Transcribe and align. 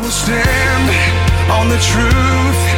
will 0.00 0.10
stand 0.10 1.50
on 1.50 1.68
the 1.68 1.78
truth. 1.78 2.77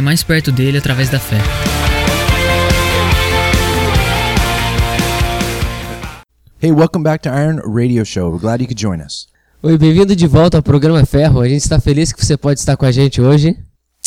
mais 0.00 0.22
perto 0.22 0.52
dele 0.52 0.78
através 0.78 1.10
da 1.10 1.18
fé. 1.18 1.38
Hey, 6.60 6.70
welcome 6.70 7.02
back 7.02 7.22
to 7.24 7.28
Iron 7.28 7.60
Radio 7.64 8.04
Show. 8.04 8.30
We're 8.30 8.40
glad 8.40 8.60
you 8.60 8.68
could 8.68 8.80
join 8.80 9.00
us. 9.00 9.26
Oi, 9.62 9.76
bem-vindo 9.76 10.14
de 10.14 10.26
volta 10.28 10.58
ao 10.58 10.62
programa 10.62 11.04
Ferro. 11.04 11.40
A 11.40 11.48
gente 11.48 11.62
está 11.62 11.80
feliz 11.80 12.12
que 12.12 12.24
você 12.24 12.36
pode 12.36 12.60
estar 12.60 12.76
com 12.76 12.86
a 12.86 12.92
gente 12.92 13.20
hoje. 13.20 13.56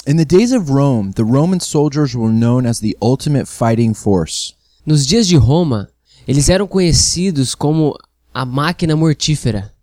In 0.08 0.16
the 0.16 0.24
days 0.24 0.54
of 0.54 0.72
Rome, 0.72 1.12
the 1.12 1.24
Roman 1.24 1.60
soldiers 1.60 2.16
were 2.16 2.32
known 2.32 2.66
as 2.66 2.80
the 2.80 2.96
ultimate 3.02 3.46
fighting 3.46 3.94
force. 3.94 4.54
Nos 4.86 5.06
dias 5.06 5.28
de 5.28 5.36
Roma, 5.36 5.90
eles 6.26 6.48
eram 6.48 6.68
conhecidos 6.68 7.54
como 7.54 7.98
a 8.34 8.46
máquina 8.46 8.96
mortífera. 8.96 9.74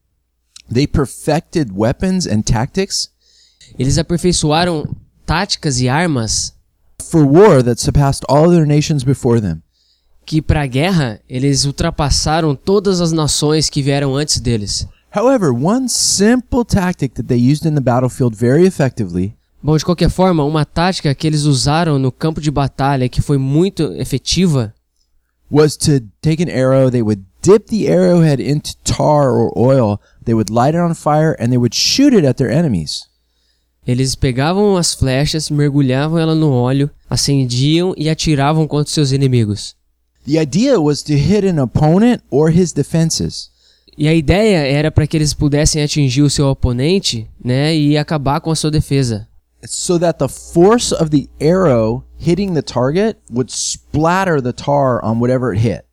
They 0.72 0.86
perfected 0.86 1.70
weapons 1.74 2.26
and 2.26 2.42
tactics 2.42 3.12
Eles 3.78 3.98
aperfeiçoaram 3.98 4.84
táticas 5.26 5.80
e 5.80 5.88
armas 5.88 6.54
for 7.02 7.24
war 7.24 7.62
that 7.62 7.80
surpassed 7.80 8.24
all 8.28 8.48
other 8.48 8.66
nations 8.66 9.02
before 9.02 9.40
them. 9.40 9.62
que, 10.24 10.40
para 10.40 10.62
a 10.62 10.66
guerra, 10.66 11.20
eles 11.28 11.64
ultrapassaram 11.64 12.54
todas 12.54 13.00
as 13.00 13.12
nações 13.12 13.68
que 13.68 13.82
vieram 13.82 14.14
antes 14.14 14.38
deles. 14.40 14.86
However, 15.14 15.50
one 15.52 15.88
simple 15.88 16.64
tactic 16.64 17.14
that 17.14 17.26
they 17.26 17.38
used 17.38 17.66
in 17.66 17.74
the 17.74 17.80
battlefield 17.80 18.36
very 18.36 18.66
effectively 18.66 19.34
Bom, 19.62 19.76
de 19.76 19.84
qualquer 19.84 20.10
forma, 20.10 20.42
uma 20.42 20.64
tática 20.64 21.14
que 21.14 21.24
eles 21.24 21.44
usaram 21.44 21.96
no 21.96 22.10
campo 22.10 22.40
de 22.40 22.50
batalha 22.50 23.08
que 23.08 23.22
foi 23.22 23.38
muito 23.38 23.92
efetiva 23.92 24.74
was 25.48 25.76
to 25.76 26.00
take 26.20 26.42
an 26.42 26.48
arrow, 26.48 26.90
they 26.90 27.02
would 27.02 27.24
dip 27.42 27.66
the 27.66 27.86
arrowhead 27.86 28.40
into 28.40 28.74
tar 28.82 29.30
or 29.30 29.52
oil, 29.56 30.00
they 30.24 30.34
would 30.34 30.50
light 30.50 30.74
it 30.74 30.80
on 30.80 30.94
fire, 30.94 31.36
and 31.38 31.50
they 31.50 31.58
would 31.58 31.74
shoot 31.74 32.14
it 32.14 32.24
at 32.24 32.38
their 32.38 32.50
enemies. 32.50 33.02
Eles 33.86 34.14
pegavam 34.14 34.76
as 34.76 34.94
flechas, 34.94 35.50
mergulhavam 35.50 36.18
ela 36.18 36.34
no 36.34 36.52
óleo, 36.52 36.90
acendiam 37.10 37.94
e 37.96 38.08
atiravam 38.08 38.66
contra 38.66 38.92
seus 38.92 39.10
inimigos. 39.10 39.74
The 40.24 40.40
idea 40.40 40.80
was 40.80 41.02
to 41.02 41.14
hit 41.14 41.44
an 41.46 41.60
opponent 41.60 42.22
or 42.30 42.50
his 42.50 42.72
defenses. 42.72 43.50
E 43.98 44.06
a 44.06 44.14
ideia 44.14 44.58
era 44.58 44.90
para 44.90 45.06
que 45.06 45.16
eles 45.16 45.34
pudessem 45.34 45.82
atingir 45.82 46.22
o 46.22 46.30
seu 46.30 46.46
oponente, 46.48 47.28
né, 47.44 47.76
e 47.76 47.98
acabar 47.98 48.40
com 48.40 48.50
a 48.50 48.56
sua 48.56 48.70
defesa. 48.70 49.28
so 49.64 49.98
that 49.98 50.18
the 50.18 50.28
force 50.28 50.92
of 50.92 51.10
the 51.10 51.28
arrow 51.40 52.02
hitting 52.18 52.54
the 52.54 52.62
target 52.62 53.16
would 53.30 53.50
splatter 53.50 54.40
the 54.40 54.52
tar 54.52 55.00
on 55.04 55.20
whatever 55.20 55.52
it 55.52 55.60
hit. 55.60 55.84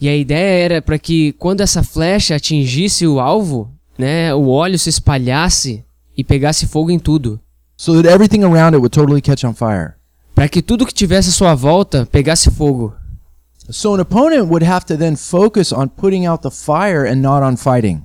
E 0.00 0.08
a 0.08 0.16
ideia 0.16 0.64
era 0.64 0.82
para 0.82 0.98
que 0.98 1.32
quando 1.34 1.60
essa 1.60 1.82
flecha 1.82 2.34
atingisse 2.34 3.06
o 3.06 3.18
alvo, 3.18 3.70
né, 3.96 4.34
o 4.34 4.48
óleo 4.48 4.78
se 4.78 4.90
espalhasse 4.90 5.84
e 6.16 6.24
pegasse 6.24 6.66
fogo 6.66 6.90
em 6.90 6.98
tudo, 6.98 7.40
So 7.76 7.92
that 8.00 8.08
everything 8.08 8.42
around 8.42 8.74
it 8.74 8.78
would 8.78 8.90
totally 8.90 9.20
catch 9.20 9.44
on 9.44 9.52
fire. 9.52 9.94
para 10.34 10.48
que 10.48 10.62
tudo 10.62 10.86
que 10.86 10.94
tivesse 10.94 11.28
à 11.28 11.32
sua 11.32 11.54
volta 11.54 12.06
pegasse 12.06 12.50
fogo. 12.50 12.94
So 13.70 13.94
an 13.94 14.00
opponent 14.00 14.48
would 14.48 14.64
have 14.64 14.86
to 14.86 14.96
then 14.96 15.16
focus 15.16 15.72
on 15.72 15.88
putting 15.88 16.26
out 16.26 16.42
the 16.42 16.50
fire 16.50 17.06
and 17.06 17.16
not 17.16 17.42
on 17.44 17.56
fighting. 17.56 18.02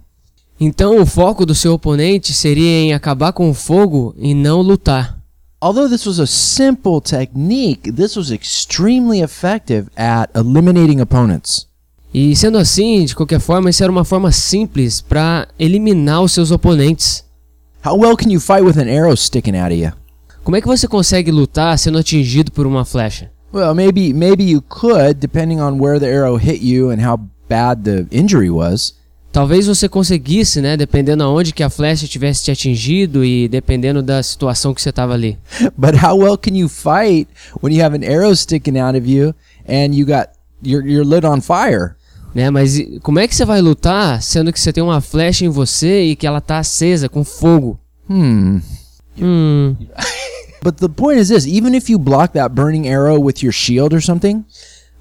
Então 0.59 0.99
o 1.01 1.05
foco 1.05 1.45
do 1.45 1.55
seu 1.55 1.73
oponente 1.73 2.33
seria 2.33 2.81
em 2.81 2.94
acabar 2.94 3.31
com 3.33 3.49
o 3.49 3.53
fogo 3.53 4.13
e 4.17 4.33
não 4.33 4.61
lutar. 4.61 5.17
Although 5.61 5.88
this 5.89 6.05
was 6.05 6.19
a 6.19 6.25
simple 6.25 6.99
technique, 7.01 7.91
this 7.91 8.16
was 8.16 8.31
extremely 8.31 9.22
effective 9.22 9.88
at 9.95 10.29
eliminating 10.35 10.99
opponents. 11.01 11.67
E 12.13 12.35
sendo 12.35 12.57
assim, 12.57 13.05
de 13.05 13.16
qualquer 13.16 13.39
forma, 13.39 13.69
isso 13.69 13.83
era 13.83 13.91
uma 13.91 14.03
forma 14.03 14.31
simples 14.31 14.99
para 14.99 15.47
eliminar 15.59 16.22
os 16.22 16.31
seus 16.31 16.51
oponentes. 16.51 17.23
How 17.83 17.95
well 17.95 18.15
can 18.15 18.29
you 18.29 18.39
fight 18.39 18.63
with 18.63 18.77
an 18.77 18.87
arrow 18.87 19.15
sticking 19.15 19.55
out 19.55 19.71
of 19.71 19.79
you? 19.79 19.91
Como 20.43 20.55
é 20.55 20.61
que 20.61 20.67
você 20.67 20.87
consegue 20.87 21.31
lutar 21.31 21.75
sendo 21.79 21.97
atingido 21.97 22.51
por 22.51 22.67
uma 22.67 22.85
flecha? 22.85 23.31
Well, 23.51 23.73
maybe 23.73 24.13
maybe 24.13 24.43
you 24.43 24.61
could 24.61 25.15
depending 25.19 25.59
on 25.59 25.79
where 25.79 25.99
the 25.99 26.05
arrow 26.05 26.37
hit 26.37 26.63
you 26.63 26.91
and 26.91 27.03
how 27.03 27.19
bad 27.49 27.83
the 27.83 28.05
injury 28.11 28.51
was. 28.51 28.93
Talvez 29.31 29.65
você 29.65 29.89
conseguisse, 29.89 30.61
né, 30.61 30.77
dependendo 30.77 31.23
aonde 31.23 31.53
que 31.53 31.63
a 31.63 31.71
flecha 31.71 32.05
tivesse 32.05 32.43
te 32.43 32.51
atingido 32.51 33.25
e 33.25 33.47
dependendo 33.47 34.03
da 34.03 34.21
situação 34.21 34.75
que 34.75 34.81
você 34.81 34.89
estava 34.89 35.13
ali. 35.13 35.39
But 35.75 35.95
how 35.95 36.15
well 36.15 36.37
can 36.37 36.53
you 36.53 36.69
fight 36.69 37.29
when 37.61 37.73
you 37.73 37.83
have 37.83 37.95
an 37.95 38.03
arrow 38.03 38.35
sticking 38.35 38.77
out 38.77 38.95
of 38.95 39.09
you 39.09 39.33
and 39.67 39.95
you 39.95 40.05
got 40.05 40.29
your 40.61 40.85
your 40.85 41.03
lit 41.03 41.25
on 41.25 41.41
fire? 41.41 41.95
Né, 42.33 42.49
mas 42.49 42.81
como 43.01 43.19
é 43.19 43.27
que 43.27 43.35
você 43.35 43.43
vai 43.43 43.61
lutar 43.61 44.21
sendo 44.21 44.53
que 44.53 44.59
você 44.59 44.71
tem 44.71 44.81
uma 44.81 45.01
flecha 45.01 45.43
em 45.43 45.49
você 45.49 46.03
e 46.03 46.15
que 46.15 46.25
ela 46.25 46.39
tá 46.39 46.59
acesa 46.59 47.09
com 47.09 47.23
fogo? 47.23 47.77
Hmm. 48.09 48.59
Hum. 49.19 49.75
But 50.63 50.75
the 50.77 50.87
point 50.87 51.19
is 51.19 51.29
this, 51.29 51.45
even 51.45 51.75
if 51.75 51.89
you 51.89 51.97
block 51.97 52.33
that 52.33 52.53
burning 52.53 52.87
arrow 52.87 53.19
with 53.19 53.43
your 53.43 53.51
shield 53.51 53.95
or 53.95 54.01
something, 54.01 54.45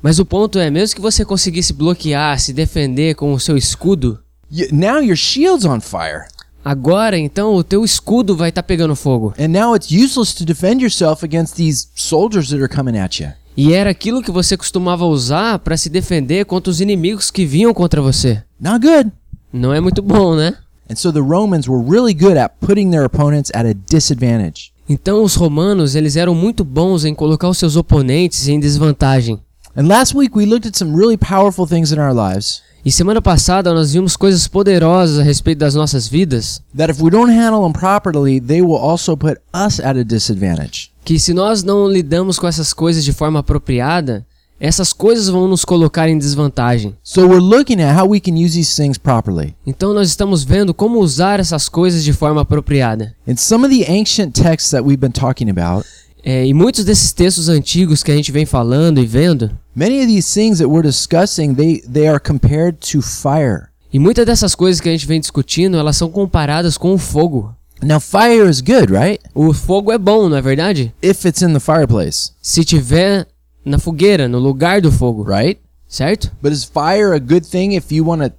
Mas 0.03 0.19
o 0.19 0.25
ponto 0.25 0.59
é, 0.59 0.71
mesmo 0.71 0.97
que 0.97 1.03
você 1.03 1.25
conseguisse 1.25 1.75
bloquear, 1.75 2.39
se 2.41 2.55
defender 2.55 3.15
com 3.15 3.35
o 3.35 3.41
seu 3.41 3.57
escudo, 3.57 4.19
you, 4.51 4.69
now 4.73 5.03
your 5.03 5.17
shield's 5.17 5.67
on 5.67 5.81
fire. 5.81 6.25
agora 6.65 7.19
então 7.19 7.55
o 7.55 7.63
teu 7.63 7.85
escudo 7.85 8.35
vai 8.35 8.49
estar 8.49 8.63
pegando 8.63 8.97
fogo. 8.97 9.35
And 9.39 9.49
now 9.49 9.77
it's 9.77 9.91
useless 9.91 10.35
to 10.37 10.45
defend 10.45 10.83
yourself 10.83 11.23
against 11.23 11.57
these 11.57 11.89
soldiers 11.95 12.49
that 12.49 12.63
are 12.63 12.69
coming 12.69 12.99
at 12.99 13.21
you. 13.21 13.31
E 13.61 13.75
era 13.75 13.91
aquilo 13.91 14.23
que 14.23 14.31
você 14.31 14.57
costumava 14.57 15.05
usar 15.05 15.59
para 15.59 15.77
se 15.77 15.91
defender 15.91 16.47
contra 16.47 16.71
os 16.71 16.81
inimigos 16.81 17.31
que 17.31 17.45
vinham 17.45 17.75
contra 17.75 18.01
você. 18.01 18.43
Not 18.59 18.81
good. 18.81 19.13
Não 19.53 19.71
é 19.71 19.79
muito 19.79 20.01
bom, 20.01 20.35
né? 20.35 20.55
And 20.91 20.97
so 20.97 21.13
the 21.13 21.21
Romans 21.21 21.69
were 21.69 21.85
really 21.87 22.15
good 22.15 22.39
at 22.39 22.55
putting 22.59 22.91
their 22.91 23.05
opponents 23.05 23.51
at 23.55 23.67
a 23.67 23.75
disadvantage. 23.75 24.73
Então 24.89 25.23
os 25.23 25.35
romanos, 25.35 25.95
eles 25.95 26.17
eram 26.17 26.35
muito 26.35 26.65
bons 26.65 27.05
em 27.05 27.15
colocar 27.15 27.51
os 27.51 27.59
seus 27.59 27.77
oponentes 27.77 28.49
em 28.49 28.59
desvantagem. 28.59 29.39
And 29.77 29.89
last 29.89 30.17
week 30.17 30.35
we 30.35 30.47
looked 30.47 30.67
at 30.67 30.75
some 30.75 30.97
really 30.97 31.19
powerful 31.19 31.67
things 31.67 31.93
in 31.93 31.99
our 31.99 32.15
lives 32.15 32.63
E 32.83 32.91
semana 32.91 33.21
passada 33.21 33.75
nós 33.75 33.93
vimos 33.93 34.17
coisas 34.17 34.49
poderosas 34.49 35.19
a 35.19 35.23
respeito 35.23 35.59
das 35.59 35.75
nossas 35.75 36.09
vidas, 36.09 36.63
that 36.75 36.91
if 36.91 37.03
we 37.03 37.11
don't 37.11 37.31
handle 37.31 37.61
them 37.61 37.75
properly, 37.75 38.41
they 38.41 38.63
will 38.63 38.77
also 38.77 39.15
put 39.15 39.39
us 39.53 39.79
at 39.81 39.99
a 39.99 40.05
disadvantage. 40.05 40.90
Que 41.05 41.19
se 41.19 41.33
nós 41.33 41.63
não 41.63 41.89
lidamos 41.89 42.39
com 42.39 42.47
essas 42.47 42.73
coisas 42.73 43.05
de 43.05 43.13
forma 43.13 43.41
apropriada, 43.41 44.27
essas 44.59 44.93
coisas 44.93 45.29
vão 45.29 45.49
nos 45.49 45.65
colocar 45.65 46.09
em 46.09 46.19
desvantagem. 46.19 46.95
So 47.03 47.27
we're 47.27 47.41
looking 47.41 47.81
at 47.81 47.99
how 47.99 48.07
we 48.07 48.21
can 48.21 48.33
use 48.35 48.55
these 48.55 48.77
things 48.77 48.99
properly. 48.99 49.55
Então 49.67 49.95
nós 49.95 50.09
estamos 50.09 50.45
vendo 50.45 50.75
como 50.75 50.99
usar 51.01 51.41
essas 51.41 51.69
coisas 51.69 52.05
de 52.05 52.13
forma 52.13 52.43
apropriada. 52.43 53.15
In 53.27 53.37
some 53.37 53.67
of 53.67 53.75
the 53.75 53.91
ancient 53.91 54.33
texts 54.33 54.71
that 54.71 54.83
we've 54.85 55.01
been 55.01 55.13
talking 55.13 55.49
about, 55.51 55.87
É, 56.23 56.47
e 56.47 56.53
muitos 56.53 56.85
desses 56.85 57.15
textos 57.15 57.49
antigos 57.49 58.03
que 58.03 58.13
a 58.13 58.15
gente 58.15 58.31
vem 58.31 58.45
falando 58.45 59.01
e 59.01 59.07
vendo, 59.07 59.51
many 59.75 60.01
of 60.01 60.07
these 60.07 60.31
things 60.39 60.59
that 60.59 60.69
we're 60.69 60.87
discussing, 60.87 61.55
they, 61.55 61.81
they 61.81 62.07
are 62.07 62.21
compared 62.21 62.77
to 62.93 63.01
fire. 63.01 63.69
e 63.91 63.99
muitas 63.99 64.27
dessas 64.27 64.55
coisas 64.55 64.83
que 64.83 64.89
a 64.91 64.93
gente 64.93 65.07
vem 65.07 65.19
discutindo, 65.19 65.79
elas 65.79 65.97
são 65.97 66.11
comparadas 66.11 66.77
com 66.77 66.93
o 66.93 66.99
fogo. 66.99 67.55
Now 67.83 67.99
fire 67.99 68.49
is 68.49 68.61
good, 68.61 68.93
right? 68.93 69.21
O 69.35 69.53
fogo 69.55 69.91
é 69.91 69.99
bom, 69.99 70.29
não 70.29 70.37
é 70.37 70.43
verdade? 70.43 70.93
If 71.03 71.25
it's 71.25 71.43
in 71.43 71.53
the 71.53 71.61
fireplace, 71.61 72.33
Se 72.43 72.65
tiver 72.65 73.27
na 73.65 73.79
fogueira, 73.79 74.29
no 74.29 74.39
lugar 74.39 74.81
do 74.81 74.93
fogo, 74.93 75.23
right? 75.23 75.59
certo? 75.89 76.31
But 76.43 76.53
is 76.53 76.63
fire 76.65 77.15
a 77.15 77.19
good 77.19 77.41
thing 77.47 77.75
if 77.75 77.91
you 77.91 78.05
want 78.07 78.23
to 78.23 78.33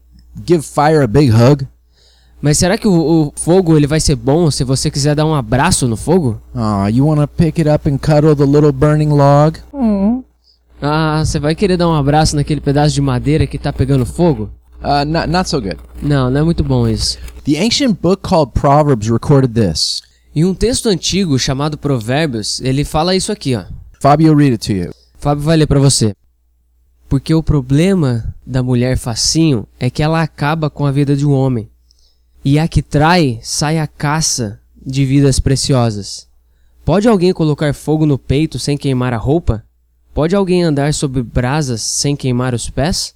give 0.45 0.63
fire 0.63 1.01
a 1.03 1.07
big 1.07 1.31
hug? 1.31 1.67
Mas 2.41 2.57
será 2.57 2.77
que 2.77 2.87
o, 2.87 2.93
o 3.27 3.33
fogo 3.35 3.75
ele 3.77 3.85
vai 3.85 3.99
ser 3.99 4.15
bom 4.15 4.49
se 4.49 4.63
você 4.63 4.89
quiser 4.89 5.13
dar 5.15 5.25
um 5.25 5.35
abraço 5.35 5.87
no 5.87 5.97
fogo? 5.97 6.41
Aw, 6.55 6.89
you 6.89 7.05
want 7.05 7.19
to 7.19 7.27
pick 7.27 7.59
it 7.59 7.69
up 7.69 7.87
and 7.89 7.97
cuddle 7.99 8.35
the 8.35 8.45
little 8.45 8.71
burning 8.71 9.09
log? 9.09 9.59
Ah, 10.81 11.23
você 11.23 11.39
vai 11.39 11.53
querer 11.53 11.77
dar 11.77 11.87
um 11.87 11.93
abraço 11.93 12.35
naquele 12.35 12.59
pedaço 12.61 12.93
de 12.95 13.01
madeira 13.01 13.45
que 13.45 13.57
tá 13.59 13.71
pegando 13.71 14.05
fogo? 14.05 14.49
Uh, 14.81 15.05
not, 15.05 15.29
not 15.29 15.49
so 15.49 15.61
good. 15.61 15.77
Não, 16.01 16.29
não 16.29 16.41
é 16.41 16.43
muito 16.43 16.63
bom 16.63 16.87
isso. 16.87 17.17
The 17.43 17.59
ancient 17.59 17.99
book 18.01 18.27
called 18.27 18.51
Proverbs 18.53 19.09
recorded 19.09 19.53
this. 19.53 20.01
Em 20.35 20.45
um 20.45 20.53
texto 20.53 20.87
antigo 20.89 21.37
chamado 21.37 21.77
Provérbios, 21.77 22.61
ele 22.61 22.83
fala 22.83 23.15
isso 23.15 23.31
aqui, 23.31 23.55
ó. 23.55 23.65
Fabio, 23.99 24.35
read 24.35 24.53
it 24.53 24.65
to 24.65 24.73
you. 24.73 24.91
Fábio 25.19 25.43
vai 25.43 25.55
ler 25.55 25.67
pra 25.67 25.79
você. 25.79 26.15
Porque 27.07 27.33
o 27.33 27.43
problema 27.43 28.33
da 28.45 28.63
mulher 28.63 28.97
facinho 28.97 29.67
é 29.79 29.89
que 29.89 30.01
ela 30.01 30.21
acaba 30.21 30.69
com 30.69 30.85
a 30.85 30.91
vida 30.91 31.15
de 31.15 31.25
um 31.27 31.31
homem. 31.31 31.69
E 32.43 32.57
a 32.57 32.67
que 32.67 32.81
trai 32.81 33.39
sai 33.43 33.77
à 33.77 33.85
caça 33.85 34.59
de 34.83 35.05
vidas 35.05 35.39
preciosas. 35.39 36.27
Pode 36.83 37.07
alguém 37.07 37.33
colocar 37.33 37.73
fogo 37.75 38.05
no 38.05 38.17
peito 38.17 38.57
sem 38.57 38.75
queimar 38.75 39.13
a 39.13 39.17
roupa? 39.17 39.63
Pode 40.11 40.35
alguém 40.35 40.63
andar 40.63 40.91
sobre 40.93 41.21
brasas 41.21 41.83
sem 41.83 42.15
queimar 42.15 42.55
os 42.55 42.67
pés? 42.67 43.13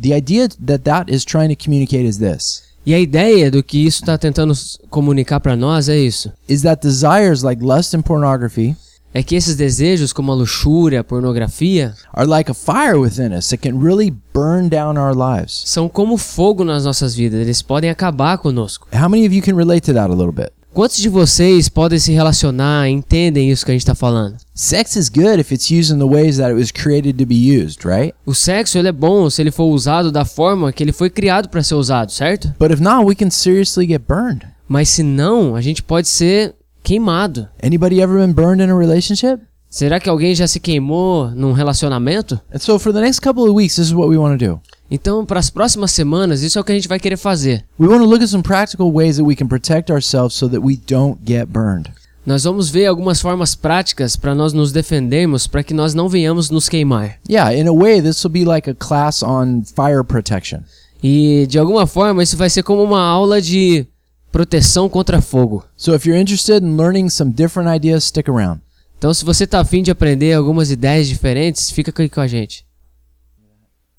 The 0.00 0.14
idea 0.14 0.48
that 0.64 0.84
that 0.84 1.12
is 1.12 1.24
trying 1.24 1.48
to 1.48 1.56
communicate 1.56 2.06
is 2.06 2.18
this 2.18 2.68
E 2.86 2.94
a 2.94 2.98
ideia 2.98 3.50
do 3.50 3.62
que 3.62 3.84
isso 3.84 4.02
está 4.02 4.16
tentando 4.16 4.54
comunicar 4.88 5.40
para 5.40 5.54
nós 5.54 5.88
é 5.88 5.98
isso: 5.98 6.32
is 6.48 6.62
that 6.62 6.80
desires 6.80 7.42
like 7.42 7.62
lust 7.62 7.94
and 7.94 8.02
pornography 8.02 8.74
é 9.12 9.22
que 9.22 9.34
esses 9.34 9.56
desejos, 9.56 10.12
como 10.12 10.32
a 10.32 10.34
luxúria, 10.34 11.00
a 11.00 11.04
pornografia, 11.04 11.94
are 12.12 12.26
like 12.26 12.50
a 12.50 12.54
fire 12.54 12.98
within 12.98 13.32
us 13.32 13.48
that 13.48 13.58
can 13.58 13.78
really 13.78 14.10
burn 14.32 14.68
down 14.68 14.96
our 14.96 15.14
lives. 15.14 15.64
são 15.66 15.88
como 15.88 16.16
fogo 16.16 16.64
nas 16.64 16.84
nossas 16.84 17.14
vidas, 17.14 17.40
eles 17.40 17.60
podem 17.60 17.90
acabar 17.90 18.38
conosco. 18.38 18.86
How 18.92 19.08
many 19.08 19.26
of 19.26 19.34
you 19.34 19.42
can 19.42 19.56
relate 19.56 19.84
to 19.86 19.92
that 19.92 20.10
a 20.10 20.14
little 20.14 20.32
bit? 20.32 20.52
Quantos 20.72 20.98
de 20.98 21.08
vocês 21.08 21.68
podem 21.68 21.98
se 21.98 22.12
relacionar, 22.12 22.88
entendem 22.88 23.50
isso 23.50 23.64
que 23.64 23.70
a 23.70 23.74
gente 23.74 23.82
está 23.82 23.94
falando? 23.94 24.36
Sex 24.54 24.96
is 24.96 25.08
good 25.08 25.40
if 25.40 25.50
it's 25.50 25.70
used 25.70 25.90
in 25.92 25.98
the 25.98 26.04
ways 26.04 26.36
that 26.36 26.50
it 26.50 26.58
was 26.58 26.70
created 26.70 27.18
to 27.18 27.26
be 27.26 27.34
used, 27.34 27.84
right? 27.84 28.14
O 28.24 28.34
sexo 28.34 28.78
ele 28.78 28.88
é 28.88 28.92
bom 28.92 29.28
se 29.28 29.42
ele 29.42 29.50
for 29.50 29.64
usado 29.64 30.12
da 30.12 30.24
forma 30.24 30.72
que 30.72 30.82
ele 30.84 30.92
foi 30.92 31.10
criado 31.10 31.48
para 31.48 31.62
ser 31.62 31.74
usado, 31.74 32.12
certo? 32.12 32.54
But 32.58 32.70
if 32.70 32.80
not, 32.80 33.04
we 33.04 33.14
can 33.14 33.30
seriously 33.30 33.86
get 33.86 34.02
burned. 34.06 34.46
Mas 34.68 34.90
se 34.90 35.02
não, 35.02 35.56
a 35.56 35.60
gente 35.60 35.82
pode 35.82 36.06
ser 36.06 36.54
queimado. 36.82 37.48
Anybody 37.62 38.00
ever 38.00 38.18
been 38.18 38.32
burned 38.32 38.62
in 38.62 38.70
a 38.70 38.76
relationship? 38.76 39.40
Será 39.70 39.98
que 39.98 40.08
alguém 40.08 40.34
já 40.34 40.46
se 40.46 40.60
queimou 40.60 41.30
num 41.30 41.52
relacionamento? 41.52 42.40
And 42.54 42.58
so 42.58 42.78
for 42.78 42.92
the 42.92 43.00
next 43.00 43.20
couple 43.20 43.44
of 43.44 43.54
weeks, 43.54 43.76
this 43.76 43.88
is 43.88 43.94
what 43.94 44.08
we 44.08 44.16
want 44.16 44.38
to 44.38 44.46
do. 44.46 44.60
Então, 44.90 45.24
para 45.26 45.38
as 45.38 45.50
próximas 45.50 45.90
semanas, 45.90 46.42
isso 46.42 46.58
é 46.58 46.60
o 46.60 46.64
que 46.64 46.72
a 46.72 46.74
gente 46.74 46.88
vai 46.88 46.98
querer 46.98 47.18
fazer. 47.18 47.64
Nós 52.24 52.44
vamos 52.44 52.68
ver 52.68 52.86
algumas 52.86 53.20
formas 53.20 53.54
práticas 53.54 54.16
para 54.16 54.34
nós 54.34 54.52
nos 54.52 54.70
defendermos 54.70 55.46
para 55.46 55.62
que 55.62 55.72
nós 55.72 55.94
não 55.94 56.08
venhamos 56.08 56.50
nos 56.50 56.68
queimar. 56.68 57.18
Yeah, 57.28 57.54
in 57.54 57.66
a 57.66 57.72
way, 57.72 58.02
this 58.02 58.22
will 58.22 58.30
be 58.30 58.44
like 58.44 58.68
a 58.68 58.74
class 58.74 59.22
on 59.22 59.62
fire 59.64 60.04
protection. 60.04 60.60
E 61.02 61.46
de 61.48 61.58
alguma 61.58 61.86
forma 61.86 62.22
isso 62.22 62.36
vai 62.36 62.50
ser 62.50 62.62
como 62.62 62.82
uma 62.82 63.00
aula 63.00 63.40
de 63.40 63.86
proteção 64.30 64.88
contra 64.88 65.22
fogo. 65.22 65.64
So 65.76 65.94
if 65.94 66.04
you're 66.04 66.20
interested 66.20 66.62
in 66.62 66.76
learning 66.76 67.08
some 67.08 67.32
different 67.32 67.74
ideas, 67.74 68.04
stick 68.04 68.28
around. 68.28 68.60
Então, 68.98 69.14
se 69.14 69.24
você 69.24 69.46
tá 69.46 69.60
afim 69.60 69.82
de 69.82 69.90
aprender 69.90 70.34
algumas 70.34 70.70
ideias 70.70 71.08
diferentes, 71.08 71.70
fica 71.70 71.90
aqui 71.90 72.08
com 72.08 72.20
a 72.20 72.26
gente. 72.26 72.67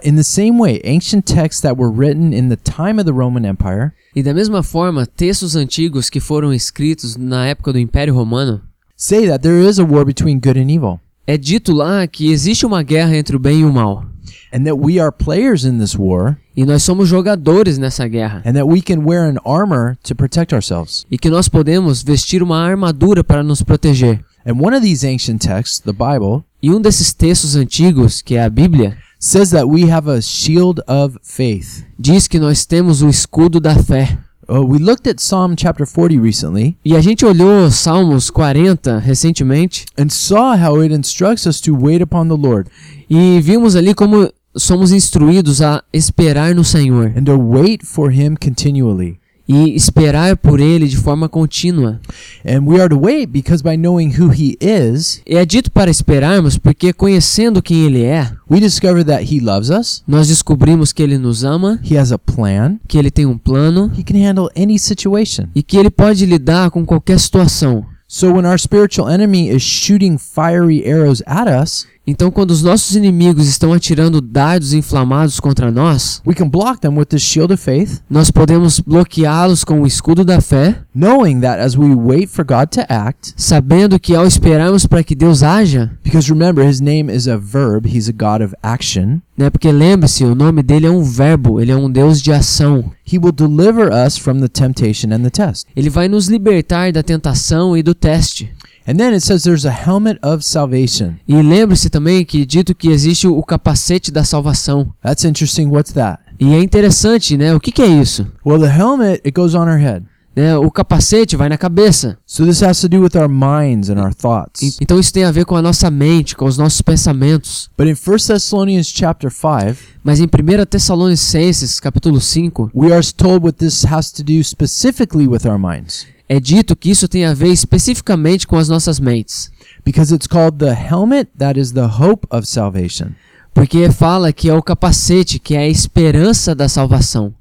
In 0.04 0.16
the 0.16 0.24
same 0.24 0.58
way, 0.60 0.80
ancient 0.84 1.26
texts 1.26 1.62
that 1.62 1.76
were 1.78 1.92
written 1.92 2.34
in 2.34 2.50
the 2.50 2.56
time 2.56 3.00
of 3.00 3.06
the 3.06 3.12
Roman 3.14 3.46
Empire 3.46 3.92
E 4.16 4.24
da 4.24 4.34
mesma 4.34 4.64
forma, 4.64 5.06
textos 5.06 5.56
antigos 5.56 6.10
que 6.10 6.20
foram 6.20 6.54
escritos 6.54 7.16
na 7.18 7.46
época 7.48 7.72
do 7.74 7.80
Império 7.80 8.14
Romano, 8.14 8.62
say 8.96 9.28
that 9.28 9.40
there 9.44 9.60
is 9.62 9.78
a 9.80 9.84
war 9.84 10.04
between 10.06 10.40
good 10.40 10.58
and 10.60 10.70
evil, 10.72 11.00
é 11.28 11.38
dito 11.38 11.74
lá 11.74 12.08
que 12.08 12.32
existe 12.32 12.66
uma 12.66 12.82
guerra 12.82 13.16
entre 13.18 13.36
o 13.36 13.40
bem 13.40 13.60
e 13.62 13.66
o 13.66 13.72
mal. 13.74 14.06
and 14.52 14.64
that 14.64 14.76
we 14.80 15.00
are 15.00 15.12
players 15.12 15.64
in 15.64 15.78
this 15.78 15.96
war, 15.96 16.38
E 16.58 16.66
nós 16.66 16.82
somos 16.84 17.08
jogadores 17.08 17.78
nessa 17.78 18.08
guerra. 18.08 18.42
and 18.46 18.54
that 18.54 18.66
we 18.68 18.82
can 18.82 19.04
wear 19.06 19.30
an 19.30 19.38
armor 19.46 19.96
to 20.04 20.16
protect 20.16 20.54
ourselves. 20.56 21.06
E 21.12 21.18
que 21.18 21.30
nós 21.30 21.48
podemos 21.48 22.02
vestir 22.02 22.42
uma 22.42 22.58
armadura 22.58 23.24
para 23.24 23.44
nos 23.44 23.62
proteger. 23.62 24.22
And 24.46 24.54
one 24.60 24.76
of 24.76 24.82
these 24.82 25.06
ancient 25.06 25.40
texts, 25.46 25.80
the 25.80 25.92
Bible, 25.94 26.44
E 26.64 26.72
um 26.72 26.82
desses 26.82 27.14
textos 27.14 27.56
antigos, 27.56 28.22
que 28.22 28.36
é 28.36 28.44
a 28.44 28.50
Bíblia, 28.50 28.98
says 29.20 29.52
that 29.52 29.66
we 29.68 29.90
have 29.90 30.08
a 30.10 30.22
shield 30.22 30.82
of 30.88 31.18
faith. 31.22 31.84
diz 31.98 32.28
que 32.28 32.40
nós 32.40 32.66
temos 32.66 33.02
o 33.02 33.10
escudo 33.10 33.60
da 33.60 33.76
fé. 33.76 34.18
Uh, 34.48 34.62
we 34.66 34.80
looked 34.80 35.08
at 35.08 35.20
Psalm 35.20 35.56
chapter 35.56 35.86
40 35.86 36.18
recently 36.18 36.76
E 36.84 36.96
a 36.96 37.02
gente 37.02 37.24
olhou 37.24 37.70
Salmos 37.70 38.32
40 38.32 38.98
recentemente 38.98 39.86
and 39.96 40.10
saw 40.10 40.56
how 40.56 40.82
it 40.84 40.92
instructs 40.92 41.46
us 41.46 41.62
to 41.62 41.76
wait 41.78 42.02
upon 42.02 42.28
the 42.30 42.36
Lord 42.36 42.68
e 43.08 43.40
vimos 43.42 43.76
ali 43.76 43.94
como 43.94 44.28
somos 44.58 44.92
instruídos 44.92 45.62
a 45.62 45.84
esperar 45.94 46.56
no 46.56 46.64
Senhor 46.64 47.14
and 47.16 47.26
to 47.26 47.38
wait 47.38 47.86
for 47.86 48.12
him 48.12 48.36
continually. 48.36 49.20
E 49.50 49.76
esperar 49.76 50.38
por 50.38 50.60
Ele 50.60 50.88
de 50.88 50.96
forma 50.96 51.28
contínua. 51.28 52.00
And 52.46 52.68
we 52.68 52.80
are 52.80 52.88
to 52.88 53.00
wait 53.00 53.32
because 53.32 53.64
by 53.64 53.76
knowing 53.76 54.14
who 54.20 54.30
he 54.32 54.56
is, 54.62 55.24
E 55.26 55.36
é 55.36 55.44
dito 55.44 55.72
para 55.72 55.90
esperarmos 55.90 56.56
porque 56.60 56.94
conhecendo 56.94 57.60
quem 57.64 57.86
Ele 57.88 58.04
é, 58.04 58.32
we 58.50 58.60
discover 58.60 59.04
that 59.04 59.24
he 59.26 59.40
loves 59.40 59.72
us, 59.72 60.04
nós 60.08 60.28
descobrimos 60.28 60.94
que 60.94 61.02
Ele 61.02 61.18
nos 61.18 61.44
ama, 61.44 61.80
he 61.84 61.98
has 61.98 62.12
a 62.12 62.20
plan, 62.20 62.78
que 62.88 62.98
Ele 62.98 63.10
tem 63.10 63.26
um 63.26 63.38
plano 63.40 63.92
he 63.98 64.04
can 64.04 64.18
handle 64.20 64.50
any 64.56 64.78
situation. 64.78 65.48
e 65.56 65.64
que 65.64 65.78
Ele 65.78 65.90
pode 65.90 66.24
lidar 66.28 66.70
com 66.70 66.86
qualquer 66.86 67.20
situação. 67.20 67.84
So 68.12 68.34
when 68.34 68.46
our 68.46 68.60
spiritual 68.60 69.08
enemy 69.10 69.50
is 69.50 69.62
shooting 69.62 70.18
fiery 70.18 70.84
arrows 70.84 71.22
at 71.28 71.48
us, 71.48 71.86
Então, 72.08 72.32
quando 72.32 72.52
os 72.52 72.64
nossos 72.64 72.96
inimigos 72.96 73.48
estão 73.48 73.72
atirando 73.72 74.20
dardos 74.20 74.74
inflamados 74.74 75.40
contra 75.40 75.70
nós, 75.72 76.22
we 76.26 76.34
can 76.34 76.50
block 76.50 76.80
them 76.80 76.98
with 76.98 77.06
this 77.06 77.22
shield 77.22 77.54
of 77.54 77.62
faith, 77.64 78.02
nós 78.10 78.32
podemos 78.32 78.80
bloqueá-los 78.80 79.64
com 79.64 79.82
o 79.82 79.88
escudo 79.88 80.26
da 80.26 80.42
fé, 80.42 80.82
knowing 80.96 81.40
that 81.42 81.62
as 81.62 81.76
we 81.78 81.94
wait 81.94 82.28
for 82.28 82.44
God 82.44 82.70
to 82.72 82.82
act, 82.90 83.34
sabendo 83.38 84.00
que 84.00 84.16
ao 84.16 84.26
esperarmos 84.26 84.88
para 84.88 85.04
que 85.04 85.14
Deus 85.14 85.44
haja, 85.44 85.92
because 86.04 86.32
remember 86.32 86.68
his 86.68 86.80
name 86.82 87.14
is 87.14 87.28
a 87.28 87.38
verb, 87.38 87.88
he's 87.88 88.10
a 88.10 88.12
God 88.12 88.44
of 88.44 88.56
action, 88.64 89.20
né? 89.38 89.50
Porque 89.52 89.72
lembre-se, 89.72 90.24
o 90.24 90.34
nome 90.34 90.64
dele 90.64 90.88
é 90.88 90.92
um 90.92 91.04
verbo, 91.04 91.62
ele 91.62 91.72
é 91.72 91.76
um 91.76 91.92
Deus 91.92 92.22
de 92.22 92.32
ação. 92.32 92.92
he 93.12 93.18
will 93.18 93.32
deliver 93.32 93.92
us 93.92 94.18
from 94.18 94.40
the 94.40 94.48
temptation 94.48 95.12
and 95.12 95.24
the 95.24 95.32
test. 95.32 95.66
Ele 95.76 95.90
vai 95.90 96.08
nos 96.08 96.28
libertar 96.28 96.92
da 96.92 97.02
tentação 97.02 97.76
e 97.76 97.82
do 97.82 97.96
teste. 97.96 98.52
And 98.90 98.96
then 98.98 99.14
it 99.14 99.22
says 99.24 99.44
there's 99.44 99.66
a 99.68 99.72
helmet 99.72 100.18
of 100.24 100.44
salvation. 100.44 101.18
E 101.28 101.36
lembre-se 101.36 101.92
também 101.92 102.26
que 102.26 102.44
dito 102.44 102.74
que 102.74 102.90
existe 102.90 103.28
o 103.28 103.44
capacete 103.44 104.10
da 104.12 104.24
salvação. 104.24 104.92
That's 105.04 105.24
interesting. 105.26 105.68
What's 105.68 105.94
that? 105.94 106.20
E 106.40 106.52
é 106.56 106.60
interessante, 106.64 107.38
né? 107.38 107.54
O 107.54 107.60
que, 107.60 107.72
que 107.72 107.84
é 107.84 107.88
isso? 107.88 108.26
Well, 108.44 108.60
the 108.60 108.68
helmet, 108.76 109.22
it 109.24 109.32
goes 109.32 109.54
on 109.54 109.68
our 109.68 109.78
head. 109.78 110.06
Né? 110.36 110.58
O 110.58 110.72
capacete 110.72 111.36
vai 111.36 111.50
na 111.50 111.58
cabeça. 111.58 112.18
So 112.26 112.46
this 112.48 112.64
has 112.64 112.82
to 112.82 112.90
do 112.90 113.02
with 113.02 113.16
our 113.16 113.30
minds 113.30 113.90
and 113.92 114.00
our 114.02 114.10
E- 114.10 114.16
thoughts. 114.16 114.78
Então 114.82 115.00
isso 115.00 115.14
tem 115.14 115.24
a 115.24 115.32
ver 115.32 115.46
com 115.46 115.56
a 115.56 115.62
nossa 115.62 115.92
mente, 115.92 116.36
com 116.36 116.46
os 116.46 116.58
nossos 116.58 116.82
pensamentos. 116.82 117.70
But 117.78 117.88
in 117.88 117.92
1 117.94 118.18
Thessalonians 118.26 118.88
chapter 118.88 119.30
5, 119.30 119.78
Mas 120.04 120.20
em 120.20 120.24
1 120.26 120.66
Tessalonicenses, 120.66 121.80
capítulo 121.80 122.20
5, 122.20 122.72
we 122.74 122.92
are 122.92 123.06
told 123.16 123.44
what 123.46 123.58
this 123.60 123.86
has 123.86 124.12
to 124.14 124.24
do 124.24 124.44
specifically 124.44 125.28
with 125.28 125.46
our 125.46 125.60
minds. 125.60 126.08
É 126.30 126.40
dito 126.40 126.76
que 126.76 126.92
isso 126.92 127.08
tem 127.08 127.26
a 127.26 127.34
ver 127.34 127.50
especificamente 127.50 128.46
com 128.46 128.56
as 128.56 128.70
nossas 128.70 129.00
mentes. 129.00 129.52
Because 129.84 130.14
it's 130.14 130.28
called 130.28 130.60
the 130.60 130.74
helmet 130.74 131.32
that 131.38 131.60
is 131.60 131.72
the 131.72 131.88
hope 131.88 132.28
of 132.30 132.48
salvation. 132.48 133.14
Porque 133.54 133.90
fala 133.92 134.32
que 134.32 134.48
é 134.48 134.54
o 134.54 134.62
capacete, 134.62 135.40
que 135.40 135.56
é 135.56 135.62
a 135.62 135.68
esperança 135.68 136.54
da 136.54 136.70
salvação. 136.70 137.34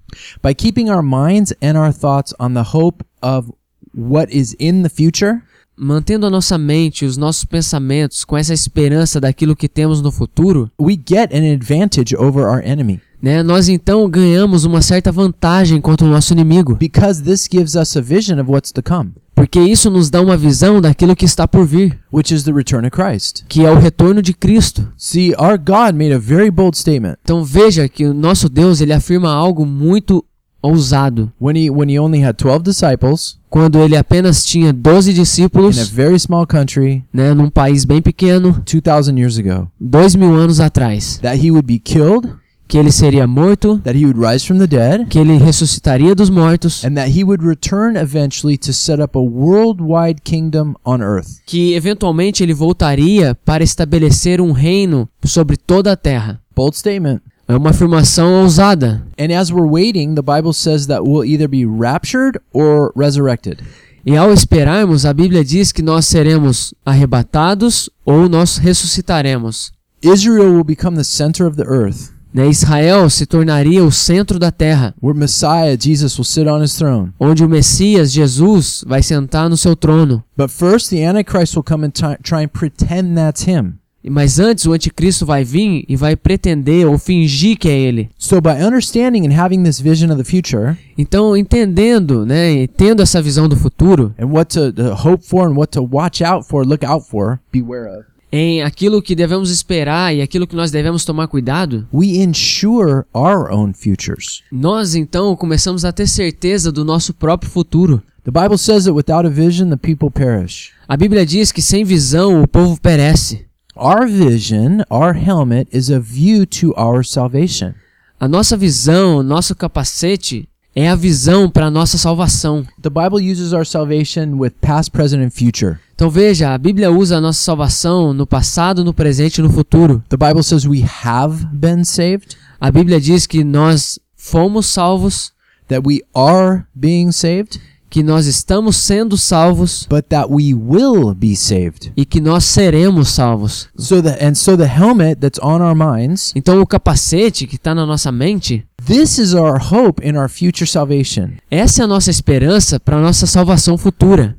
By 0.42 0.54
keeping 0.54 0.88
our 0.88 1.02
minds 1.02 1.52
and 1.62 1.78
our 1.78 1.92
thoughts 1.92 2.34
on 2.40 2.54
the 2.54 2.64
hope 2.74 3.04
of 3.22 3.52
what 3.94 4.34
is 4.34 4.56
in 4.58 4.82
the 4.82 4.88
future, 4.88 5.42
Mantendo 5.80 6.26
a 6.26 6.30
nossa 6.30 6.58
mente, 6.58 7.04
os 7.04 7.16
nossos 7.16 7.44
pensamentos 7.44 8.24
com 8.24 8.36
essa 8.36 8.52
esperança 8.52 9.20
daquilo 9.20 9.54
que 9.54 9.68
temos 9.68 10.02
no 10.02 10.10
futuro, 10.10 10.68
we 10.80 10.94
get 10.94 11.32
an 11.32 11.54
advantage 11.54 12.16
over 12.16 12.48
our 12.48 12.60
enemy. 12.64 13.00
Né, 13.22 13.42
nós 13.42 13.68
então 13.68 14.08
ganhamos 14.08 14.64
uma 14.64 14.80
certa 14.82 15.10
vantagem 15.12 15.80
contra 15.80 16.06
o 16.06 16.10
nosso 16.10 16.32
inimigo. 16.32 16.76
Because 16.76 17.22
this 17.22 17.48
gives 17.50 17.74
us 17.74 17.96
a 17.96 18.00
vision 18.00 18.38
of 18.40 18.50
what's 18.50 18.72
to 18.72 18.82
come, 18.82 19.10
Porque 19.34 19.60
isso 19.60 19.88
nos 19.90 20.10
dá 20.10 20.20
uma 20.20 20.36
visão 20.36 20.80
daquilo 20.80 21.14
que 21.14 21.24
está 21.24 21.46
por 21.46 21.64
vir, 21.64 21.98
which 22.12 22.34
is 22.34 22.42
the 22.42 22.52
return 22.52 22.86
of 22.86 22.90
Christ. 22.90 23.44
que 23.48 23.64
é 23.64 23.70
o 23.70 23.78
retorno 23.78 24.20
de 24.20 24.32
Cristo. 24.34 24.88
See, 24.96 25.32
our 25.38 25.56
God 25.58 25.94
made 25.94 26.12
a 26.12 26.18
very 26.18 26.50
bold 26.50 26.76
statement 26.76 27.16
Então 27.22 27.44
veja 27.44 27.88
que 27.88 28.04
o 28.06 28.12
nosso 28.14 28.48
Deus 28.48 28.80
ele 28.80 28.92
afirma 28.92 29.30
algo 29.32 29.64
muito 29.64 30.24
ousado. 30.60 31.32
when 31.40 31.56
he 31.56 31.70
when 31.70 31.88
he 31.88 31.98
only 32.00 32.20
had 32.24 32.34
12 32.36 32.62
disciples 32.64 33.38
Quando 33.48 33.78
ele 33.78 33.96
apenas 33.96 34.44
tinha 34.44 34.72
12 34.72 35.10
in 35.10 35.12
a 35.12 35.16
discípulos, 35.16 35.88
very 35.88 36.18
small 36.18 36.46
country 36.46 37.04
né, 37.12 37.32
num 37.32 37.48
país 37.48 37.84
bem 37.84 38.02
pequeno, 38.02 38.60
2000 38.66 39.16
years 39.18 39.38
ago 39.38 39.70
dois 39.80 40.14
mil 40.16 40.34
anos 40.34 40.58
atrás, 40.60 41.18
that 41.22 41.38
he 41.38 41.50
would 41.50 41.66
be 41.66 41.78
killed, 41.78 42.28
que 42.68 42.76
ele 42.78 42.92
seria 42.92 43.26
morto, 43.26 43.78
that 43.78 43.98
he 43.98 44.04
would 44.04 44.20
rise 44.20 44.46
from 44.46 44.58
the 44.58 44.66
dead, 44.66 45.06
que 45.08 45.18
ele 45.18 45.38
ressuscitaria 45.38 46.14
dos 46.14 46.28
mortos, 46.30 46.84
and 46.84 46.94
that 46.94 47.10
he 47.10 47.24
would 47.24 47.42
return 47.44 47.96
eventually 47.96 48.58
to 48.58 48.72
set 48.72 49.00
up 49.00 49.16
a 49.16 49.22
worldwide 49.22 50.20
kingdom 50.22 50.74
on 50.84 51.00
earth. 51.00 51.40
que 51.46 51.74
eventualmente 51.74 52.42
ele 52.42 52.52
voltaria 52.54 53.34
para 53.44 53.64
estabelecer 53.64 54.40
um 54.40 54.52
reino 54.52 55.08
sobre 55.24 55.56
toda 55.56 55.92
a 55.92 55.96
terra. 55.96 56.40
Bold 56.54 56.76
statement. 56.76 57.20
É 57.48 57.56
uma 57.56 57.70
afirmação 57.70 58.42
ousada. 58.42 59.02
And 59.18 59.34
as 59.34 59.50
we're 59.50 59.66
waiting, 59.66 60.14
the 60.14 60.22
Bible 60.22 60.52
says 60.52 60.86
that 60.88 61.02
we'll 61.02 61.24
either 61.24 61.48
be 61.48 61.64
raptured 61.64 62.38
or 62.52 62.92
resurrected. 62.94 63.60
E 64.04 64.16
ao 64.16 64.32
esperarmos, 64.32 65.06
a 65.06 65.14
Bíblia 65.14 65.42
diz 65.42 65.72
que 65.72 65.82
nós 65.82 66.06
seremos 66.06 66.74
arrebatados 66.84 67.88
ou 68.04 68.28
nós 68.28 68.58
ressuscitaremos. 68.58 69.72
Israel 70.02 70.52
will 70.54 70.64
become 70.64 70.96
the 70.96 71.04
center 71.04 71.46
of 71.46 71.56
the 71.56 71.66
earth, 71.66 72.10
Né? 72.32 72.48
Israel 72.48 73.08
se 73.08 73.26
tornaria 73.26 73.84
o 73.84 73.90
centro 73.90 74.38
da 74.38 74.50
terra, 74.50 74.94
where 75.02 75.18
Messiah, 75.18 75.76
Jesus, 75.78 76.16
will 76.18 76.24
sit 76.24 76.46
on 76.46 76.62
his 76.62 76.76
throne. 76.76 77.12
onde 77.18 77.44
o 77.44 77.48
Messias, 77.48 78.12
Jesus, 78.12 78.84
vai 78.86 79.02
sentar 79.02 79.48
no 79.48 79.56
seu 79.56 79.74
trono. 79.74 80.22
But 80.36 80.50
first, 80.50 80.90
the 80.90 81.04
Antichrist 81.04 81.56
will 81.56 81.64
come 81.64 81.86
and 81.86 81.90
try 82.22 82.44
and 82.44 82.48
pretend 82.48 83.14
that's 83.14 83.46
him. 83.46 83.74
Mas 84.08 84.38
antes 84.38 84.64
o 84.64 84.72
anticristo 84.72 85.26
vai 85.26 85.44
vir 85.44 85.84
e 85.88 85.96
vai 85.96 86.14
pretender 86.16 86.86
ou 86.86 86.98
fingir 86.98 87.58
que 87.58 87.68
é 87.68 87.78
ele. 87.78 88.08
So, 88.16 88.40
by 88.40 88.50
understanding 88.50 89.26
and 89.26 89.32
having 89.32 89.64
this 89.64 89.80
vision 89.80 90.10
of 90.10 90.22
the 90.22 90.24
future 90.24 90.78
Então, 90.96 91.36
entendendo, 91.36 92.24
né, 92.24 92.52
e 92.52 92.68
tendo 92.68 93.02
essa 93.02 93.20
visão 93.20 93.48
do 93.48 93.56
futuro, 93.56 94.14
and 94.18 94.26
what 94.26 94.54
to, 94.54 94.72
to 94.72 94.94
hope 94.94 95.24
for 95.24 95.48
and 95.48 95.54
what 95.54 95.72
to 95.72 95.82
watch 95.82 96.22
out 96.22 96.46
for, 96.46 96.64
look 96.64 96.84
out 96.84 97.04
for, 97.06 97.40
beware 97.52 97.86
of, 97.88 98.04
em 98.30 98.62
aquilo 98.62 99.02
que 99.02 99.14
devemos 99.14 99.50
esperar 99.50 100.14
e 100.14 100.20
aquilo 100.20 100.46
que 100.46 100.56
nós 100.56 100.70
devemos 100.70 101.04
tomar 101.04 101.28
cuidado, 101.28 101.86
we 101.92 102.18
ensure 102.18 103.04
our 103.14 103.50
own 103.52 103.72
futures. 103.72 104.42
nós 104.52 104.94
então 104.94 105.34
começamos 105.36 105.84
a 105.84 105.92
ter 105.92 106.06
certeza 106.06 106.70
do 106.70 106.84
nosso 106.84 107.14
próprio 107.14 107.50
futuro. 107.50 108.02
The 108.24 108.30
Bible 108.30 108.58
says 108.58 108.84
that 108.84 108.94
without 108.94 109.26
a 109.26 109.30
vision, 109.30 109.70
the 109.70 109.76
people 109.76 110.10
perish. 110.10 110.72
A 110.86 110.96
Bíblia 110.96 111.24
diz 111.24 111.50
que 111.50 111.62
sem 111.62 111.84
visão 111.84 112.42
o 112.42 112.48
povo 112.48 112.78
perece. 112.80 113.46
Our 113.74 114.06
vision, 114.06 114.82
our 114.90 115.14
helmet, 115.14 115.68
is 115.72 115.90
a 115.90 115.98
view 115.98 116.44
to 116.46 116.74
our 116.76 117.04
salvation. 117.04 117.72
A 118.20 118.26
nossa 118.26 118.56
visão, 118.56 119.22
nosso 119.22 119.54
capacete 119.54 120.48
é 120.80 120.88
a 120.88 120.94
visão 120.94 121.50
para 121.50 121.66
a 121.66 121.70
nossa 121.70 121.98
salvação. 121.98 122.64
The 122.80 122.88
Bible 122.90 123.28
uses 123.30 123.52
our 123.52 123.66
salvation 123.66 124.36
with 124.38 124.52
past, 124.60 124.90
present, 124.92 125.24
and 125.24 125.30
future. 125.30 125.78
Então 125.94 126.08
veja, 126.08 126.54
a 126.54 126.58
Bíblia 126.58 126.90
usa 126.92 127.16
a 127.16 127.20
nossa 127.20 127.40
salvação 127.42 128.12
no 128.12 128.24
passado, 128.26 128.84
no 128.84 128.94
presente 128.94 129.38
e 129.38 129.42
no 129.42 129.50
futuro. 129.50 130.02
The 130.08 130.16
Bible 130.16 130.42
says 130.44 130.64
we 130.64 130.84
have 131.04 131.46
been 131.52 131.84
saved, 131.84 132.36
A 132.60 132.70
Bíblia 132.70 133.00
diz 133.00 133.26
que 133.26 133.42
nós 133.42 133.98
fomos 134.16 134.66
salvos, 134.66 135.32
that 135.68 135.82
we 135.84 136.00
are 136.14 136.62
being 136.74 137.10
saved, 137.10 137.60
que 137.90 138.02
nós 138.02 138.26
estamos 138.26 138.76
sendo 138.76 139.16
salvos 139.16 139.86
but 139.88 140.04
that 140.10 140.28
we 140.30 140.52
will 140.54 141.14
be 141.14 141.34
saved. 141.34 141.90
e 141.96 142.04
que 142.04 142.20
nós 142.20 142.44
seremos 142.44 143.08
salvos. 143.08 143.68
So 143.76 144.00
the 144.02 144.16
and 144.24 144.34
so 144.34 144.56
the 144.56 144.66
helmet 144.66 145.18
that's 145.20 145.40
on 145.42 145.60
our 145.60 145.74
minds, 145.74 146.32
Então 146.36 146.60
o 146.60 146.66
capacete 146.66 147.46
que 147.46 147.56
está 147.56 147.74
na 147.74 147.84
nossa 147.86 148.12
mente, 148.12 148.64
this 148.88 149.18
is 149.18 149.34
our 149.34 149.58
hope 149.60 150.02
in 150.02 150.16
our 150.16 150.28
future 150.28 150.66
salvation 150.66 151.34
essa 151.50 151.82
é 151.82 151.84
a 151.84 151.86
nossa 151.86 152.10
esperança 152.10 152.80
para 152.80 152.96
a 152.96 153.00
nossa 153.00 153.26
salvação 153.26 153.78
futura, 153.78 154.34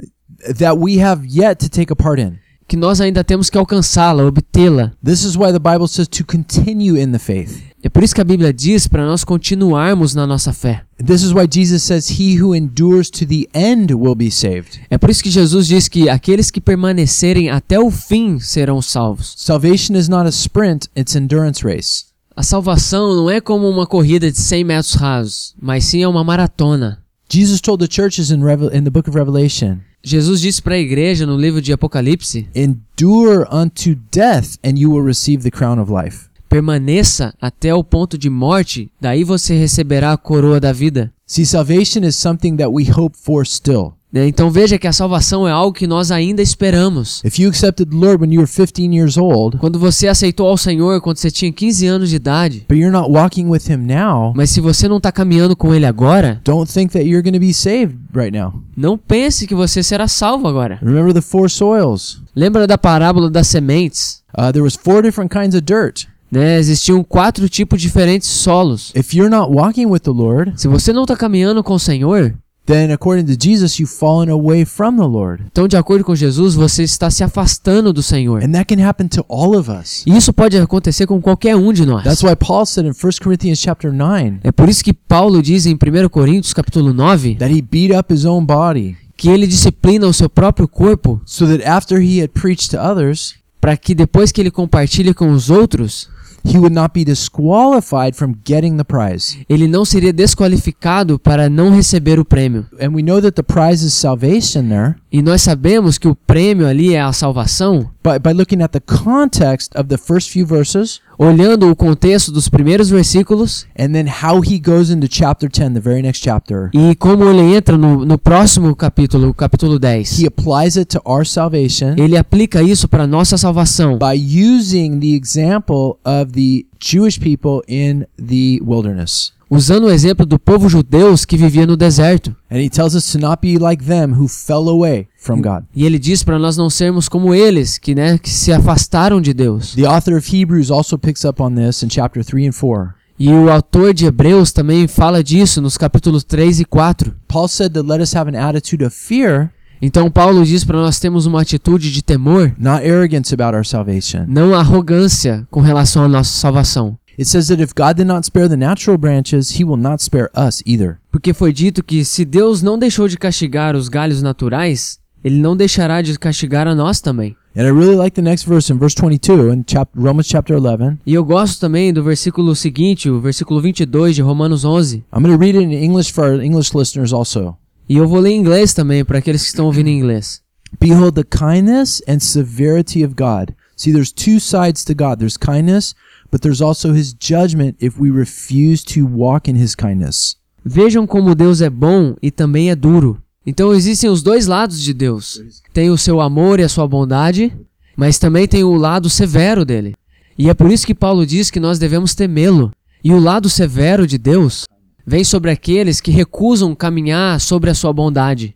that 0.58 0.78
we 0.78 1.02
have 1.02 1.26
yet 1.26 1.56
to 1.56 1.70
take 1.70 1.92
a 1.92 1.96
part 1.96 2.22
in. 2.22 2.38
que 2.70 2.78
nós 2.78 3.02
ainda 3.02 3.24
temos 3.24 3.50
que 3.50 3.58
alcançá-la, 3.58 4.24
obtê-la. 4.24 4.92
This 5.04 5.24
is 5.24 5.36
why 5.36 5.52
the 5.52 5.60
Bible 5.60 5.88
says 5.88 6.08
to 6.08 6.24
continue 6.24 7.02
in 7.02 7.12
the 7.12 7.18
faith. 7.18 7.64
É 7.82 7.90
por 7.90 8.04
isso 8.04 8.14
que 8.14 8.22
a 8.22 8.26
Bíblia 8.26 8.54
diz 8.54 8.88
para 8.88 9.06
nós 9.06 9.24
continuarmos 9.24 10.14
na 10.14 10.28
nossa 10.28 10.54
fé. 10.54 10.84
This 11.04 11.24
is 11.24 11.32
why 11.32 11.48
Jesus 11.50 11.82
says 11.82 12.20
he 12.20 12.40
who 12.40 12.54
endures 12.54 13.10
to 13.10 13.26
the 13.26 13.50
end 13.56 13.94
will 13.96 14.16
be 14.16 14.30
saved. 14.30 14.80
É 14.90 14.98
por 14.98 15.10
isso 15.10 15.24
que 15.24 15.32
Jesus 15.32 15.66
diz 15.66 15.88
que 15.88 16.10
aqueles 16.10 16.52
que 16.52 16.62
permanecerem 16.62 17.50
até 17.50 17.80
o 17.80 17.90
fim 17.90 18.38
serão 18.40 18.82
salvos. 18.82 19.34
Salvation 19.38 19.96
is 19.96 20.08
not 20.08 20.28
a 20.28 20.30
sprint, 20.30 20.90
it's 20.96 21.16
endurance 21.16 21.66
race. 21.66 22.09
A 22.40 22.42
salvação 22.42 23.14
não 23.18 23.30
é 23.30 23.42
como 23.42 23.68
uma 23.70 23.86
corrida 23.86 24.32
de 24.32 24.38
100 24.40 24.64
metros 24.64 24.94
rasos, 24.94 25.54
mas 25.62 25.84
sim 25.84 26.04
é 26.04 26.08
uma 26.08 26.24
maratona. 26.24 27.04
Jesus 27.30 27.60
told 27.60 27.86
the 27.86 27.94
churches 27.94 28.32
in, 28.32 28.42
Revel- 28.42 28.74
in 28.74 28.86
the 28.86 28.90
book 28.90 29.10
of 29.10 29.18
Revelation, 29.18 29.80
Jesus 30.02 30.40
disse 30.40 30.62
para 30.62 30.76
a 30.76 30.80
igreja 30.80 31.26
no 31.26 31.36
livro 31.36 31.62
de 31.62 31.74
Apocalipse: 31.74 32.48
endure 32.56 33.46
unto 33.52 33.94
death 34.10 34.56
and 34.64 34.78
you 34.78 34.90
will 34.90 35.04
receive 35.06 35.44
the 35.44 35.52
crown 35.52 35.82
of 35.82 35.92
life. 35.92 36.30
permaneça 36.48 37.34
até 37.42 37.76
o 37.76 37.84
ponto 37.84 38.18
de 38.18 38.30
morte, 38.30 38.90
daí 39.02 39.26
você 39.26 39.54
receberá 39.60 40.14
a 40.14 40.18
coroa 40.18 40.62
da 40.62 40.72
vida. 40.72 41.12
See, 41.28 41.46
salvation 41.46 42.06
is 42.06 42.16
something 42.16 42.56
that 42.56 42.70
we 42.72 42.86
hope 42.90 43.18
for 43.18 43.46
still. 43.46 43.96
Né? 44.12 44.28
Então 44.28 44.50
veja 44.50 44.80
que 44.80 44.88
a 44.88 44.92
salvação 44.94 45.48
é 45.48 45.52
algo 45.52 45.72
que 45.72 45.86
nós 45.86 46.10
ainda 46.10 46.42
esperamos. 46.42 47.22
If 47.24 47.38
you 47.38 47.48
accepted 47.50 47.90
the 47.92 47.96
Lord 47.96 48.20
when 48.22 48.34
you 48.34 48.42
were 48.42 48.52
15 48.52 48.92
years 48.96 49.18
old, 49.18 49.58
Quando 49.60 49.78
você 49.78 50.08
aceitou 50.08 50.48
ao 50.48 50.58
Senhor 50.58 51.00
quando 51.02 51.18
você 51.18 51.30
tinha 51.30 51.52
15 51.52 51.86
anos 51.86 52.10
de 52.10 52.16
idade, 52.16 52.66
but 52.68 52.78
you're 52.78 52.92
not 52.92 53.12
walking 53.12 53.48
with 53.48 53.70
him 53.70 53.78
now, 53.86 54.34
mas 54.36 54.50
se 54.50 54.60
você 54.60 54.88
não 54.88 54.98
está 54.98 55.12
caminhando 55.12 55.56
com 55.56 55.76
Ele 55.76 55.86
agora, 55.86 56.42
don't 56.44 56.72
think 56.72 56.92
that 56.94 57.06
you're 57.06 57.22
going 57.22 57.34
to 57.34 57.40
be 57.40 57.54
saved 57.54 57.98
right 58.16 58.36
now. 58.36 58.54
não 58.76 58.98
pense 58.98 59.46
que 59.46 59.54
você 59.54 59.84
será 59.84 60.08
salvo 60.08 60.48
agora. 60.48 60.80
Remember 60.82 61.14
the 61.14 61.22
four 61.22 61.48
soils. 61.50 62.20
Lembra 62.36 62.66
da 62.66 62.78
parábola 62.80 63.30
das 63.30 63.48
sementes? 63.48 64.24
Uh, 64.36 64.52
there 64.52 64.64
was 64.64 64.76
four 64.76 65.04
different 65.04 65.32
kinds 65.32 65.54
of 65.56 65.62
dirt. 65.62 66.06
Né? 66.32 66.58
Existiam 66.58 67.04
quatro 67.04 67.48
tipos 67.50 67.82
diferentes 67.82 68.28
de 68.28 68.36
solos. 68.36 68.92
If 68.96 69.14
you're 69.14 69.30
not 69.30 69.52
walking 69.52 69.86
with 69.88 70.00
the 70.02 70.12
Lord, 70.12 70.54
Se 70.56 70.68
você 70.68 70.92
não 70.94 71.04
está 71.04 71.16
caminhando 71.16 71.64
com 71.64 71.74
o 71.74 71.80
Senhor, 71.80 72.34
then 72.70 72.92
according 72.92 73.26
to 73.26 73.36
Jesus, 73.36 73.80
you've 73.80 73.92
fallen 73.92 74.30
away 74.30 74.64
from 74.64 74.98
the 74.98 75.08
Lord. 75.08 75.44
então 75.52 75.68
de 75.68 75.76
acordo 75.76 76.04
com 76.04 76.16
Jesus, 76.16 76.54
você 76.54 76.84
está 76.84 77.10
se 77.10 77.24
afastando 77.24 77.92
do 77.92 78.04
Senhor. 78.04 78.44
And 78.44 78.52
that 78.52 78.66
can 78.66 78.82
happen 78.86 79.08
to 79.08 79.26
all 79.28 79.58
of 79.58 79.72
us. 79.72 80.04
E 80.06 80.16
isso 80.16 80.32
pode 80.32 80.56
acontecer 80.58 81.08
com 81.08 81.20
qualquer 81.20 81.56
um 81.56 81.74
de 81.74 81.86
nós. 81.86 82.04
That's 82.04 82.22
why 82.22 82.36
Paul 82.36 82.66
said 82.66 82.86
in 82.86 82.92
1 82.92 82.94
Corinthians 83.24 83.60
chapter 83.60 83.92
9 83.92 84.40
É 84.44 84.52
por 84.52 84.70
isso 84.70 84.84
que 84.84 84.94
Paulo 84.94 85.42
diz 85.42 85.66
em 85.66 85.74
1 85.74 86.10
Coríntios 86.10 86.54
capítulo 86.54 86.94
9 86.94 87.36
that 87.36 87.54
he 87.54 87.62
beat 87.62 87.92
up 87.92 88.14
his 88.14 88.26
own 88.26 88.46
body 88.46 88.96
que 89.18 89.30
ele 89.30 89.48
disciplina 89.48 90.08
o 90.08 90.14
seu 90.14 90.30
próprio 90.30 90.68
corpo 90.68 91.20
so 91.26 91.46
that 91.46 91.62
after 91.68 92.00
he 92.00 92.22
had 92.22 92.30
preached 92.30 92.70
to 92.70 92.78
others, 92.78 93.36
para 93.60 93.76
que 93.76 93.94
depois 93.94 94.32
que 94.32 94.40
ele 94.40 94.52
compartilhe 94.52 95.14
com 95.14 95.32
os 95.32 95.50
outros, 95.50 96.08
he 96.46 96.58
would 96.58 96.74
not 96.74 96.94
be 96.94 97.04
disqualified 97.04 98.16
from 98.16 98.36
getting 98.46 98.78
the 98.78 98.84
prize. 98.84 99.46
ele 99.50 99.68
não 99.68 99.84
seria 99.84 100.14
desqualificado 100.14 101.20
para 101.20 101.50
não 101.50 101.72
receber 101.72 102.20
o 102.20 102.26
prêmio. 102.26 102.66
And 102.80 102.90
we 102.94 103.02
know 103.02 103.22
that 103.22 103.36
the 103.36 103.44
prize 103.44 103.86
is 103.86 103.94
salvation 103.94 104.70
there, 104.70 104.96
E 105.12 105.22
nós 105.22 105.42
sabemos 105.42 105.98
que 105.98 106.08
o 106.08 106.16
prêmio 106.16 106.68
ali 106.68 106.94
é 106.94 107.02
a 107.02 107.12
salvação, 107.12 107.90
but 108.04 108.22
by 108.22 108.32
looking 108.32 108.62
at 108.62 108.72
the 108.72 108.80
context 108.80 109.76
of 109.76 109.90
the 109.90 109.98
first 109.98 110.30
few 110.30 110.46
verses 110.46 111.02
olhando 111.20 111.70
o 111.70 111.76
contexto 111.76 112.32
dos 112.32 112.48
primeiros 112.48 112.90
versículos 112.90 113.68
and 113.78 113.92
then 113.92 114.08
how 114.08 114.42
he 114.42 114.58
goes 114.58 114.90
into 114.90 115.06
chapter 115.10 115.50
10, 115.50 115.74
the 115.74 115.82
very 115.82 116.02
next 116.02 116.24
chapter, 116.24 116.70
e 116.74 116.96
como 116.96 117.26
ele 117.30 117.54
entra 117.54 117.78
no, 117.78 118.06
no 118.06 118.18
próximo 118.18 118.74
capítulo, 118.74 119.34
capítulo 119.34 119.78
10. 119.78 120.22
he 120.22 120.26
applies 120.26 120.78
it 120.78 120.86
to 120.86 121.02
our 121.06 121.26
salvation 121.26 121.96
Ele 121.98 122.16
aplica 122.16 122.64
isso 122.64 122.88
para 122.88 123.06
nossa 123.06 123.38
salvação, 123.38 123.98
by 123.98 124.16
using 124.16 125.00
the 125.00 125.14
example 125.14 125.98
of 126.06 126.32
the 126.32 126.66
Jewish 126.80 127.20
people 127.20 127.62
in 127.68 128.06
the 128.18 128.62
wilderness. 128.64 129.34
Usando 129.50 129.86
o 129.86 129.92
exemplo 129.92 130.26
do 130.26 130.38
povo 130.40 130.70
judeus 130.70 131.26
que 131.26 131.38
vivia 131.38 131.66
no 131.66 131.76
deserto. 131.76 132.36
And 132.52 132.58
he 132.60 132.70
tells 132.70 132.96
us 132.96 133.12
to 133.12 133.18
not 133.20 133.38
be 133.42 133.58
like 133.58 133.84
them 133.84 134.14
who 134.14 134.28
fell 134.28 134.70
away 134.70 135.08
from 135.18 135.42
God. 135.42 135.64
E 135.76 135.86
ele 135.86 135.98
diz 135.98 136.24
para 136.24 136.38
nós 136.38 136.56
não 136.58 136.70
sermos 136.70 137.10
como 137.10 137.34
eles, 137.34 137.78
que, 137.78 137.96
né, 137.96 138.18
que 138.18 138.30
se 138.30 138.52
afastaram 138.52 139.20
de 139.22 139.34
Deus. 139.34 139.74
The 139.76 139.86
author 139.86 140.18
of 140.18 140.36
Hebrews 140.36 140.70
also 140.72 140.98
picks 140.98 141.24
up 141.24 141.42
on 141.42 141.56
this 141.56 141.82
in 141.84 141.90
chapter 141.90 142.24
3 142.24 142.48
and 142.50 142.52
4. 142.54 142.94
E 143.18 143.30
o 143.30 143.52
autor 143.52 143.94
de 143.94 144.06
Hebreus 144.06 144.52
também 144.54 144.88
fala 144.88 145.22
disso 145.24 145.62
nos 145.62 145.78
capítulos 145.78 146.24
3 146.24 146.62
e 146.62 146.66
4. 146.66 147.14
Paul 147.28 147.48
said 147.50 147.74
that 147.74 147.86
let 147.88 148.02
us 148.02 148.16
have 148.16 148.30
an 148.34 148.40
attitude 148.40 148.84
of 148.86 148.96
fear, 148.96 149.52
Então 149.82 150.12
Paulo 150.12 150.44
diz 150.44 150.66
para 150.66 150.78
nós 150.78 151.00
termos 151.00 151.26
uma 151.26 151.42
atitude 151.42 151.90
de 151.94 152.02
temor, 152.04 152.52
not 152.60 152.86
arrogance 152.86 153.34
about 153.34 153.56
our 153.56 153.66
salvation. 153.66 154.26
não 154.28 154.54
arrogância 154.54 155.48
com 155.50 155.62
relação 155.62 156.04
à 156.04 156.08
nossa 156.10 156.32
salvação. 156.38 156.98
It 157.20 157.28
says 157.28 157.50
that 157.50 157.62
if 157.62 157.74
God 157.76 157.98
did 157.98 158.08
not 158.08 158.26
spare 158.26 158.48
the 158.48 158.56
natural 158.56 158.98
branches, 158.98 159.60
he 159.60 159.66
will 159.66 159.76
not 159.76 160.02
spare 160.02 160.30
us 160.34 160.64
either. 160.66 161.00
Porque 161.12 161.34
foi 161.34 161.52
dito 161.52 161.84
que 161.84 162.06
se 162.06 162.24
Deus 162.24 162.62
não 162.62 162.80
deixou 162.80 163.10
de 163.10 163.18
castigar 163.18 163.76
os 163.76 163.90
galhos 163.90 164.22
naturais, 164.22 165.00
ele 165.22 165.38
não 165.38 165.54
deixará 165.54 166.02
de 166.02 166.18
castigar 166.18 166.66
a 166.66 166.74
nós 166.74 167.02
também. 167.02 167.36
And 167.58 167.64
I 167.64 167.72
really 167.72 167.98
like 167.98 168.16
the 168.16 168.22
next 168.22 168.48
verse 168.48 168.72
in 168.72 168.78
verse 168.78 168.96
22 168.96 169.54
in 169.54 169.66
Romans 169.98 170.28
chapter 170.28 170.56
11. 170.56 171.00
E 171.06 171.14
eu 171.14 171.26
gosto 171.26 171.60
também 171.60 171.92
do 171.92 172.02
versículo 172.02 172.56
seguinte, 172.56 173.10
o 173.10 173.20
versículo 173.20 173.60
22 173.60 174.16
de 174.16 174.22
Romanos 174.22 174.64
11. 174.64 175.04
I'm 175.14 175.22
going 175.22 175.36
to 175.36 175.38
read 175.38 175.58
it 175.58 175.66
in 175.66 175.74
English 175.74 176.14
for 176.14 176.24
our 176.24 176.42
English 176.42 176.72
listeners 176.74 177.12
also. 177.12 177.54
E 177.90 177.98
eu 177.98 178.08
vou 178.08 178.22
ler 178.22 178.30
em 178.30 178.40
inglês 178.40 178.74
também 178.74 179.04
para 179.04 179.18
aqueles 179.18 179.42
que 179.42 179.50
estão 179.50 179.66
ouvindo 179.66 179.88
em 179.88 179.98
inglês. 179.98 180.42
Behold 180.80 181.16
the 181.16 181.24
kindness 181.24 182.02
and 182.08 182.20
severity 182.20 183.04
of 183.04 183.14
God. 183.16 183.54
See, 183.76 183.92
there's 183.92 184.12
two 184.12 184.40
sides 184.40 184.84
to 184.86 184.94
God. 184.94 185.20
There's 185.20 185.38
kindness, 185.38 185.96
but 186.32 186.42
there's 186.42 186.62
also 186.62 186.94
his 186.94 187.14
judgment 187.14 187.76
if 187.80 188.00
we 188.00 188.10
refuse 188.10 188.84
to 188.84 189.06
walk 189.06 189.50
in 189.50 189.56
his 189.56 189.76
kindness. 189.76 190.36
Vejam 190.64 191.08
como 191.08 191.36
Deus 191.36 191.62
é 191.62 191.70
bom 191.70 192.16
e 192.22 192.30
também 192.30 192.70
é 192.70 192.76
duro. 192.76 193.22
Então 193.46 193.74
existem 193.74 194.10
os 194.10 194.22
dois 194.22 194.46
lados 194.46 194.82
de 194.82 194.94
Deus. 194.94 195.42
Tem 195.74 195.90
o 195.90 195.98
seu 195.98 196.22
amor 196.22 196.60
e 196.60 196.64
a 196.64 196.70
sua 196.70 196.88
bondade, 196.88 197.52
mas 197.96 198.20
também 198.20 198.48
tem 198.48 198.64
o 198.64 198.76
lado 198.76 199.10
severo 199.10 199.66
dele. 199.66 199.96
E 200.38 200.50
é 200.50 200.54
por 200.54 200.72
isso 200.72 200.86
que 200.86 200.94
Paulo 200.94 201.26
diz 201.26 201.50
que 201.50 201.60
nós 201.60 201.80
devemos 201.80 202.14
temê-lo. 202.14 202.72
E 203.04 203.14
o 203.14 203.20
lado 203.20 203.50
severo 203.50 204.06
de 204.06 204.18
Deus 204.18 204.66
vem 205.06 205.24
sobre 205.24 205.50
aqueles 205.50 206.00
que 206.00 206.12
recusam 206.12 206.76
caminhar 206.76 207.40
sobre 207.40 207.70
a 207.70 207.74
sua 207.74 207.92
bondade. 207.92 208.56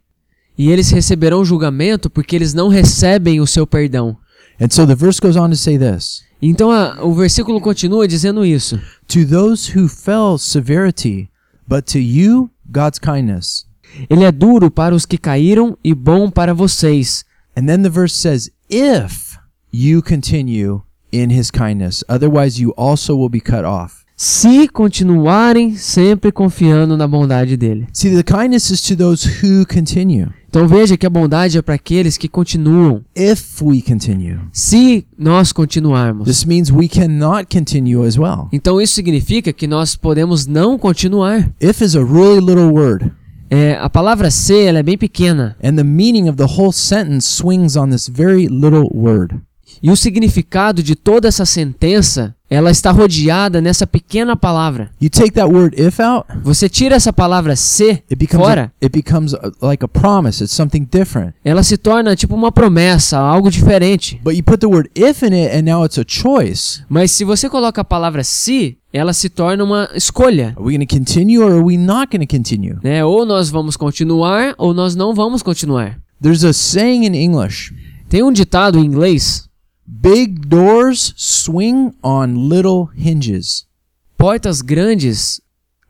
E 0.58 0.70
eles 0.70 0.92
receberão 0.92 1.44
julgamento 1.44 2.10
porque 2.10 2.36
eles 2.36 2.54
não 2.54 2.68
recebem 2.68 3.42
o 3.42 3.48
seu 3.48 3.66
perdão. 3.66 4.16
And 4.62 4.68
so 4.70 4.86
the 4.86 4.96
verse 4.96 5.20
goes 5.20 5.36
on 5.36 5.50
to 5.50 5.56
say 5.56 5.80
this 5.80 6.22
Então 6.46 6.70
a- 6.72 7.02
o 7.04 7.14
versículo 7.14 7.62
continua 7.62 8.08
dizendo 8.08 8.46
isso: 8.46 8.78
To 9.08 9.26
those 9.26 9.72
who 9.78 9.88
fell, 9.88 10.38
severity, 10.38 11.30
but 11.68 11.86
to 11.92 12.00
you, 12.00 12.50
God's 12.70 13.00
kindness. 13.00 13.66
Ele 14.10 14.24
é 14.26 14.32
duro 14.32 14.70
para 14.72 14.94
os 14.96 15.06
que 15.06 15.18
caíram 15.18 15.78
e 15.84 15.94
bom 15.94 16.30
para 16.30 16.54
vocês. 16.54 17.24
And 17.56 17.66
then 17.68 17.84
the 17.84 17.90
verse 17.90 18.16
says, 18.16 18.50
if 18.70 19.38
you 19.72 20.02
continue 20.02 20.82
in 21.12 21.30
his 21.32 21.52
kindness, 21.52 22.04
otherwise 22.10 22.60
you 22.60 22.74
also 22.76 23.16
will 23.16 23.30
be 23.30 23.40
cut 23.40 23.64
off. 23.64 24.03
Se 24.26 24.70
continuarem 24.70 25.76
sempre 25.76 26.32
confiando 26.32 26.96
na 26.96 27.06
bondade 27.06 27.58
dele. 27.58 27.90
See, 27.92 28.10
the 28.10 28.24
kindness 28.24 28.70
is 28.70 28.82
to 28.84 28.96
those 28.96 29.28
who 29.28 29.66
continue. 29.66 30.30
Então 30.48 30.66
veja 30.66 30.96
que 30.96 31.06
a 31.06 31.10
bondade 31.10 31.58
é 31.58 31.62
para 31.62 31.76
aqueles 31.76 32.18
que 32.18 32.30
continuam. 32.30 33.04
If 33.14 33.62
we 33.62 33.82
continue, 33.82 34.40
Se 34.54 35.06
nós 35.20 35.52
continuarmos. 35.52 36.26
this 36.26 36.46
means 36.46 36.72
we 36.72 36.88
cannot 36.88 37.48
continue 37.54 38.08
as 38.08 38.18
well. 38.18 38.48
Então 38.54 38.80
isso 38.80 38.94
significa 38.94 39.52
que 39.52 39.68
nós 39.68 39.98
podemos 39.98 40.48
não 40.48 40.78
continuar. 40.78 41.52
If 41.60 41.82
is 41.82 41.94
a 41.94 42.02
really 42.02 42.40
little 42.40 42.72
word, 42.72 43.12
É, 43.50 43.78
a 43.78 43.90
palavra 43.90 44.32
ser 44.32 44.68
ela 44.68 44.80
é 44.80 44.84
bem 44.84 44.98
pequena 44.98 45.58
and 45.62 45.76
the 45.76 45.84
meaning 45.84 46.30
of 46.30 46.38
the 46.38 46.46
whole 46.46 46.72
sentence 46.72 47.28
swings 47.28 47.76
on 47.76 47.90
this 47.90 48.08
very 48.08 48.48
little 48.48 48.90
word. 48.96 49.36
E 49.82 49.92
o 49.92 49.96
significado 49.96 50.84
de 50.84 50.96
toda 50.96 51.28
essa 51.28 51.46
sentença 51.46 52.36
ela 52.50 52.70
está 52.70 52.92
rodeada 52.92 53.60
nessa 53.60 53.88
pequena 53.88 54.36
palavra. 54.36 54.92
You 55.02 55.10
take 55.10 55.32
that 55.32 55.52
word 55.52 55.76
if 55.82 56.00
out, 56.00 56.28
Você 56.44 56.70
tira 56.70 56.96
essa 56.96 57.12
palavra 57.12 57.56
ser 57.56 58.04
it 58.12 58.16
becomes 58.16 58.46
a, 58.46 58.50
fora, 58.50 58.74
it 58.82 58.92
becomes 58.92 59.34
like 59.60 59.84
a 59.84 59.88
promise. 59.88 60.44
It's 60.44 60.54
something 60.54 60.88
different. 60.92 61.34
ela 61.44 61.64
se 61.64 61.78
torna 61.78 62.16
tipo 62.16 62.36
uma 62.36 62.52
promessa, 62.52 63.18
algo 63.18 63.50
diferente. 63.50 64.22
But 64.24 64.36
you 64.36 64.44
put 64.44 64.60
the 64.60 64.68
word 64.68 64.90
if 64.96 65.24
in 65.24 65.34
it, 65.34 65.56
and 65.56 65.64
now 65.64 65.84
it's 65.84 65.98
a 65.98 66.06
choice. 66.08 66.84
Mas 66.88 67.12
se 67.12 67.26
você 67.26 67.50
coloca 67.50 67.82
a 67.82 67.86
palavra 67.86 68.24
se, 68.24 68.78
ela 68.92 69.14
se 69.14 69.30
torna 69.30 69.64
uma 69.64 69.90
escolha. 69.96 70.54
Are 70.56 70.64
we 70.64 70.78
going 70.78 70.86
to 70.86 70.96
continue 70.96 71.40
or 71.40 71.52
are 71.54 71.64
we 71.64 71.76
not 71.76 72.16
going 72.16 72.24
to 72.24 72.38
continue? 72.38 72.78
Né? 72.84 73.04
Ou 73.04 73.26
nós 73.26 73.50
vamos 73.50 73.76
continuar 73.76 74.54
ou 74.60 74.76
nós 74.76 74.96
não 74.96 75.16
vamos 75.16 75.42
continuar. 75.42 75.98
There's 76.22 76.44
a 76.44 76.54
saying 76.54 77.06
in 77.06 77.16
English 77.16 77.74
Tem 78.14 78.22
um 78.22 78.32
ditado 78.32 78.78
em 78.78 78.86
inglês: 78.86 79.50
big 80.02 80.48
doors 80.48 81.14
swing 81.16 81.94
on 82.02 82.50
little 82.50 82.90
hinges. 82.96 83.66
portas 84.18 84.62
grandes 84.62 85.40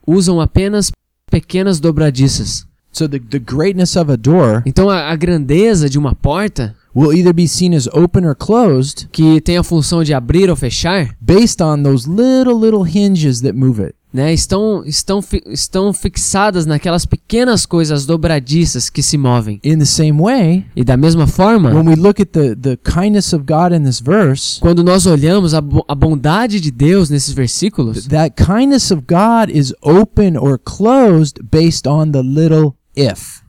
usam 0.05 0.41
apenas 0.41 0.91
pequenas 1.31 1.79
dobradiças. 1.79 2.65
So 2.91 3.07
the, 3.07 3.19
the 3.19 3.39
greatness 3.39 3.95
of 3.95 4.11
a 4.11 4.17
door 4.17 4.61
Então 4.65 4.89
a, 4.89 5.09
a 5.09 5.15
grandeza 5.15 5.89
de 5.89 5.97
uma 5.97 6.13
porta, 6.13 6.75
will 6.93 7.13
either 7.13 7.33
be 7.33 7.47
seen 7.47 7.73
as 7.73 7.87
open 7.87 8.25
or 8.25 8.35
closed 8.35 9.07
que 9.11 9.41
tem 9.41 9.57
a 9.57 9.63
função 9.63 10.03
de 10.03 10.13
abrir 10.13 10.49
ou 10.49 10.55
fechar, 10.55 11.15
based 11.19 11.61
on 11.61 11.81
those 11.81 12.07
little, 12.07 12.59
little 12.59 12.83
hinges 12.83 13.41
that 13.41 13.53
move 13.53 13.81
it. 13.81 13.95
Né, 14.13 14.31
estão, 14.31 14.83
estão, 14.85 15.19
estão 15.47 15.91
fixadas 15.91 16.65
naquelas 16.65 17.05
pequenas 17.05 17.65
coisas 17.65 18.05
dobradiças 18.05 18.89
que 18.89 19.01
se 19.01 19.17
movem. 19.17 19.59
In 19.63 19.79
the 19.79 19.85
same 19.85 20.21
way, 20.21 20.65
E 20.75 20.83
da 20.83 20.95
mesma 20.95 21.25
forma, 21.25 21.73
when 21.73 21.87
we 21.89 21.95
look 21.95 22.21
at 22.21 22.29
the, 22.31 22.55
the 22.55 22.77
kindness 22.77 23.33
of 23.33 23.45
God 23.45 23.73
in 23.73 23.83
this 23.83 23.99
verse, 23.99 24.59
quando 24.61 24.83
nós 24.83 25.07
olhamos 25.07 25.53
a, 25.53 25.63
a 25.87 25.95
bondade 25.95 26.61
de 26.61 26.69
Deus 26.69 27.09
nesses 27.09 27.33
versículos, 27.33 28.05
that 28.07 28.35
kindness 28.35 28.91
of 28.91 29.03
God 29.07 29.49
is 29.49 29.73
open 29.81 30.37
or 30.37 30.59
closed 30.59 31.41
based 31.51 31.87
on 31.87 32.11
the 32.11 32.21
little 32.21 32.75
if. 32.95 33.41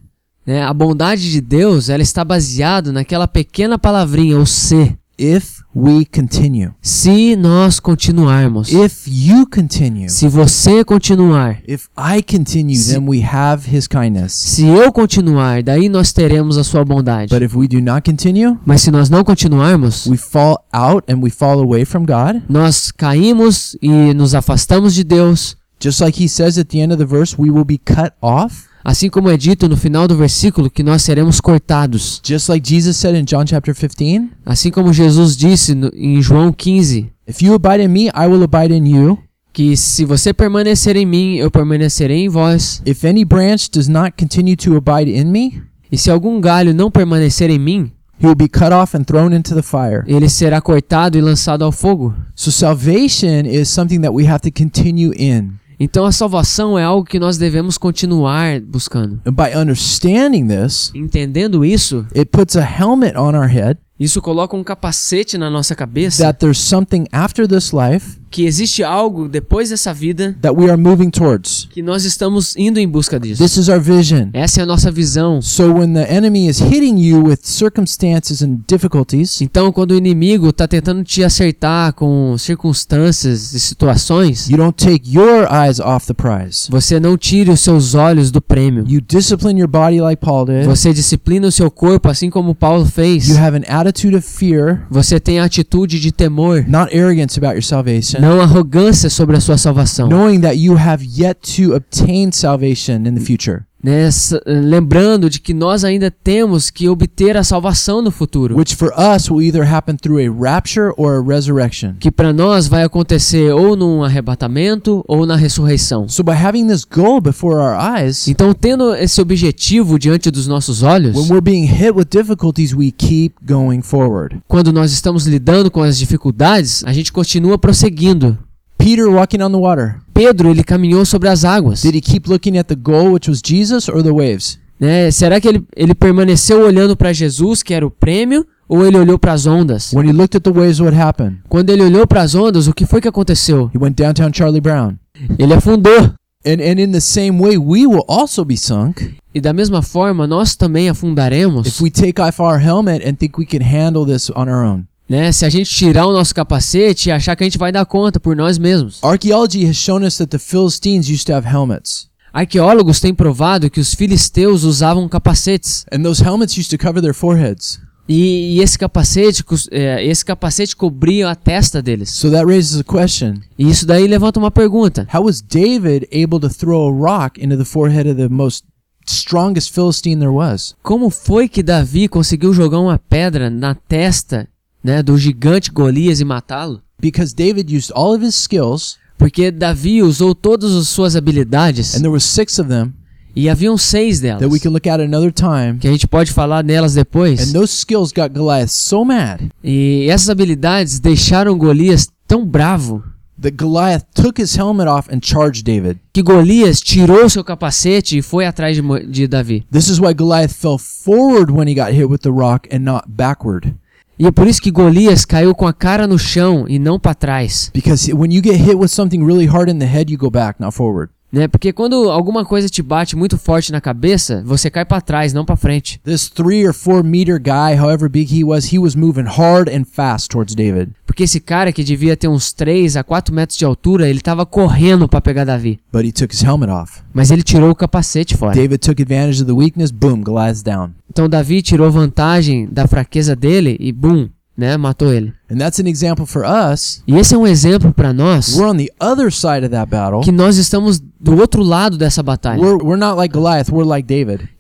né, 0.47 0.63
a 0.63 0.73
bondade 0.73 1.31
de 1.31 1.41
Deus 1.41 1.89
ela 1.89 2.03
está 2.03 2.25
baseada 2.25 2.93
naquela 2.93 3.27
pequena 3.27 3.79
palavrinha, 3.79 4.39
o 4.39 4.47
se. 4.47 4.97
If 5.17 5.61
we 5.75 6.05
continue. 6.05 6.71
Se 6.83 7.37
nós 7.37 7.79
continuarmos, 7.79 8.69
If 8.73 9.05
you 9.07 9.47
continue. 9.47 10.09
se 10.09 10.27
você 10.29 10.85
continuar, 10.85 11.59
If 11.69 11.87
I 11.97 12.21
continue, 12.23 12.75
Se- 12.77 12.95
then 12.95 13.09
we 13.09 13.23
have 13.23 13.65
his 13.71 13.87
kindness. 13.87 14.33
se 14.33 14.65
eu 14.67 14.93
continuar, 14.93 15.63
daí 15.63 15.89
nós 15.89 16.13
teremos 16.13 16.59
a 16.59 16.65
sua 16.65 16.85
bondade. 16.85 17.33
But 17.33 17.43
if 17.43 17.55
we 17.57 17.69
do 17.69 17.81
not 17.81 18.03
continue, 18.09 18.57
Mas 18.67 18.83
se 18.83 18.91
nós 18.91 19.09
não 19.09 19.23
continuarmos, 19.23 20.07
we 20.07 20.17
fall 20.17 20.65
out 20.73 21.05
and 21.13 21.21
we 21.23 21.31
fall 21.31 21.61
away 21.61 21.85
from 21.85 22.01
God. 22.05 22.43
nós 22.49 22.91
caímos 22.91 23.77
e 23.81 24.13
nos 24.15 24.35
afastamos 24.35 24.95
de 24.95 25.05
Deus, 25.05 25.57
Just 25.81 26.01
like 26.01 26.23
he 26.23 26.29
says 26.29 26.57
at 26.57 26.69
the 26.69 26.79
end 26.81 26.93
of 26.93 26.99
the 26.99 27.05
verse, 27.05 27.37
we 27.39 27.51
will 27.51 27.65
be 27.65 27.77
cut 27.79 28.15
off. 28.23 28.65
Assim 28.85 29.09
como 29.09 29.31
é 29.31 29.37
dito 29.37 29.69
no 29.69 29.77
final 29.77 30.07
do 30.07 30.17
versículo 30.17 30.71
que 30.71 30.83
nós 30.83 31.03
seremos 31.03 31.41
cortados. 31.41 32.21
Just 32.25 32.49
like 32.49 32.69
Jesus 32.69 32.97
said 32.97 33.17
in 33.17 33.25
John 33.25 33.45
chapter 33.47 33.75
15, 33.75 34.29
Assim 34.45 34.71
como 34.71 34.93
Jesus 34.93 35.37
disse 35.37 35.75
no- 35.75 35.91
em 35.95 36.21
João 36.21 36.53
15, 36.53 37.11
if 37.27 37.43
you 37.43 37.55
abide 37.55 37.83
in 37.83 37.89
me, 37.89 38.05
I 38.09 38.27
will 38.29 38.43
abide 38.43 38.75
in 38.75 38.87
you. 38.89 39.19
que 39.53 39.77
se 39.77 40.05
você 40.05 40.33
permanecer 40.35 40.97
em 40.97 41.07
mim, 41.07 41.37
eu 41.37 41.49
permanecerei 41.51 42.25
em 42.25 42.29
vós. 42.29 42.83
If 42.85 43.05
any 43.05 43.25
branch 43.25 43.71
does 43.73 43.87
not 43.89 44.13
continue 44.19 44.57
to 44.57 44.77
abide 44.77 45.11
in 45.11 45.25
me, 45.27 45.63
E 45.93 45.97
se 45.97 46.11
algum 46.11 46.41
galho 46.41 46.75
não 46.75 46.91
permanecer 46.91 47.51
em 47.51 47.59
mim, 47.59 47.93
he 48.21 48.27
will 48.27 48.35
be 48.35 48.49
cut 48.49 48.73
off 48.73 48.97
and 48.97 49.05
thrown 49.05 49.33
into 49.33 49.55
the 49.55 49.63
fire. 49.63 50.03
ele 50.09 50.29
será 50.29 50.61
cortado 50.61 51.17
e 51.17 51.21
lançado 51.21 51.63
ao 51.65 51.71
fogo. 51.71 52.13
So 52.35 52.51
salvation 52.51 53.47
is 53.47 53.69
something 53.69 54.01
that 54.01 54.13
we 54.13 54.27
have 54.27 54.41
to 54.41 54.51
continue 54.51 55.13
in. 55.17 55.53
Então 55.79 56.05
a 56.05 56.13
salvação 56.13 56.79
é 56.79 56.85
algo 56.85 57.05
que 57.07 57.19
nós 57.19 57.37
devemos 57.37 57.77
continuar 57.79 58.61
buscando. 58.61 59.21
And 59.27 59.33
by 59.33 59.57
understanding 59.57 60.47
this, 60.47 60.91
Entendendo 60.95 61.65
isso, 61.65 62.07
it 62.15 62.27
puts 62.27 62.57
a 62.57 62.63
helmet 62.63 63.17
on 63.17 63.35
our 63.35 63.49
head 63.49 63.79
isso 63.99 64.21
coloca 64.21 64.57
um 64.57 64.65
capacete 64.65 65.39
na 65.39 65.49
nossa 65.49 65.73
cabeça 65.73 66.25
that 66.25 66.41
there's 66.41 66.59
something 66.59 67.07
after 67.13 67.47
this 67.47 67.73
life 67.73 68.19
que 68.35 68.45
existe 68.45 68.83
algo 68.83 69.29
depois 69.29 69.71
dessa 69.71 69.95
vida 69.95 70.37
that 70.43 70.57
we 70.59 70.69
are 70.69 70.77
moving 70.77 71.09
towards. 71.09 71.69
que 71.71 71.81
nós 71.81 72.05
estamos 72.05 72.57
indo 72.57 72.81
em 72.81 72.89
busca 72.89 73.21
disso. 73.21 73.41
This 73.41 73.57
is 73.57 73.69
our 73.69 73.81
vision. 73.81 74.31
Essa 74.33 74.59
é 74.59 74.65
a 74.65 74.67
nossa 74.67 74.91
visão. 74.91 75.41
So 75.41 75.73
when 75.75 75.95
the 75.95 76.13
enemy 76.13 76.49
is 76.49 76.59
hitting 76.59 76.99
you 76.99 77.23
with 77.29 77.39
circumstances 77.43 78.43
and 78.43 78.59
difficulties, 78.67 79.41
Então, 79.41 79.71
quando 79.71 79.93
o 79.93 79.97
inimigo 79.97 80.49
está 80.49 80.67
tentando 80.67 81.05
te 81.05 81.23
acertar 81.23 81.93
com 81.93 82.37
circunstâncias 82.37 83.55
e 83.55 83.61
situações, 83.61 84.51
you 84.51 84.57
don't 84.57 84.75
take 84.85 85.09
your 85.17 85.47
eyes 85.49 85.79
off 85.79 86.05
the 86.09 86.15
prize. 86.15 86.67
você 86.69 86.99
não 86.99 87.17
tire 87.17 87.53
os 87.53 87.61
seus 87.61 87.95
olhos 87.95 88.33
do 88.33 88.43
prêmio. 88.43 88.85
You 88.89 89.01
discipline 89.01 89.61
your 89.61 89.69
body 89.69 90.01
like 90.01 90.21
Paul 90.21 90.45
did. 90.47 90.65
Você 90.65 90.93
disciplina 90.93 91.47
o 91.47 91.53
seu 91.53 91.71
corpo 91.71 92.09
assim 92.09 92.31
como 92.31 92.53
Paulo 92.53 92.85
fez. 92.85 93.29
You 93.29 93.39
have 93.39 93.57
an 93.57 93.63
attitude 93.69 94.17
of 94.17 94.27
fear, 94.27 94.89
Você 94.91 95.21
tem 95.21 95.39
a 95.39 95.45
atitude 95.45 96.01
de 96.01 96.11
temor, 96.11 96.65
not 96.67 96.93
arrogance 96.93 97.39
about 97.39 97.55
your 97.55 97.63
salvation, 97.63 98.24
não 98.25 98.41
arrogância 98.41 99.11
sobre 99.11 99.37
a 99.37 99.41
sua 99.41 99.59
salvação. 99.59 100.09
knowing 100.09 100.41
that 100.41 100.57
you 100.57 100.77
have 100.77 101.05
yet 101.05 101.39
to 101.57 101.75
obtain 101.75 102.31
salvation 102.33 103.07
in 103.07 103.15
the 103.15 103.21
future, 103.21 103.65
Né? 103.85 104.07
S- 104.07 104.41
Lembrando 104.47 105.29
de 105.29 105.39
que 105.39 105.53
nós 105.53 105.85
ainda 105.85 106.11
temos 106.11 106.71
que 106.71 106.89
obter 106.89 107.37
a 107.37 107.45
salvação 107.45 108.01
no 108.01 108.11
futuro. 108.11 108.57
which 108.57 108.75
for 108.75 108.91
us 108.97 109.31
will 109.31 109.43
either 109.43 109.63
happen 109.71 109.95
through 109.97 110.19
a 110.19 110.33
rapture 110.33 110.93
or 110.97 111.17
a 111.17 111.23
resurrection. 111.23 111.95
Que 112.01 112.11
para 112.11 112.33
nós 112.33 112.67
vai 112.67 112.83
acontecer 112.83 113.53
ou 113.53 113.77
num 113.77 114.03
arrebatamento 114.03 115.05
ou 115.07 115.27
na 115.27 115.37
ressurreição. 115.37 116.09
So 116.09 116.23
by 116.23 116.33
having 116.33 116.67
this 116.67 116.85
goal 116.85 117.21
before 117.21 117.57
our 117.57 117.77
eyes, 117.79 118.27
Então, 118.27 118.55
tendo 118.55 118.95
esse 118.95 119.21
objetivo 119.21 119.99
diante 119.99 120.31
dos 120.31 120.47
nossos 120.47 120.83
olhos, 120.83 121.15
when 121.17 121.29
we're 121.29 121.41
being 121.43 121.67
hit 121.67 121.93
with 121.95 122.07
difficulties, 122.11 122.73
we 122.75 122.91
keep 122.91 123.35
going 123.47 123.83
forward. 123.83 124.41
quando 124.49 124.73
nós 124.73 124.93
estamos 124.93 125.27
lidando 125.27 125.71
com 125.71 125.83
as 125.83 125.99
dificuldades, 125.99 126.83
a 126.87 126.93
gente 126.93 127.13
continua 127.13 127.59
prosseguindo. 127.59 128.39
Peter 128.79 129.07
walking 129.09 129.41
on 129.43 129.51
the 129.51 129.57
water, 129.59 130.01
Pedro, 130.15 130.51
ele 130.51 130.63
caminhou 130.63 131.05
sobre 131.05 131.29
as 131.29 131.45
águas. 131.45 131.83
did 131.83 131.95
he 131.95 132.01
keep 132.01 132.29
looking 132.29 132.57
at 132.57 132.69
the 132.69 132.77
goal, 132.77 133.13
which 133.13 133.29
was 133.29 133.41
Jesus, 133.45 133.89
or 133.89 134.03
the 134.03 134.13
waves? 134.13 134.59
Né? 134.81 135.11
Será 135.11 135.41
que 135.41 135.49
ele, 135.49 135.65
ele 135.77 135.95
permaneceu 135.95 136.61
olhando 136.61 136.97
para 136.97 137.13
Jesus, 137.13 137.63
que 137.63 137.75
era 137.75 137.87
o 137.87 137.91
prêmio, 137.91 138.47
ou 138.69 138.87
ele 138.87 138.97
olhou 138.97 139.19
para 139.19 139.33
as 139.33 139.47
ondas? 139.47 139.93
When 139.93 140.09
he 140.09 140.13
looked 140.13 140.37
at 140.37 140.43
the 140.43 140.53
waves, 140.53 140.81
what 140.81 140.97
happened? 140.97 141.39
Quando 141.49 141.71
ele 141.71 141.83
olhou 141.83 142.07
para 142.07 142.23
as 142.23 142.35
ondas, 142.35 142.69
o 142.69 142.73
que 142.73 142.87
foi 142.87 143.01
que 143.01 143.09
aconteceu? 143.09 143.71
He 143.75 143.79
went 143.79 143.97
downtown 143.97 144.31
Charlie 144.33 144.61
Brown. 144.61 144.97
Ele 145.39 145.53
afundou. 145.53 146.15
And, 146.47 146.61
and 146.61 146.79
in 146.79 146.93
the 146.93 147.01
same 147.01 147.41
way, 147.41 147.57
we 147.57 147.87
will 147.87 148.05
also 148.07 148.45
be 148.45 148.57
sunk 148.57 149.17
E 149.35 149.41
da 149.41 149.53
mesma 149.53 149.83
forma, 149.83 150.29
nós 150.29 150.55
também 150.55 150.89
afundaremos, 150.89 151.67
if 151.67 151.81
we 151.81 151.91
take 151.91 152.21
off 152.21 152.41
our 152.41 152.57
helmet 152.57 153.05
and 153.05 153.15
think 153.15 153.37
we 153.37 153.45
can 153.45 153.61
handle 153.61 154.07
this 154.07 154.31
on 154.31 154.49
our 154.49 154.65
own. 154.65 154.85
Né? 155.09 155.31
Se 155.33 155.45
a 155.45 155.49
gente 155.51 155.71
tirar 155.71 156.07
o 156.07 156.13
nosso 156.13 156.35
capacete 156.35 157.09
e 157.09 157.13
achar 157.13 157.37
que 157.37 157.45
a 157.45 157.47
gente 157.47 157.59
vai 157.59 157.71
dar 157.73 157.85
conta 157.87 158.19
por 158.19 158.35
nós 158.35 158.59
mesmos. 158.59 158.99
Archaeology 159.03 159.67
has 159.67 159.77
shown 159.77 160.05
us 160.05 160.17
that 160.19 160.31
the 160.31 160.39
Philistines 160.39 161.09
used 161.09 161.27
to 161.27 161.33
have 161.35 161.47
helmets, 161.47 162.09
Arqueólogos 162.33 162.99
têm 162.99 163.15
provado 163.15 163.71
que 163.71 163.79
os 163.79 163.95
filisteus 163.95 164.65
usavam 164.65 165.09
capacetes. 165.09 165.87
and 165.93 166.03
those 166.03 166.21
helmets 166.21 166.57
used 166.59 166.69
to 166.71 166.77
cover 166.77 167.01
their 167.01 167.15
foreheads. 167.15 167.79
E, 168.09 168.57
e 168.57 168.61
esse 168.61 168.77
capacete, 168.79 169.43
é, 169.71 170.05
esse 170.05 170.25
capacete 170.25 170.75
cobria 170.77 171.31
a 171.31 171.35
testa 171.35 171.81
deles. 171.81 172.11
So 172.11 172.31
that 172.33 172.45
raises 172.45 172.79
a 172.81 172.85
question 172.85 173.41
E 173.59 173.71
isso 173.71 173.87
daí 173.87 174.07
levanta 174.07 174.39
uma 174.39 174.51
pergunta. 174.51 175.07
How 175.15 175.25
was 175.25 175.41
David 175.41 176.09
able 176.13 176.41
to 176.41 176.51
throw 176.51 176.87
a 176.89 176.93
rock 176.93 177.41
into 177.43 177.57
the 177.57 177.65
forehead 177.65 178.11
of 178.11 178.17
the 178.21 178.29
most 178.29 178.65
strongest 179.07 179.73
Philistine 179.73 180.19
there 180.19 180.33
was? 180.33 180.75
Como 180.83 181.09
foi 181.11 181.49
que 181.49 181.63
Davi 181.63 182.09
conseguiu 182.09 182.53
jogar 182.53 182.81
uma 182.81 182.99
pedra 182.99 183.49
na 183.49 183.75
testa 183.75 184.47
né, 184.85 185.03
do 185.03 185.17
gigante 185.19 185.71
Golias 185.71 186.21
e 186.21 186.25
matá-lo? 186.25 186.83
Because 187.01 187.35
David 187.35 187.75
used 187.75 187.91
all 187.95 188.15
of 188.15 188.25
his 188.25 188.35
skills 188.35 188.99
Porque 189.17 189.51
Davi 189.51 190.03
usou 190.03 190.35
todas 190.35 190.75
as 190.75 190.89
suas 190.89 191.15
habilidades 191.17 191.95
and 191.95 192.01
there 192.01 192.11
was 192.11 192.25
six 192.25 192.59
of 192.59 192.69
them 192.69 192.93
e 193.37 193.49
haviam 193.49 193.77
seis 193.77 194.21
delas. 194.21 194.41
that 194.41 194.53
we 194.53 194.61
can 194.61 194.71
look 194.71 194.87
at 194.87 195.01
another 195.01 195.33
time. 195.33 195.79
Que 195.81 195.89
a 195.89 195.91
gente 195.93 196.07
pode 196.07 196.31
falar 196.33 196.63
delas 196.63 196.95
depois. 196.95 197.41
And 197.41 197.53
those 197.53 197.73
skills 197.73 198.13
got 198.13 198.29
Goliath 198.33 198.71
so 198.71 199.05
mad 199.05 199.51
E 199.63 200.07
essas 200.09 200.29
habilidades 200.31 201.01
deixaram 201.01 201.57
Golias 201.59 202.09
tão 202.29 202.45
bravo 202.47 203.03
that 203.41 203.57
Goliath 203.57 204.05
took 204.15 204.41
his 204.41 204.55
helmet 204.57 204.87
off 204.89 205.09
and 205.13 205.19
charged 205.21 205.65
David. 205.65 205.99
que 206.13 206.23
Golias 206.23 206.81
tirou 206.81 207.29
seu 207.29 207.43
capacete 207.45 208.17
e 208.19 208.23
foi 208.23 208.47
atrás 208.47 208.77
de, 208.77 209.07
de 209.07 209.27
Davi. 209.27 209.65
This 209.71 209.89
is 209.89 209.99
why 209.99 210.15
Goliath 210.15 210.53
fell 210.55 210.79
forward 210.79 211.51
when 211.51 211.69
he 211.69 211.75
got 211.75 211.93
hit 211.93 212.09
with 212.09 212.23
the 212.23 212.31
rock 212.31 212.69
and 212.73 212.81
not 212.81 213.05
backward. 213.09 213.75
E 214.19 214.27
é 214.27 214.31
por 214.31 214.47
isso 214.47 214.63
que 214.63 214.71
Golias 214.71 215.25
caiu 215.25 215.55
com 215.55 215.67
a 215.67 215.73
cara 215.73 216.07
no 216.07 216.19
chão 216.19 216.67
e 216.69 216.79
não 216.79 217.01
para 217.01 217.15
trás. 217.15 217.71
Because 217.75 218.13
when 218.13 218.33
you 218.33 218.43
get 218.43 218.57
hit 218.57 218.77
with 218.77 218.89
something 218.89 219.25
really 219.25 219.47
hard 219.47 219.69
in 219.69 219.79
the 219.79 219.87
head, 219.87 220.11
you 220.11 220.17
go 220.17 220.31
back, 220.31 220.61
not 220.61 220.73
forward. 220.75 221.14
Né? 221.35 221.49
Porque 221.49 221.73
quando 221.73 222.11
alguma 222.11 222.45
coisa 222.45 222.69
te 222.69 222.81
bate 222.81 223.17
muito 223.17 223.37
forte 223.37 223.73
na 223.73 223.81
cabeça, 223.81 224.41
você 224.47 224.71
cai 224.71 224.85
para 224.85 225.01
trás, 225.01 225.33
não 225.33 225.45
para 225.45 225.57
frente. 225.57 226.01
This 226.05 226.29
three 226.29 226.65
or 226.65 226.73
four 226.73 227.03
meter 227.03 227.41
guy, 227.41 227.77
however 227.77 228.09
big 228.09 228.33
he 228.33 228.45
was, 228.45 228.73
he 228.73 228.79
was 228.79 228.95
moving 228.95 229.27
hard 229.27 229.69
and 229.69 229.85
fast 229.85 230.29
towards 230.29 230.55
David. 230.55 230.93
Porque 231.05 231.25
esse 231.25 231.41
cara 231.41 231.73
que 231.73 231.83
devia 231.83 232.17
ter 232.17 232.29
uns 232.29 232.53
3 232.53 232.97
a 232.97 233.03
4 233.03 233.35
metros 233.35 233.59
de 233.59 233.65
altura, 233.65 234.09
ele 234.09 234.21
tava 234.21 234.47
correndo 234.47 235.09
para 235.09 235.21
pegar 235.21 235.45
Davi. 235.45 235.81
But 235.93 236.05
he 236.05 236.13
took 236.13 236.33
his 236.33 236.43
helmet 236.43 236.71
off. 236.71 237.03
Mas 237.13 237.33
ele 237.33 237.43
tirou 237.43 237.71
o 237.71 237.75
capacete 237.75 238.37
fora. 238.37 238.55
David 238.55 238.79
took 238.79 239.03
advantage 239.03 239.43
of 239.43 239.47
the 239.47 239.53
weakness. 239.53 239.91
Boom, 239.91 240.23
Goliath's 240.23 240.63
down. 240.63 240.91
Então 241.11 241.29
Davi 241.29 241.63
tirou 241.63 241.91
vantagem 241.91 242.69
da 242.71 242.87
fraqueza 242.87 243.37
dele 243.37 243.77
e 243.81 243.93
bum, 243.93 244.29
né, 244.57 244.77
matou 244.77 245.13
ele. 245.13 245.33
And 245.51 245.59
that's 245.59 245.79
an 245.79 245.89
example 245.89 246.27
for 246.27 246.45
us. 246.45 247.03
E 247.07 247.17
esse 247.17 247.35
é 247.35 247.39
um 247.39 247.47
exemplo 247.47 247.93
para 247.93 248.13
nós 248.13 248.57
We're 248.57 248.71
on 248.71 248.77
the 248.77 248.91
other 249.01 249.33
side 249.33 249.65
of 249.65 249.71
that 249.71 249.91
battle. 249.91 250.21
que 250.21 250.33
nós 250.33 250.57
estamos 250.57 251.01
do 251.21 251.37
outro 251.39 251.63
lado 251.63 251.97
dessa 251.97 252.23
batalha. 252.23 252.61
We're, 252.61 252.83
we're 252.83 253.15
like 253.17 253.33
Goliath, 253.33 253.69
like. 253.71 254.09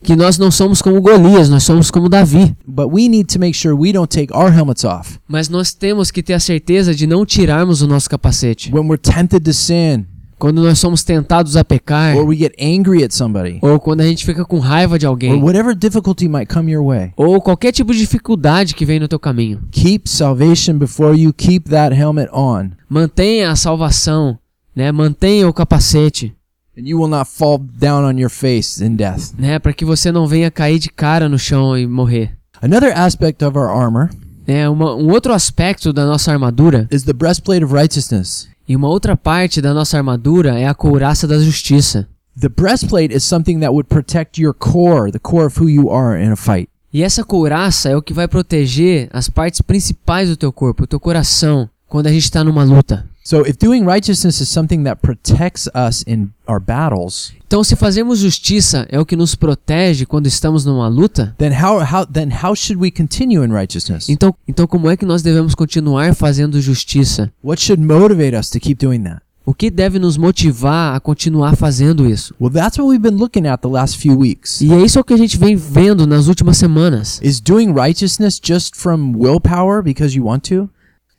Que 0.02 0.16
nós 0.16 0.38
não 0.38 0.50
somos 0.50 0.80
como 0.82 1.00
Golias, 1.00 1.48
nós 1.48 1.62
somos 1.62 1.90
como 1.90 2.08
Davi. 2.08 2.56
But 2.66 2.88
we 2.92 3.08
need 3.08 3.32
to 3.32 3.38
make 3.38 3.56
sure 3.56 3.74
we 3.74 3.92
don't 3.92 4.08
take 4.08 4.32
our 4.32 4.50
helmets 4.50 4.84
off. 4.84 5.18
Mas 5.28 5.48
nós 5.48 5.72
temos 5.72 6.10
que 6.10 6.22
ter 6.22 6.34
a 6.34 6.40
certeza 6.40 6.94
de 6.94 7.06
não 7.06 7.24
tirarmos 7.24 7.82
o 7.82 7.86
nosso 7.86 8.08
capacete. 8.08 8.72
When 8.72 8.88
we're 8.88 8.98
tempted 9.00 9.44
to 9.44 9.52
sin, 9.52 10.06
Quando 10.44 10.62
nós 10.62 10.78
somos 10.78 11.02
tentados 11.02 11.56
a 11.56 11.64
pecar, 11.64 12.14
or 12.18 12.26
we 12.26 12.36
get 12.36 12.52
angry 12.60 13.02
at 13.02 13.12
somebody, 13.12 13.58
ou 13.62 13.80
quando 13.80 14.02
a 14.02 14.06
gente 14.06 14.26
fica 14.26 14.44
com 14.44 14.58
raiva 14.58 14.98
de 14.98 15.06
or 15.06 15.12
alguém, 15.12 15.42
whatever 15.42 15.74
difficulty 15.74 16.28
might 16.28 16.52
come 16.52 16.70
your 16.70 16.84
way, 16.84 17.14
ou 17.16 17.40
qualquer 17.40 17.72
tipo 17.72 17.94
de 17.94 17.98
dificuldade 18.00 18.74
que 18.74 18.84
vem 18.84 19.00
no 19.00 19.08
teu 19.08 19.18
caminho. 19.18 19.62
keep 19.70 20.06
salvation 20.06 20.76
before 20.76 21.18
you, 21.18 21.32
keep 21.32 21.70
that 21.70 21.96
helmet 21.96 22.28
on, 22.30 22.72
Mantenha 22.86 23.50
a 23.50 23.56
salvação, 23.56 24.38
né? 24.76 24.92
Mantenha 24.92 25.48
o 25.48 25.52
capacete, 25.54 26.36
and 26.76 26.82
you 26.86 27.00
will 27.00 27.08
not 27.08 27.24
fall 27.24 27.56
down 27.56 28.04
on 28.04 28.18
your 28.18 28.28
face 28.28 28.84
in 28.84 28.96
death. 28.96 29.32
né? 29.38 29.58
Para 29.58 29.72
que 29.72 29.86
você 29.86 30.12
não 30.12 30.26
venha 30.26 30.50
cair 30.50 30.78
de 30.78 30.90
cara 30.90 31.26
no 31.26 31.38
chão 31.38 31.74
e 31.74 31.86
morrer. 31.86 32.36
Another 32.60 32.92
aspect 32.94 33.42
of 33.42 33.56
our 33.56 33.70
armor 33.70 34.10
É 34.46 34.68
uma, 34.68 34.94
um 34.94 35.10
outro 35.10 35.32
aspecto 35.32 35.90
da 35.90 36.04
nossa 36.04 36.30
armadura 36.30 36.86
is 36.92 37.04
the 37.04 37.14
breastplate 37.14 37.64
of 37.64 37.72
righteousness. 37.72 38.52
E 38.68 38.74
uma 38.74 38.88
outra 38.88 39.16
parte 39.16 39.60
da 39.60 39.74
nossa 39.74 39.96
armadura 39.96 40.58
é 40.58 40.66
a 40.66 40.74
couraça 40.74 41.26
da 41.26 41.38
justiça. 41.38 42.08
The 42.40 42.48
breastplate 42.48 43.14
is 43.14 43.22
something 43.22 43.60
that 43.60 43.70
would 43.70 43.88
protect 43.88 44.42
your 44.42 44.54
core, 44.54 45.12
the 45.12 45.18
core 45.18 45.46
of 45.46 45.60
who 45.60 45.68
you 45.68 45.90
are 45.90 46.20
in 46.20 46.32
a 46.32 46.36
fight. 46.36 46.68
E 46.92 47.02
essa 47.02 47.24
couraça 47.24 47.88
é 47.88 47.96
o 47.96 48.02
que 48.02 48.12
vai 48.12 48.26
proteger 48.26 49.08
as 49.12 49.28
partes 49.28 49.60
principais 49.60 50.28
do 50.28 50.36
teu 50.36 50.52
corpo, 50.52 50.84
o 50.84 50.86
teu 50.86 50.98
coração, 50.98 51.68
quando 51.88 52.06
a 52.06 52.12
gente 52.12 52.24
está 52.24 52.42
numa 52.42 52.64
luta. 52.64 53.04
So 53.26 53.40
if 53.46 53.56
doing 53.58 53.86
righteousness 53.86 54.38
is 54.42 54.50
something 54.50 54.84
that 54.84 55.00
protects 55.00 55.66
us 55.74 56.04
in 56.06 56.28
our 56.46 56.60
battles, 56.60 57.32
Então, 57.46 57.64
se 57.64 57.74
fazermos 57.74 58.18
justiça 58.18 58.86
é 58.90 59.00
o 59.00 59.06
que 59.06 59.16
nos 59.16 59.34
protege 59.34 60.04
quando 60.04 60.26
estamos 60.26 60.64
numa 60.66 60.88
luta, 60.88 61.34
then 61.38 61.52
how 61.52 61.80
how 61.80 62.04
then 62.04 62.28
how 62.30 62.54
should 62.54 62.78
we 62.78 62.90
continue 62.90 63.42
in 63.42 63.50
righteousness? 63.50 64.10
então, 64.10 64.34
então 64.46 64.66
como 64.66 64.90
é 64.90 64.96
que 64.96 65.06
nós 65.06 65.22
devemos 65.22 65.54
continuar 65.54 66.14
fazendo 66.14 66.60
justiça? 66.60 67.32
What 67.42 67.62
should 67.62 67.82
motivate 67.82 68.36
us 68.36 68.50
to 68.50 68.60
keep 68.60 68.84
doing 68.84 69.00
that? 69.04 69.22
O 69.46 69.54
que 69.54 69.70
deve 69.70 69.98
nos 69.98 70.16
motivar 70.18 70.94
a 70.94 71.00
continuar 71.00 71.54
fazendo 71.56 72.06
isso? 72.08 72.34
Well, 72.40 72.50
that's 72.52 72.78
what 72.78 72.88
we've 72.90 73.02
been 73.02 73.16
looking 73.18 73.46
at 73.46 73.60
the 73.62 73.68
last 73.68 73.96
few 73.98 74.18
weeks. 74.18 74.60
E 74.60 74.70
é 74.72 74.82
isso 74.82 75.02
que 75.04 75.14
a 75.14 75.18
gente 75.18 75.38
vem 75.38 75.54
vendo 75.56 76.06
nas 76.06 76.28
últimas 76.28 76.56
semanas. 76.58 77.20
Is 77.22 77.40
doing 77.40 77.72
righteousness 77.72 78.38
just 78.42 78.74
from 78.74 79.14
willpower 79.16 79.82
because 79.82 80.14
you 80.16 80.26
want 80.26 80.48
to? 80.48 80.68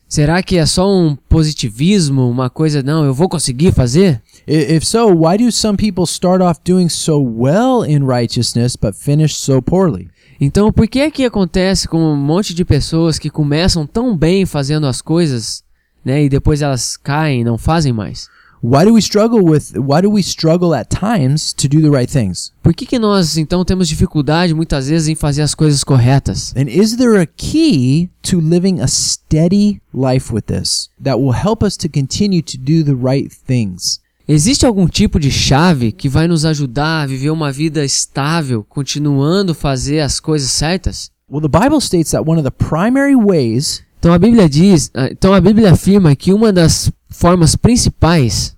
Será 0.07 0.43
que 0.43 0.57
é 0.57 0.65
só 0.65 0.89
um 0.89 1.15
positivismo, 1.15 2.29
uma 2.29 2.49
coisa, 2.49 2.83
não, 2.83 3.03
eu 3.03 3.13
vou 3.13 3.27
conseguir 3.27 3.73
fazer? 3.73 4.21
If 4.47 4.85
so, 4.85 5.07
why 5.07 5.37
do 5.37 5.51
some 5.51 5.77
people 5.77 6.05
start 6.05 6.41
off 6.41 6.61
doing 6.63 6.89
so 6.89 7.19
well 7.19 7.83
in 7.83 8.05
righteousness 8.05 8.75
but 8.75 8.93
finish 8.93 9.35
so 9.35 9.61
poorly? 9.61 10.09
Então, 10.39 10.71
por 10.71 10.87
que 10.87 10.99
é 10.99 11.09
que 11.09 11.25
acontece 11.25 11.87
com 11.87 11.97
um 11.97 12.15
monte 12.15 12.53
de 12.53 12.63
pessoas 12.63 13.17
que 13.17 13.29
começam 13.29 13.87
tão 13.87 14.15
bem 14.15 14.45
fazendo 14.45 14.85
as 14.85 15.01
coisas, 15.01 15.63
né, 16.03 16.23
e 16.23 16.29
depois 16.29 16.61
elas 16.61 16.95
caem 16.97 17.41
e 17.41 17.43
não 17.43 17.57
fazem 17.57 17.91
mais? 17.91 18.27
Why 18.67 18.83
do 18.83 18.95
we 18.95 19.01
struggle 19.01 19.43
with 19.43 19.77
why 19.77 20.01
do 20.01 20.09
we 20.09 20.23
struggle 20.23 20.73
at 20.73 20.89
times 20.89 21.53
to 21.53 21.67
do 21.67 21.81
the 21.81 21.91
right 21.91 22.11
things? 22.11 22.51
Por 22.63 22.73
que, 22.73 22.87
que 22.87 22.97
nós 22.97 23.37
então 23.37 23.63
temos 23.63 23.87
dificuldade 23.87 24.55
muitas 24.55 24.87
vezes 24.87 25.07
em 25.07 25.13
fazer 25.13 25.43
as 25.43 25.53
coisas 25.53 25.83
corretas? 25.83 26.51
And 26.57 26.67
is 26.67 26.97
there 26.97 27.21
a 27.21 27.27
key 27.27 28.09
to 28.23 28.39
living 28.39 28.81
a 28.81 28.87
steady 28.87 29.83
life 29.93 30.33
with 30.33 30.47
this 30.47 30.89
that 30.99 31.19
will 31.19 31.33
help 31.33 31.63
us 31.63 31.77
to 31.77 31.87
continue 31.87 32.41
to 32.41 32.57
do 32.57 32.83
the 32.83 32.95
right 32.95 33.29
things? 33.29 33.99
Existe 34.27 34.65
algum 34.65 34.87
tipo 34.87 35.19
de 35.19 35.29
chave 35.29 35.91
que 35.91 36.09
vai 36.09 36.27
nos 36.27 36.43
ajudar 36.43 37.03
a 37.03 37.05
viver 37.05 37.29
uma 37.29 37.51
vida 37.51 37.85
estável, 37.85 38.65
continuando 38.67 39.51
a 39.51 39.55
fazer 39.55 39.99
as 39.99 40.19
coisas 40.19 40.49
certas? 40.49 41.11
Well, 41.29 41.47
the 41.47 41.47
Bible 41.47 41.81
states 41.81 42.13
that 42.13 42.27
one 42.27 42.39
of 42.39 42.43
the 42.43 42.49
primary 42.49 43.15
ways 43.15 43.85
Então 44.05 44.13
a 44.13 44.19
Bíblia 44.19 44.47
diz, 44.47 44.91
ah, 44.93 45.07
então 45.09 45.33
a 45.33 45.41
Bíblia 45.41 45.71
afirma 45.71 46.15
que 46.15 46.31
uma 46.31 46.53
das 46.53 46.91
formas 47.09 47.55
principais 47.55 48.54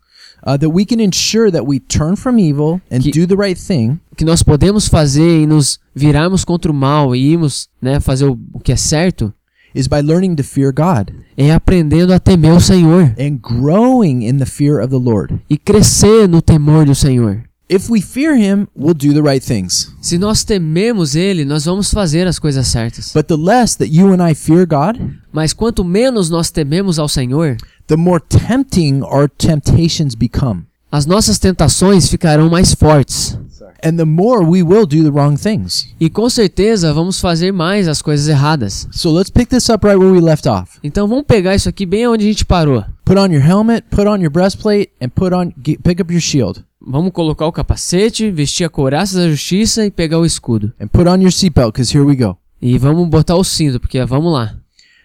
uh, 0.48 0.58
that 0.58 0.70
we 0.74 0.86
can 0.86 1.00
ensure 1.02 1.52
that 1.52 1.66
we 1.68 1.80
turn 1.80 2.16
from 2.16 2.40
evil 2.40 2.80
and 2.90 3.02
Que- 3.04 3.12
do 3.12 3.28
the 3.28 3.36
right 3.36 3.60
thing 3.60 4.00
que 4.16 4.26
nós 4.26 4.42
podemos 4.42 4.88
fazer 4.88 5.42
e 5.44 5.46
nos 5.46 5.80
virarmos 5.94 6.44
contra 6.46 6.72
o 6.72 6.74
mal 6.74 7.14
e 7.16 7.34
irmos, 7.34 7.68
né, 7.82 8.00
fazer 8.00 8.26
o, 8.26 8.40
o 8.54 8.60
que 8.60 8.72
é 8.72 8.76
certo, 8.76 9.32
is 9.76 9.86
by 9.88 10.02
learning 10.02 10.34
to 10.36 10.44
fear 10.44 10.72
God 10.74 11.12
é 11.38 11.52
aprendendo 11.54 12.12
a 12.14 12.20
temer 12.20 12.54
o 12.54 12.60
Senhor 12.62 13.14
and 13.20 13.38
growing 13.42 14.26
in 14.28 14.38
the 14.38 14.46
fear 14.46 14.80
of 14.82 14.88
the 14.90 14.98
Lord. 14.98 15.36
e 15.50 15.58
crescer 15.58 16.28
no 16.28 16.42
temor 16.42 16.86
do 16.86 16.96
Senhor. 16.96 17.44
If 17.70 17.90
we 17.90 18.00
fear 18.00 18.34
Him, 18.34 18.68
we'll 18.74 18.94
do 18.94 19.14
the 19.14 19.22
right 19.22 19.46
things. 19.46 19.94
Se 20.02 20.18
nós 20.18 20.46
tememos 20.46 21.16
Ele, 21.16 21.44
nós 21.44 21.66
vamos 21.66 21.92
fazer 21.92 22.26
as 22.26 22.40
coisas 22.40 22.66
certas. 22.68 23.12
But 23.14 23.28
the 23.28 23.36
less 23.36 23.76
that 23.78 23.92
you 23.94 24.14
and 24.14 24.26
I 24.26 24.34
fear 24.34 24.66
God, 24.66 24.98
Mas 25.34 25.52
quanto 25.52 25.84
menos 25.84 26.30
nós 26.30 26.50
tememos 26.50 26.98
ao 26.98 27.10
Senhor, 27.10 27.58
the 27.88 27.98
more 27.98 28.22
tempting 28.22 29.02
our 29.02 29.30
temptations 29.30 30.16
become. 30.16 30.64
as 30.90 31.06
nossas 31.06 31.38
tentações 31.40 32.08
ficarão 32.08 32.50
mais 32.50 32.74
fortes. 32.74 33.38
And 33.84 33.98
the 33.98 34.06
more 34.06 34.46
we 34.46 34.64
will 34.64 34.88
do 34.88 35.04
the 35.04 35.12
wrong 35.12 35.36
things. 35.36 35.90
E 36.00 36.10
com 36.10 36.30
certeza 36.30 36.94
vamos 36.94 37.20
fazer 37.20 37.52
mais 37.52 37.90
as 37.90 38.02
coisas 38.02 38.30
erradas. 38.30 38.88
So 38.94 39.12
let's 39.12 39.30
pick 39.30 39.50
this 39.50 39.68
up 39.68 39.86
right 39.86 40.00
where 40.00 40.12
we 40.12 40.22
left 40.22 40.48
off. 40.48 40.80
Então 40.82 41.06
vamos 41.06 41.26
pegar 41.28 41.54
isso 41.54 41.68
aqui 41.68 41.86
bem 41.86 42.08
onde 42.08 42.24
a 42.24 42.28
gente 42.30 42.46
parou. 42.46 42.86
Put 43.04 43.20
on 43.20 43.28
your 43.28 43.44
helmet, 43.44 43.86
put 43.92 44.08
on 44.08 44.20
your 44.22 44.32
breastplate, 44.32 44.90
and 45.02 45.10
put 45.10 45.34
on 45.36 45.52
pick 45.84 46.02
up 46.02 46.12
your 46.12 46.22
shield 46.22 46.64
Vamos 46.90 47.12
colocar 47.12 47.46
o 47.46 47.52
capacete, 47.52 48.32
vestir 48.32 48.64
a 48.64 48.70
couraça 48.70 49.18
da 49.18 49.30
justiça 49.30 49.86
e 49.86 49.92
pegar 49.92 50.20
o 50.20 50.26
escudo. 50.26 50.72
and 50.80 50.88
put 50.88 51.08
on 51.08 51.18
your 51.22 51.32
seatbelt 51.32 51.74
because 51.74 51.96
here 51.96 52.06
we 52.06 52.16
go. 52.16 52.38
E 52.62 52.78
vamos 52.78 53.08
botar 53.10 53.36
o 53.36 53.44
cinto, 53.44 53.80
porque 53.80 54.04
vamos 54.06 54.32
lá. 54.32 54.56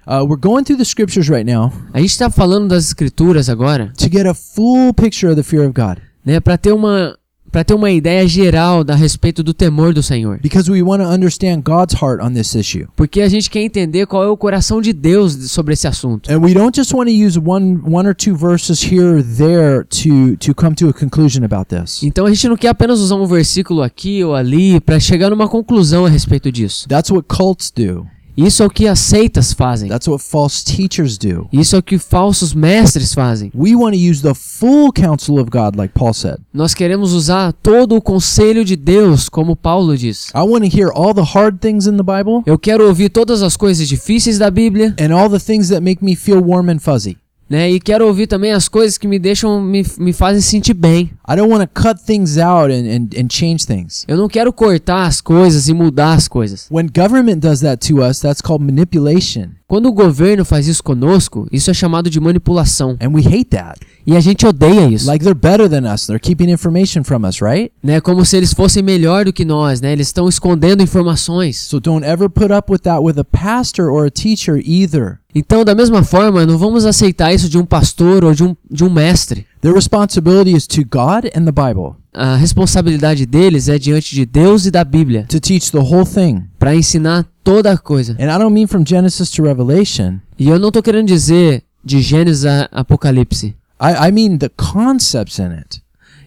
Uh, 0.07 0.25
we're 0.25 0.41
going 0.41 0.65
through 0.65 0.79
the 0.79 0.85
scriptures 0.85 1.29
right 1.29 1.45
now 1.45 1.73
A 1.93 2.01
gente 2.01 2.11
está 2.11 2.29
falando 2.29 2.69
das 2.69 2.87
escrituras 2.87 3.49
agora, 3.49 3.93
to 3.97 4.09
get 4.11 4.27
a 4.27 4.35
full 4.35 4.93
picture 4.95 5.33
of 5.33 5.37
the 5.37 5.43
fear 5.49 5.65
of 5.65 5.73
God 5.73 5.99
né, 6.25 6.41
para 6.41 6.57
ter 6.57 6.73
uma 6.73 7.17
para 7.53 7.63
ter 7.63 7.75
uma 7.75 7.91
ideia 7.91 8.27
geral 8.27 8.83
da 8.83 8.95
respeito 8.95 9.43
do 9.43 9.53
temor 9.53 9.93
do 9.93 10.03
Senhor. 10.03 10.41
because 10.43 10.71
we 10.71 10.83
want 10.83 11.03
to 11.03 11.09
understand 11.09 11.63
God's 11.63 11.95
heart 11.95 12.21
on 12.23 12.33
this 12.33 12.55
issue. 12.55 12.87
Porque 12.97 13.21
a 13.21 13.29
gente 13.29 13.51
quer 13.51 13.61
entender 13.61 14.07
qual 14.07 14.25
é 14.25 14.29
o 14.29 14.37
coração 14.37 14.81
de 14.81 14.93
Deus 14.93 15.51
sobre 15.51 15.75
esse 15.75 15.87
assunto. 15.87 16.33
And 16.33 16.39
we 16.39 16.55
don't 16.55 16.75
just 16.75 16.93
want 16.95 17.09
to 17.09 17.15
use 17.15 17.39
one 17.39 17.81
one 17.85 18.09
or 18.09 18.15
two 18.15 18.35
verses 18.35 18.83
here 18.83 19.19
or 19.19 19.23
there 19.23 19.85
to 19.85 20.37
to 20.39 20.55
come 20.55 20.75
to 20.77 20.89
a 20.89 20.93
conclusion 20.93 21.45
about 21.45 21.67
this. 21.67 22.03
Então 22.03 22.27
a 22.27 22.31
gente 22.33 22.49
não 22.49 22.57
quer 22.57 22.69
apenas 22.69 22.99
usar 23.01 23.17
um 23.17 23.27
versículo 23.27 23.83
aqui 23.83 24.25
ou 24.25 24.35
ali 24.35 24.81
para 24.81 24.99
chegar 24.99 25.31
numa 25.31 25.49
conclusão 25.49 26.07
a 26.07 26.09
respeito 26.09 26.51
disso. 26.51 26.89
That's 26.89 27.11
what 27.11 27.27
cults 27.29 27.71
do. 27.71 28.07
Isso 28.37 28.63
é 28.63 28.67
o 28.67 28.71
que 28.71 28.87
as 28.87 28.99
seitas 28.99 29.53
fazem. 29.53 29.89
That's 29.89 30.09
what 30.09 30.25
false 30.25 30.65
teachers 30.65 31.19
do. 31.19 31.49
Isso 31.53 31.77
é 31.77 31.79
o 31.79 31.83
que 31.83 31.99
falsos 31.99 32.55
mestres 32.55 33.13
fazem. 33.13 33.51
We 33.55 33.75
want 33.75 33.95
to 33.95 34.01
use 34.01 34.23
the 34.23 34.35
full 34.35 34.93
counsel 34.93 35.39
of 35.39 35.51
God 35.51 35.77
like 35.77 35.93
Paul 35.95 36.15
said. 36.15 36.39
Nós 36.53 36.75
queremos 36.75 37.13
usar 37.13 37.53
todo 37.53 37.97
o 37.97 38.01
conselho 38.01 38.65
de 38.65 38.77
Deus, 38.77 39.29
como 39.29 39.55
Paulo 39.55 39.97
diz. 39.97 40.31
I 40.35 40.41
want 40.41 40.65
to 40.69 40.77
hear 40.77 40.91
all 40.95 41.15
the 41.15 41.23
hard 41.23 41.59
things 41.61 41.87
in 41.87 41.97
the 41.97 42.03
Bible 42.03 42.43
Eu 42.47 42.59
quero 42.59 42.87
ouvir 42.87 43.11
todas 43.11 43.43
as 43.43 43.57
coisas 43.57 43.89
difíceis 43.89 44.39
da 44.39 44.51
Bíblia 44.51 44.95
and 44.99 45.15
all 45.15 45.29
the 45.29 45.39
things 45.39 45.69
that 45.69 45.83
make 45.83 46.05
me 46.05 46.17
feel 46.17 46.43
warm 46.43 46.71
and 46.71 46.79
fuzzy. 46.79 47.19
Né? 47.53 47.71
E 47.71 47.79
quero 47.79 48.07
ouvir 48.07 48.27
também 48.27 48.51
as 48.51 48.67
coisas 48.67 48.97
que 48.97 49.07
me 49.07 49.19
deixam, 49.19 49.61
me, 49.61 49.85
me 49.99 50.13
fazem 50.15 50.41
sentir 50.41 50.73
bem. 50.73 51.11
I 51.29 51.37
don't 51.37 51.53
want 51.53 51.63
to 51.63 51.69
cut 51.69 52.03
things 52.03 52.39
out 52.39 52.73
and, 52.73 52.89
and, 52.89 53.09
and 53.15 53.29
change 53.31 53.67
things. 53.67 54.07
Eu 54.09 54.17
não 54.17 54.27
quero 54.27 54.51
cortar 54.55 55.05
as 55.05 55.21
coisas 55.21 55.69
e 55.69 55.75
mudar 55.75 56.15
as 56.15 56.27
coisas. 56.27 56.67
When 56.71 56.87
government 56.87 57.41
does 57.41 57.61
that 57.61 57.87
to 57.89 58.03
us, 58.03 58.21
that's 58.21 58.41
called 58.41 58.65
manipulation. 58.65 59.51
Quando 59.73 59.87
o 59.87 59.93
governo 59.95 60.45
faz 60.45 60.69
isso 60.69 60.83
conosco, 60.83 61.49
isso 61.51 61.71
é 61.71 61.73
chamado 61.73 62.11
de 62.11 62.21
manipulação. 62.21 62.95
And 63.01 63.09
we 63.09 63.23
hate 63.23 63.47
that. 63.47 63.81
E 64.07 64.15
a 64.15 64.21
gente 64.21 64.47
odeia 64.47 64.87
isso. 64.87 65.07
Like 65.07 65.25
they're 65.25 65.35
better 65.35 65.67
than 65.67 65.91
us. 65.91 66.05
They're 66.05 66.21
keeping 66.21 66.51
information 66.51 67.03
from 67.03 67.27
us, 67.27 67.41
right? 67.41 67.73
né? 67.83 67.99
Como 67.99 68.23
se 68.23 68.37
eles 68.37 68.53
fossem 68.53 68.83
melhor 68.83 69.25
do 69.25 69.33
que 69.33 69.47
nós, 69.47 69.81
né? 69.81 69.91
Eles 69.91 70.09
estão 70.09 70.29
escondendo 70.29 70.83
informações. 70.83 71.57
So 71.57 71.81
don't 71.81 72.05
ever 72.05 72.29
put 72.29 72.53
up 72.53 72.71
with 72.71 72.81
that 72.81 73.03
with 73.03 73.19
a 73.19 73.25
pastor 73.25 73.89
or 73.89 74.05
a 74.05 74.11
teacher 74.11 74.61
either. 74.63 75.21
Então, 75.35 75.65
da 75.65 75.75
mesma 75.75 76.03
forma, 76.03 76.45
não 76.45 76.59
vamos 76.59 76.85
aceitar 76.85 77.33
isso 77.33 77.49
de 77.49 77.57
um 77.57 77.65
pastor 77.65 78.23
ou 78.23 78.35
de 78.35 78.45
um, 78.45 78.55
de 78.71 78.85
um 78.85 78.91
mestre. 78.91 79.47
Their 79.63 79.75
responsibility 79.75 80.53
is 80.57 80.67
to 80.69 80.83
God 80.85 81.31
and 81.35 81.45
the 81.45 81.53
Bible 81.53 81.97
A 82.13 82.37
responsabilidade 82.37 83.25
deles 83.25 83.69
é 83.69 83.79
diante 83.79 84.15
de 84.15 84.27
Deus 84.27 84.67
e 84.67 84.71
da 84.71 84.85
Bíblia, 84.85 85.25
to 85.29 85.41
teach 85.41 85.71
the 85.71 85.79
whole 85.79 86.05
thing. 86.05 86.43
para 86.59 86.75
ensinar 86.77 87.25
toda 87.43 87.73
a 87.73 87.79
coisa. 87.79 88.13
And 88.21 88.25
I 88.25 88.39
don't 88.39 88.53
mean 88.53 88.67
from 88.67 88.85
Genesis 88.85 89.31
to 89.31 89.43
Revelation. 89.45 90.19
E 90.39 90.49
eu 90.49 90.59
não 90.59 90.71
tô 90.71 90.83
querendo 90.83 91.07
dizer 91.07 91.63
de 91.85 92.03
Gênesis 92.03 92.45
a 92.45 92.69
Apocalipse. 92.73 93.55
I, 93.81 94.09
I 94.09 94.13
mean 94.13 94.37
the 94.37 94.51
concepts 94.51 95.39
in 95.39 95.53
it. 95.53 95.81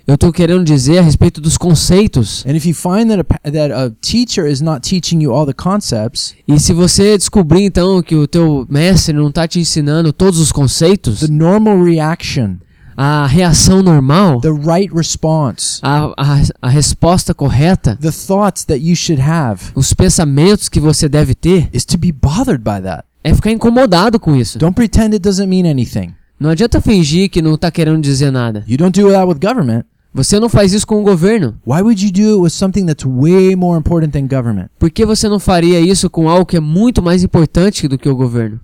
Eu 0.08 0.18
tô 0.18 0.32
querendo 0.32 0.64
dizer 0.64 1.00
a 1.00 1.02
respeito 1.02 1.42
dos 1.42 1.58
conceitos. 1.58 2.46
And 2.48 2.56
if 2.56 2.66
you 2.66 2.74
find 2.76 3.08
that 3.10 3.20
a, 3.20 3.24
pa- 3.24 3.40
that 3.44 3.72
a 3.74 3.90
teacher 4.02 4.48
is 4.48 4.62
not 4.62 4.82
teaching 4.88 5.22
you 5.22 5.34
all 5.34 5.46
the 5.46 5.54
concepts, 5.54 6.36
E 6.48 6.60
se 6.60 6.74
você 6.74 7.18
descobrir 7.18 7.64
então 7.64 8.02
que 8.04 8.16
o 8.16 8.28
teu 8.28 8.66
mestre 8.70 9.14
não 9.16 9.32
tá 9.32 9.48
te 9.48 9.60
ensinando 9.60 10.14
todos 10.14 10.40
os 10.40 10.52
conceitos, 10.52 11.22
the 11.22 11.28
normal 11.28 11.84
reaction, 11.84 12.58
a 12.98 13.28
reação 13.28 13.82
normal, 13.82 14.40
the 14.42 14.50
right 14.50 14.94
response, 14.94 15.80
a, 15.82 16.14
a, 16.18 16.42
a 16.62 16.70
resposta 16.70 17.34
correta, 17.34 17.98
the 18.02 18.12
thoughts 18.12 18.64
that 18.66 18.80
you 18.82 18.96
should 18.96 19.22
have 19.22 19.72
os 19.76 19.94
pensamentos 19.94 20.70
que 20.70 20.80
você 20.80 21.10
deve 21.10 21.36
ter, 21.36 21.70
is 21.74 21.86
to 21.86 21.98
be 21.98 22.12
bothered 22.12 22.60
by 22.64 22.82
that. 22.82 23.04
é 23.24 23.34
ficar 23.34 23.52
incomodado 23.52 24.20
com 24.20 24.36
isso. 24.36 24.58
Don't 24.60 24.76
pretend 24.76 25.14
it 25.14 25.20
doesn't 25.20 25.48
mean 25.48 25.68
anything. 25.70 26.14
Não 26.40 26.50
adianta 26.50 26.82
fingir 26.82 27.30
que 27.30 27.42
não 27.42 27.58
tá 27.58 27.72
querendo 27.72 28.02
dizer 28.02 28.32
nada. 28.32 28.64
You 28.68 28.78
don't 28.78 29.00
do 29.00 29.10
that 29.12 29.26
with 29.26 29.40
government. 29.40 29.86
Você 30.14 30.40
não 30.40 30.48
faz 30.48 30.72
isso 30.72 30.88
com 30.88 31.02
o 31.02 31.04
governo. 31.04 31.56
Why 31.68 31.82
would 31.82 32.06
you 32.06 32.12
do 32.12 32.36
it 32.36 32.42
with 32.44 32.52
something 32.52 32.86
that's 32.86 33.06
way 33.06 33.56
more 33.56 33.78
important 33.78 34.12
than 34.12 34.28
government? 34.28 34.70
Por 34.80 34.90
que 34.90 35.06
você 35.06 35.28
não 35.28 35.40
faria 35.40 35.80
isso 35.82 36.10
com 36.10 36.30
algo 36.30 36.46
que 36.46 36.56
é 36.56 36.60
muito 36.62 37.02
mais 37.02 37.24
importante 37.24 37.88
do 37.88 37.98
que 37.98 38.08
o 38.08 38.16
governo? 38.16 38.60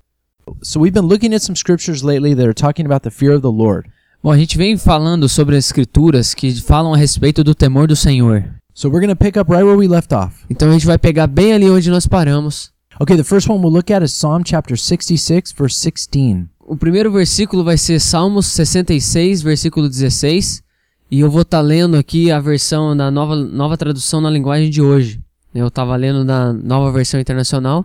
So 0.61 0.79
we've 0.79 0.93
been 0.93 1.07
looking 1.07 1.33
at 1.33 1.41
some 1.41 1.57
scriptures 1.57 2.03
lately 2.03 2.35
that 2.35 2.45
are 2.45 2.53
talking 2.53 2.85
about 2.85 3.03
the 3.03 3.09
fear 3.09 3.33
of 3.33 3.41
the 3.41 3.51
Lord. 3.51 3.89
Bom, 4.23 4.31
a 4.31 4.37
gente 4.37 4.55
vem 4.55 4.77
falando 4.77 5.27
sobre 5.27 5.55
as 5.57 5.65
escrituras 5.65 6.35
que 6.35 6.53
falam 6.61 6.93
a 6.93 6.97
respeito 6.97 7.43
do 7.43 7.55
temor 7.55 7.87
do 7.87 7.95
Senhor. 7.95 8.53
So 8.71 8.87
we're 8.87 9.03
going 9.03 9.09
to 9.09 9.15
pick 9.15 9.35
up 9.35 9.51
right 9.51 9.63
where 9.63 9.75
we 9.75 9.87
left 9.87 10.13
off. 10.13 10.45
Então 10.47 10.69
a 10.69 10.73
gente 10.73 10.85
vai 10.85 10.99
pegar 10.99 11.25
bem 11.25 11.53
ali 11.53 11.67
onde 11.67 11.89
nós 11.89 12.05
paramos. 12.05 12.71
Okay, 12.99 13.17
the 13.17 13.23
first 13.23 13.49
one 13.49 13.59
we'll 13.59 13.73
look 13.73 13.91
at 13.91 14.03
is 14.03 14.11
Psalm 14.11 14.43
chapter 14.45 14.77
66, 14.77 15.53
verse 15.53 15.75
16. 15.75 16.45
O 16.59 16.77
primeiro 16.77 17.11
versículo 17.11 17.63
vai 17.63 17.79
ser 17.79 17.99
Salmos 17.99 18.45
66, 18.45 19.41
versículo 19.41 19.89
16. 19.89 20.61
E 21.09 21.19
eu 21.19 21.31
vou 21.31 21.41
estar 21.41 21.61
lendo 21.61 21.97
aqui 21.97 22.29
a 22.29 22.39
versão 22.39 22.93
na 22.93 23.09
nova, 23.09 23.35
nova 23.35 23.75
tradução 23.75 24.21
na 24.21 24.29
linguagem 24.29 24.69
de 24.69 24.83
hoje. 24.83 25.19
Eu 25.51 25.67
estava 25.67 25.95
lendo 25.95 26.23
na 26.23 26.53
nova 26.53 26.91
versão 26.91 27.19
internacional. 27.19 27.83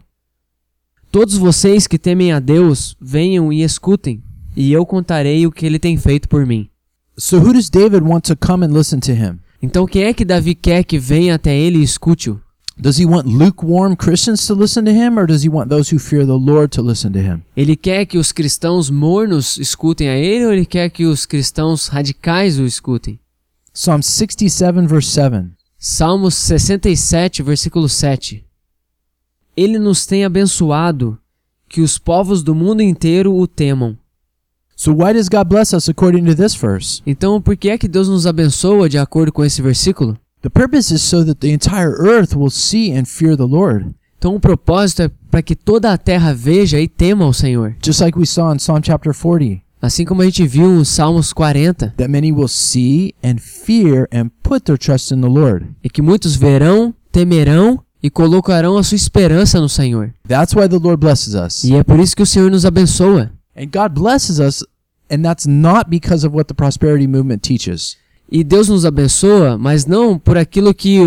Todos 1.10 1.38
vocês 1.38 1.86
que 1.86 1.98
temem 1.98 2.30
a 2.30 2.38
Deus, 2.38 2.94
venham 3.00 3.50
e 3.50 3.62
escutem, 3.62 4.22
e 4.56 4.72
eu 4.72 4.86
contarei 4.86 5.46
o 5.46 5.52
que 5.52 5.66
ele 5.66 5.78
tem 5.78 5.96
feito 5.96 6.28
por 6.28 6.46
mim. 6.46 6.68
So 7.18 7.38
who 7.38 7.52
does 7.52 7.70
David 7.70 8.02
want 8.02 8.24
to 8.24 8.36
come 8.36 8.64
and 8.64 8.72
listen 8.72 9.00
to 9.00 9.12
him? 9.12 9.38
Então 9.62 9.86
quem 9.86 10.04
é 10.04 10.14
que 10.14 10.24
Davi 10.24 10.54
quer 10.54 10.84
que 10.84 10.98
venha 10.98 11.34
até 11.34 11.56
ele 11.56 11.78
e 11.78 11.82
escute-o? 11.82 12.40
Does 12.78 12.98
he 12.98 13.06
want 13.06 13.26
lukewarm 13.26 13.96
Christians 13.96 14.46
to 14.46 14.54
listen 14.54 14.84
to 14.84 14.90
him, 14.90 15.18
or 15.18 15.26
does 15.26 15.42
he 15.42 15.48
want 15.48 15.70
those 15.70 15.94
who 15.94 15.98
fear 15.98 16.26
the 16.26 16.32
Lord 16.32 16.68
to 16.76 16.82
listen 16.82 17.12
to 17.12 17.20
him? 17.20 17.42
Ele 17.56 17.74
quer 17.74 18.04
que 18.04 18.18
os 18.18 18.32
cristãos 18.32 18.90
mornos 18.90 19.56
escutem 19.56 20.08
a 20.08 20.16
ele 20.16 20.44
ou 20.44 20.52
ele 20.52 20.66
quer 20.66 20.90
que 20.90 21.06
os 21.06 21.24
cristãos 21.24 21.88
radicais 21.88 22.58
o 22.58 22.66
escutem? 22.66 23.18
Psalm 23.72 24.02
67, 24.02 24.86
verse 24.86 25.10
7. 25.10 25.56
Salmos 25.78 26.34
67, 26.34 27.42
versículo 27.42 27.88
7. 27.88 28.44
Ele 29.56 29.78
nos 29.78 30.06
tem 30.06 30.24
abençoado, 30.24 31.18
que 31.68 31.80
os 31.80 31.98
povos 31.98 32.42
do 32.42 32.54
mundo 32.54 32.82
inteiro 32.82 33.34
o 33.34 33.46
temam. 33.46 33.96
So 34.78 34.92
why 34.92 35.14
does 35.14 35.28
God 35.30 35.48
bless 35.48 35.72
us 35.74 35.88
according 35.88 36.26
to 36.26 36.34
this 36.34 36.54
verse? 36.54 37.00
Então, 37.06 37.40
por 37.40 37.56
que 37.56 37.70
é 37.70 37.78
que 37.78 37.88
Deus 37.88 38.08
nos 38.08 38.26
abençoa 38.26 38.88
de 38.90 38.98
acordo 38.98 39.32
com 39.32 39.42
esse 39.42 39.62
versículo? 39.62 40.16
The 40.42 40.50
purpose 40.50 40.92
is 40.94 41.00
so 41.02 41.24
that 41.24 41.40
the 41.40 41.48
entire 41.48 41.92
earth 41.98 42.36
will 42.36 42.50
see 42.50 42.92
and 42.92 43.06
fear 43.06 43.36
the 43.36 43.44
Lord. 43.44 43.94
Então, 44.18 44.34
o 44.34 44.40
propósito 44.40 45.02
é 45.02 45.10
para 45.30 45.42
que 45.42 45.56
toda 45.56 45.92
a 45.92 45.98
terra 45.98 46.34
veja 46.34 46.78
e 46.78 46.86
tema 46.88 47.26
o 47.26 47.32
Senhor. 47.32 47.74
Just 47.84 48.00
like 48.00 48.18
we 48.18 48.26
saw 48.26 48.52
in 48.52 48.58
Psalm 48.58 48.80
chapter 48.84 49.14
40, 49.14 49.62
Assim 49.80 50.04
como 50.04 50.22
a 50.22 50.24
gente 50.24 50.46
viu 50.46 50.80
em 50.80 50.84
Salmos 50.84 51.32
40, 51.32 51.94
that 51.96 52.08
many 52.10 52.32
will 52.32 52.48
see 52.48 53.14
and 53.22 53.36
fear 53.38 54.08
and 54.12 54.30
put 54.42 54.64
their 54.64 54.78
trust 54.78 55.12
in 55.12 55.20
the 55.20 55.28
Lord. 55.28 55.66
e 55.82 55.88
que 55.88 56.02
muitos 56.02 56.34
verão, 56.36 56.94
temerão 57.12 57.80
e 58.02 58.10
colocarão 58.10 58.76
a 58.78 58.82
sua 58.82 58.96
esperança 58.96 59.60
no 59.60 59.68
Senhor. 59.68 60.12
That's 60.28 60.54
why 60.54 60.68
the 60.68 60.78
Lord 60.78 60.98
blesses 61.00 61.34
us. 61.34 61.64
E 61.64 61.74
é 61.74 61.82
por 61.84 61.98
isso 62.00 62.16
que 62.16 62.22
o 62.22 62.26
Senhor 62.26 62.50
nos 62.50 62.64
abençoa. 62.64 63.30
And 63.56 63.70
God 63.72 63.94
blesses 63.94 64.38
us, 64.38 64.62
and 65.10 65.24
that's 65.24 65.46
not 65.46 65.88
because 65.88 66.26
of 66.26 66.34
what 66.34 66.48
the 66.48 66.54
prosperity 66.54 67.06
movement 67.06 67.42
teaches. 67.42 67.96
E 68.30 68.44
Deus 68.44 68.68
nos 68.68 68.84
abençoa, 68.84 69.56
mas 69.56 69.86
não 69.86 70.18
por 70.18 70.36
aquilo 70.36 70.74
que 70.74 71.00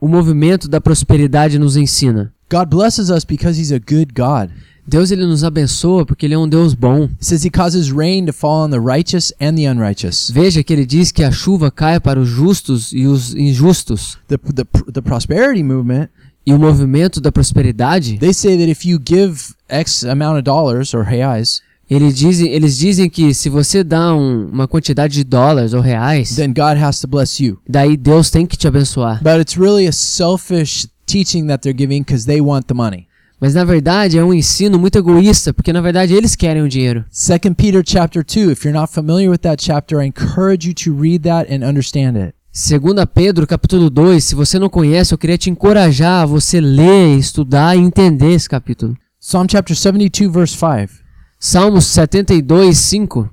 o 0.00 0.08
movimento 0.08 0.68
da 0.68 0.80
prosperidade 0.80 1.58
nos 1.58 1.76
ensina. 1.76 2.32
God 2.50 2.68
blesses 2.68 3.10
us 3.10 3.24
because 3.24 3.58
He's 3.58 3.72
a 3.72 3.78
good 3.78 4.12
God. 4.12 4.50
Deus 4.86 5.10
ele 5.10 5.24
nos 5.24 5.42
abençoa 5.42 6.04
porque 6.04 6.26
ele 6.26 6.34
é 6.34 6.38
um 6.38 6.46
Deus 6.46 6.74
bom. 6.74 7.04
It 7.04 7.24
says 7.24 7.42
He 7.42 7.50
causes 7.50 7.90
rain 7.90 8.26
to 8.26 8.32
fall 8.34 8.66
on 8.66 8.70
the 8.70 8.80
righteous 8.80 9.32
and 9.40 9.54
the 9.54 9.66
unrighteous. 9.66 10.30
Veja 10.30 10.62
que 10.62 10.74
ele 10.74 10.84
diz 10.84 11.10
que 11.10 11.24
a 11.24 11.30
chuva 11.30 11.70
cai 11.70 11.98
para 11.98 12.20
os 12.20 12.28
justos 12.28 12.92
e 12.92 13.06
os 13.06 13.34
injustos. 13.34 14.18
The, 14.28 14.36
the, 14.36 14.92
the 14.92 15.00
prosperity 15.00 15.62
movement, 15.62 16.10
E 16.46 16.52
o 16.52 16.58
movimento 16.58 17.22
da 17.22 17.32
prosperidade, 17.32 18.18
they 18.18 18.34
say 18.34 18.58
that 18.58 18.70
if 18.70 18.84
you 18.84 18.98
give 18.98 19.54
X 19.66 20.04
amount 20.04 20.36
of 20.36 20.42
dollars 20.42 20.92
or 20.92 21.02
reais, 21.02 21.62
ele 21.88 22.12
dizem, 22.12 22.48
eles 22.48 22.76
dizem 22.76 23.08
que 23.10 23.34
se 23.34 23.48
você 23.48 23.82
dá 23.84 24.14
um- 24.14 24.48
uma 24.52 24.66
quantidade 24.68 25.14
de 25.14 25.24
dólares 25.24 25.72
ou 25.74 25.80
reais, 25.80 26.36
then 26.36 26.48
God 26.52 26.82
has 26.82 27.00
to 27.00 27.08
bless 27.08 27.42
you. 27.42 27.58
daí 27.68 27.96
Deus 27.96 28.30
tem 28.30 28.46
que 28.46 28.56
te 28.56 28.66
abençoar. 28.66 29.22
But 29.22 29.40
it's 29.40 29.56
really 29.56 29.86
a 29.86 29.92
selfish 29.92 30.86
teaching 31.06 31.46
that 31.48 31.62
they're 31.62 31.76
giving 31.76 32.00
because 32.02 32.26
they 32.26 32.40
want 32.40 32.66
the 32.66 32.74
money. 32.74 33.06
Mas 33.40 33.52
na 33.52 33.64
verdade 33.64 34.16
é 34.16 34.24
um 34.24 34.32
ensino 34.32 34.78
muito 34.78 34.96
egoísta, 34.96 35.52
porque 35.52 35.72
na 35.72 35.80
verdade 35.82 36.14
eles 36.14 36.34
querem 36.34 36.62
o 36.62 36.68
dinheiro. 36.68 37.04
2 37.10 37.54
Peter 37.54 37.82
chapter 37.86 38.24
2, 38.24 38.52
if 38.52 38.64
you're 38.64 38.78
not 38.78 38.90
familiar 38.90 39.30
with 39.30 39.38
that 39.40 39.62
chapter, 39.62 40.00
I 40.02 40.06
encourage 40.06 40.66
you 40.66 40.74
to 40.74 40.98
read 40.98 41.24
that 41.28 41.52
and 41.52 41.68
understand 41.68 42.16
it. 42.18 42.34
Segunda 42.50 43.04
Pedro, 43.06 43.46
capítulo 43.46 43.90
2, 43.90 44.22
se 44.24 44.34
você 44.34 44.58
não 44.58 44.70
conhece, 44.70 45.12
eu 45.12 45.18
queria 45.18 45.36
te 45.36 45.50
encorajar 45.50 46.22
a 46.22 46.26
você 46.26 46.60
ler, 46.60 47.18
estudar 47.18 47.76
e 47.76 47.80
entender 47.80 48.30
esse 48.32 48.48
capítulo. 48.48 48.96
Psalm 49.20 49.46
chapter 49.50 49.76
72, 49.76 50.32
verse 50.32 50.56
5. 50.56 51.03
Salmos 51.46 51.84
72, 51.88 52.78
5. 52.78 53.28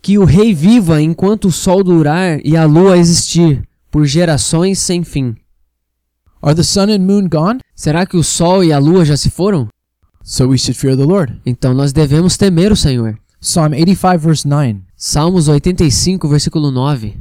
Que 0.00 0.16
o 0.16 0.24
rei 0.24 0.54
viva 0.54 1.02
enquanto 1.02 1.48
o 1.48 1.52
sol 1.52 1.84
durar 1.84 2.40
e 2.42 2.56
a 2.56 2.64
lua 2.64 2.96
existir, 2.96 3.62
por 3.90 4.06
gerações 4.06 4.78
sem 4.78 5.04
fim. 5.04 5.36
Are 6.40 6.54
the 6.54 6.62
sun 6.62 6.90
and 6.90 7.00
moon 7.00 7.28
gone? 7.28 7.60
Será 7.76 8.06
que 8.06 8.16
o 8.16 8.24
sol 8.24 8.64
e 8.64 8.72
a 8.72 8.78
lua 8.78 9.04
já 9.04 9.18
se 9.18 9.28
foram? 9.28 9.68
So 10.22 10.48
we 10.48 10.56
should 10.56 10.78
fear 10.78 10.96
the 10.96 11.04
Lord. 11.04 11.38
Então 11.44 11.74
nós 11.74 11.92
devemos 11.92 12.38
temer 12.38 12.72
o 12.72 12.76
Senhor. 12.76 13.18
Psalm 13.38 13.74
85, 13.74 14.18
verse 14.18 14.48
9. 14.48 14.80
Salmos 14.96 15.46
85, 15.46 16.26
versículo 16.26 16.70
9. 16.70 17.20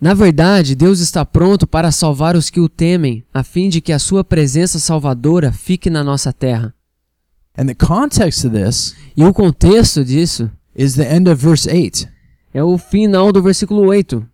Na 0.00 0.12
verdade, 0.12 0.74
Deus 0.74 0.98
está 0.98 1.24
pronto 1.24 1.68
para 1.68 1.92
salvar 1.92 2.34
os 2.34 2.50
que 2.50 2.58
o 2.58 2.68
temem, 2.68 3.24
a 3.32 3.44
fim 3.44 3.68
de 3.68 3.80
que 3.80 3.92
a 3.92 4.00
sua 4.00 4.24
presença 4.24 4.80
salvadora 4.80 5.52
fique 5.52 5.88
na 5.88 6.02
nossa 6.02 6.32
terra. 6.32 6.75
And 7.58 7.66
the 7.66 7.74
context 7.74 8.44
of 8.46 8.54
this 8.56 8.94
E 9.16 9.24
o 9.24 9.32
contexto 9.32 10.04
disso 10.04 10.50
is 10.76 10.94
the 10.94 11.04
end 11.14 11.28
of 11.30 11.40
verse 11.42 11.68
8. 11.68 12.08
é 12.54 12.62
o 12.62 12.76
final 12.78 13.32
do 13.32 13.42
versículo 13.42 13.82
8. 13.86 14.24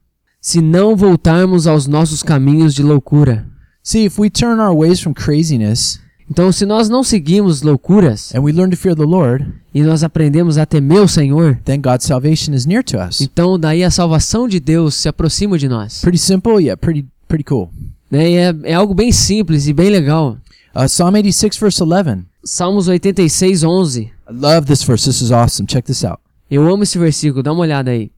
Se 0.40 0.60
não 0.60 0.96
voltarmos 0.96 1.66
aos 1.66 1.86
nossos 1.86 2.22
caminhos 2.22 2.74
de 2.74 2.82
loucura. 2.82 3.46
See, 3.82 4.04
if 4.04 4.18
we 4.18 4.28
turn 4.30 4.60
our 4.60 4.74
ways 4.76 5.00
from 5.00 5.12
craziness 5.14 6.00
Então, 6.30 6.50
se 6.50 6.64
nós 6.64 6.88
não 6.88 7.02
seguimos 7.02 7.62
loucuras 7.62 8.32
and 8.34 8.40
we 8.40 8.52
learn 8.52 8.70
to 8.70 8.76
fear 8.76 8.94
the 8.96 9.02
Lord, 9.04 9.44
e 9.74 9.82
nós 9.82 10.02
aprendemos 10.02 10.56
a 10.56 10.64
temer 10.64 11.02
o 11.02 11.08
Senhor, 11.08 11.58
then 11.64 11.80
God's 11.80 12.06
salvation 12.06 12.54
is 12.54 12.64
near 12.64 12.82
to 12.84 12.96
us. 12.98 13.20
então 13.20 13.58
daí 13.58 13.84
a 13.84 13.90
salvação 13.90 14.48
de 14.48 14.58
Deus 14.58 14.94
se 14.94 15.08
aproxima 15.08 15.58
de 15.58 15.68
nós. 15.68 16.00
Pretty 16.00 16.18
simple, 16.18 16.64
yet 16.64 16.76
pretty 16.80 17.06
pretty 17.28 17.44
cool. 17.44 17.70
E 18.10 18.16
é, 18.16 18.54
é 18.64 18.74
algo 18.74 18.94
bem 18.94 19.10
simples 19.12 19.66
e 19.66 19.72
bem 19.72 19.90
legal. 19.90 20.36
Uh, 20.74 20.88
Psalm 20.88 21.14
86, 21.16 21.58
verse 21.58 21.80
11. 21.82 22.26
Salmos 22.44 22.88
86, 22.88 23.62
11. 23.62 24.12
I 24.26 24.32
love 24.32 24.66
this 24.66 24.82
verse. 24.82 25.04
This 25.04 25.20
is 25.20 25.30
awesome. 25.30 25.66
Check 25.66 25.84
this 25.84 26.02
out. 26.02 26.18
Eu 26.50 26.66
amo 26.68 26.82
esse 26.82 26.98
versículo, 26.98 27.42
dá 27.42 27.52
uma 27.52 27.62
olhada 27.62 27.90
aí. 27.90 28.10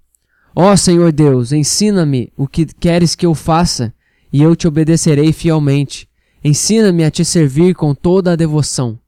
Ó 0.55 0.75
Senhor 0.77 1.11
Deus, 1.11 1.53
ensina-me 1.53 2.33
o 2.37 2.47
que 2.47 2.67
queres 2.67 3.17
que 3.17 3.27
eu 3.27 3.35
faça, 3.35 3.93
e 4.33 4.41
eu 4.41 4.55
te 4.55 4.69
obedecerei 4.69 5.33
fielmente. 5.33 6.09
Ensina-me 6.45 7.05
a 7.05 7.11
te 7.11 7.25
servir 7.25 7.75
com 7.75 7.93
toda 7.93 8.33
a 8.33 8.37
devoção. 8.37 8.99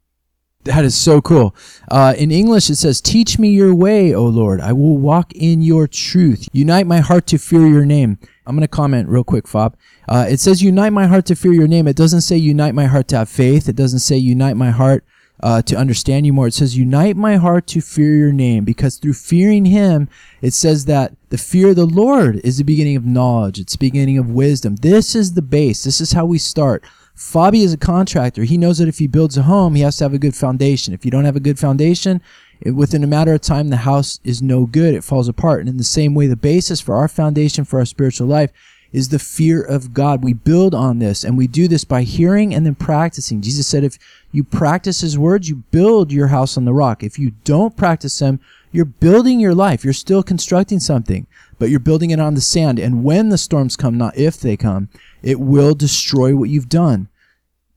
That 0.65 0.85
is 0.85 0.97
so 0.97 1.23
cool. 1.23 1.55
Uh, 1.89 2.15
in 2.19 2.33
English, 2.33 2.69
it 2.69 2.77
says, 2.77 3.01
Teach 3.01 3.39
me 3.41 3.49
your 3.51 3.73
way, 3.73 4.13
O 4.17 4.27
Lord. 4.27 4.61
I 4.61 4.73
will 4.73 4.99
walk 4.99 5.33
in 5.37 5.63
your 5.63 5.87
truth. 5.87 6.49
Unite 6.53 6.87
my 6.87 6.99
heart 6.99 7.27
to 7.27 7.39
fear 7.39 7.65
your 7.65 7.87
name. 7.87 8.19
I'm 8.47 8.55
going 8.55 8.63
to 8.63 8.69
comment 8.69 9.09
real 9.09 9.25
quick, 9.25 9.49
Fob. 9.49 9.77
Uh, 10.09 10.27
it 10.29 10.39
says, 10.41 10.63
Unite 10.63 10.93
my 10.93 11.07
heart 11.07 11.27
to 11.27 11.35
fear 11.35 11.53
your 11.53 11.67
name. 11.67 11.89
It 11.89 11.97
doesn't 11.97 12.21
say, 12.21 12.37
Unite 12.37 12.75
my 12.75 12.87
heart 12.87 13.09
to 13.09 13.19
have 13.19 13.29
faith. 13.29 13.69
It 13.69 13.77
doesn't 13.77 13.99
say, 13.99 14.17
Unite 14.17 14.57
my 14.57 14.71
heart 14.71 15.05
uh, 15.43 15.63
to 15.63 15.77
understand 15.77 16.27
you 16.27 16.33
more. 16.33 16.47
It 16.47 16.55
says, 16.55 16.77
Unite 16.77 17.17
my 17.17 17.37
heart 17.37 17.67
to 17.69 17.81
fear 17.81 18.15
your 18.15 18.33
name. 18.33 18.65
Because 18.65 18.97
through 18.97 19.15
fearing 19.15 19.65
him, 19.65 20.09
it 20.41 20.55
says 20.55 20.85
that 20.85 21.15
the 21.31 21.39
fear 21.39 21.71
of 21.71 21.77
the 21.77 21.87
Lord 21.87 22.37
is 22.45 22.59
the 22.59 22.65
beginning 22.65 22.97
of 22.97 23.05
knowledge, 23.05 23.59
it's 23.59 23.73
the 23.73 23.79
beginning 23.79 24.19
of 24.19 24.31
wisdom. 24.31 24.77
This 24.77 25.15
is 25.15 25.35
the 25.35 25.43
base. 25.43 25.85
This 25.85 26.01
is 26.01 26.13
how 26.13 26.25
we 26.25 26.39
start. 26.39 26.85
Fabi 27.17 27.65
is 27.65 27.73
a 27.73 27.79
contractor. 27.79 28.45
He 28.45 28.59
knows 28.59 28.77
that 28.79 28.89
if 28.89 28.99
he 28.99 29.07
builds 29.07 29.39
a 29.39 29.43
home, 29.43 29.75
he 29.75 29.83
has 29.83 29.97
to 29.97 30.05
have 30.05 30.13
a 30.13 30.19
good 30.19 30.37
foundation. 30.37 30.93
If 30.93 31.05
you 31.05 31.11
don't 31.11 31.25
have 31.25 31.37
a 31.37 31.41
good 31.41 31.59
foundation, 31.59 32.21
it, 32.61 32.73
within 32.73 33.05
a 33.05 33.09
matter 33.09 33.35
of 33.35 33.41
time, 33.41 33.69
the 33.69 33.79
house 33.79 34.21
is 34.25 34.43
no 34.43 34.67
good. 34.67 34.95
It 34.95 35.05
falls 35.05 35.29
apart. 35.29 35.61
And 35.61 35.69
in 35.69 35.77
the 35.77 35.85
same 35.85 36.15
way, 36.15 36.27
the 36.27 36.37
basis 36.37 36.81
for 36.81 36.95
our 36.95 37.09
foundation 37.09 37.65
for 37.65 37.79
our 37.79 37.85
spiritual 37.85 38.27
life 38.27 38.51
is 38.93 39.09
the 39.09 39.19
fear 39.19 39.63
of 39.63 39.93
God. 39.93 40.25
We 40.25 40.33
build 40.33 40.75
on 40.75 40.99
this 40.99 41.25
and 41.25 41.37
we 41.37 41.47
do 41.47 41.69
this 41.69 41.85
by 41.85 42.03
hearing 42.03 42.55
and 42.55 42.65
then 42.65 42.75
practicing. 42.75 43.43
Jesus 43.43 43.67
said, 43.67 43.85
if 43.85 43.99
you 44.33 44.43
practice 44.43 45.01
his 45.01 45.19
words, 45.19 45.49
you 45.49 45.57
build 45.71 46.13
your 46.13 46.29
house 46.29 46.57
on 46.57 46.65
the 46.65 46.73
rock. 46.73 47.03
If 47.03 47.19
you 47.19 47.33
don't 47.45 47.77
practice 47.77 48.19
them, 48.19 48.41
you're 48.73 48.85
building 48.85 49.41
your 49.41 49.55
life. 49.55 49.85
You're 49.85 49.93
still 49.93 50.23
constructing 50.23 50.81
something, 50.81 51.27
but 51.59 51.69
you're 51.69 51.81
building 51.81 52.11
it 52.11 52.21
on 52.21 52.35
the 52.35 52.41
sand. 52.41 52.79
And 52.79 53.05
when 53.05 53.29
the 53.29 53.39
storms 53.39 53.77
come, 53.77 53.99
not 53.99 54.17
if 54.17 54.39
they 54.39 54.57
come, 54.57 54.89
it 55.23 55.41
will 55.41 55.75
destroy 55.75 56.35
what 56.35 56.49
you've 56.49 56.69
done. 56.69 57.09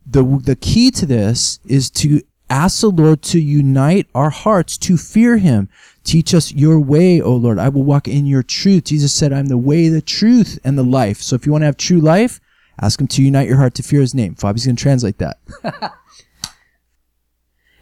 The, 0.05 0.23
the 0.43 0.55
key 0.55 0.89
to 0.91 1.05
this 1.05 1.59
is 1.65 1.89
to 1.91 2.21
ask 2.49 2.81
the 2.81 2.89
Lord 2.89 3.21
to 3.23 3.39
unite 3.39 4.07
our 4.13 4.29
hearts 4.29 4.77
to 4.79 4.97
fear 4.97 5.37
him. 5.37 5.69
Teach 6.03 6.33
us 6.33 6.51
your 6.51 6.79
way, 6.79 7.21
O 7.21 7.35
Lord. 7.35 7.59
I 7.59 7.69
will 7.69 7.83
walk 7.83 8.07
in 8.07 8.25
your 8.25 8.43
truth. 8.43 8.85
Jesus 8.85 9.13
said, 9.13 9.31
I'm 9.31 9.47
the 9.47 9.57
way, 9.57 9.89
the 9.89 10.01
truth, 10.01 10.59
and 10.63 10.77
the 10.77 10.83
life. 10.83 11.21
So 11.21 11.35
if 11.35 11.45
you 11.45 11.51
want 11.51 11.61
to 11.61 11.67
have 11.67 11.77
true 11.77 11.99
life, 11.99 12.39
ask 12.81 12.99
him 12.99 13.07
to 13.07 13.21
unite 13.21 13.47
your 13.47 13.57
heart 13.57 13.75
to 13.75 13.83
fear 13.83 14.01
his 14.01 14.15
name. 14.15 14.35
Fabi's 14.35 14.65
going 14.65 14.75
to 14.75 14.81
translate 14.81 15.17
that. 15.19 15.37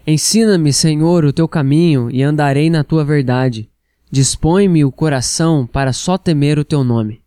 Ensina-me, 0.08 0.72
Senhor, 0.72 1.26
o 1.26 1.34
teu 1.34 1.48
caminho 1.48 2.10
e 2.10 2.24
andarei 2.24 2.70
na 2.70 2.84
tua 2.84 3.04
verdade. 3.04 3.70
Dispõe-me 4.10 4.86
o 4.86 4.92
coração 4.92 5.68
para 5.68 5.92
só 5.92 6.18
temer 6.18 6.58
o 6.58 6.64
teu 6.64 6.84
nome. 6.84 7.22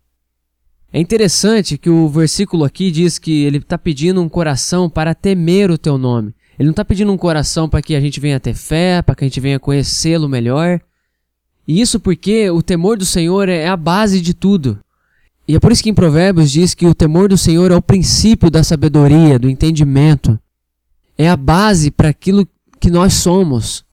É 0.91 0.99
interessante 0.99 1.77
que 1.77 1.89
o 1.89 2.09
versículo 2.09 2.65
aqui 2.65 2.91
diz 2.91 3.17
que 3.17 3.43
ele 3.43 3.59
está 3.59 3.77
pedindo 3.77 4.21
um 4.21 4.27
coração 4.27 4.89
para 4.89 5.15
temer 5.15 5.71
o 5.71 5.77
teu 5.77 5.97
nome. 5.97 6.35
Ele 6.57 6.67
não 6.67 6.71
está 6.71 6.85
pedindo 6.85 7.11
um 7.11 7.17
coração 7.17 7.67
para 7.67 7.81
que 7.81 7.95
a 7.95 8.01
gente 8.01 8.19
venha 8.19 8.39
ter 8.39 8.53
fé, 8.53 9.01
para 9.01 9.15
que 9.15 9.23
a 9.23 9.27
gente 9.27 9.39
venha 9.39 9.59
conhecê-lo 9.59 10.29
melhor. 10.29 10.79
E 11.67 11.79
isso 11.79 11.99
porque 11.99 12.49
o 12.49 12.61
temor 12.61 12.97
do 12.97 13.05
Senhor 13.05 13.49
é 13.49 13.67
a 13.67 13.77
base 13.77 14.19
de 14.21 14.33
tudo. 14.33 14.79
E 15.47 15.55
é 15.55 15.59
por 15.59 15.71
isso 15.71 15.83
que 15.83 15.89
em 15.89 15.93
Provérbios 15.93 16.51
diz 16.51 16.73
que 16.73 16.85
o 16.85 16.95
temor 16.95 17.29
do 17.29 17.37
Senhor 17.37 17.71
é 17.71 17.75
o 17.75 17.81
princípio 17.81 18.49
da 18.49 18.63
sabedoria, 18.63 19.39
do 19.39 19.49
entendimento. 19.49 20.39
É 21.17 21.29
a 21.29 21.37
base 21.37 21.91
para 21.91 22.09
aquilo 22.09 22.47
que 22.79 22.89
nós 22.89 23.13
somos. 23.15 23.83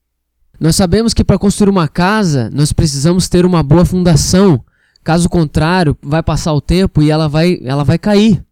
Nós 0.61 0.77
sabemos 0.77 1.15
que 1.15 1.23
para 1.23 1.39
construir 1.39 1.71
uma 1.71 1.89
casa, 1.89 2.51
nós 2.53 2.73
precisamos 2.73 3.29
ter 3.29 3.47
uma 3.47 3.63
boa 3.63 3.85
fundação. 3.85 4.65
Caso 5.05 5.29
contrário, 5.29 5.97
vai 6.03 6.23
passar 6.23 6.53
o 6.53 6.61
tempo 6.61 7.01
e 7.01 7.11
ela 7.11 7.29
vai, 7.29 7.61
ela 7.63 7.85
vai 7.85 7.99
cair. 7.99 8.45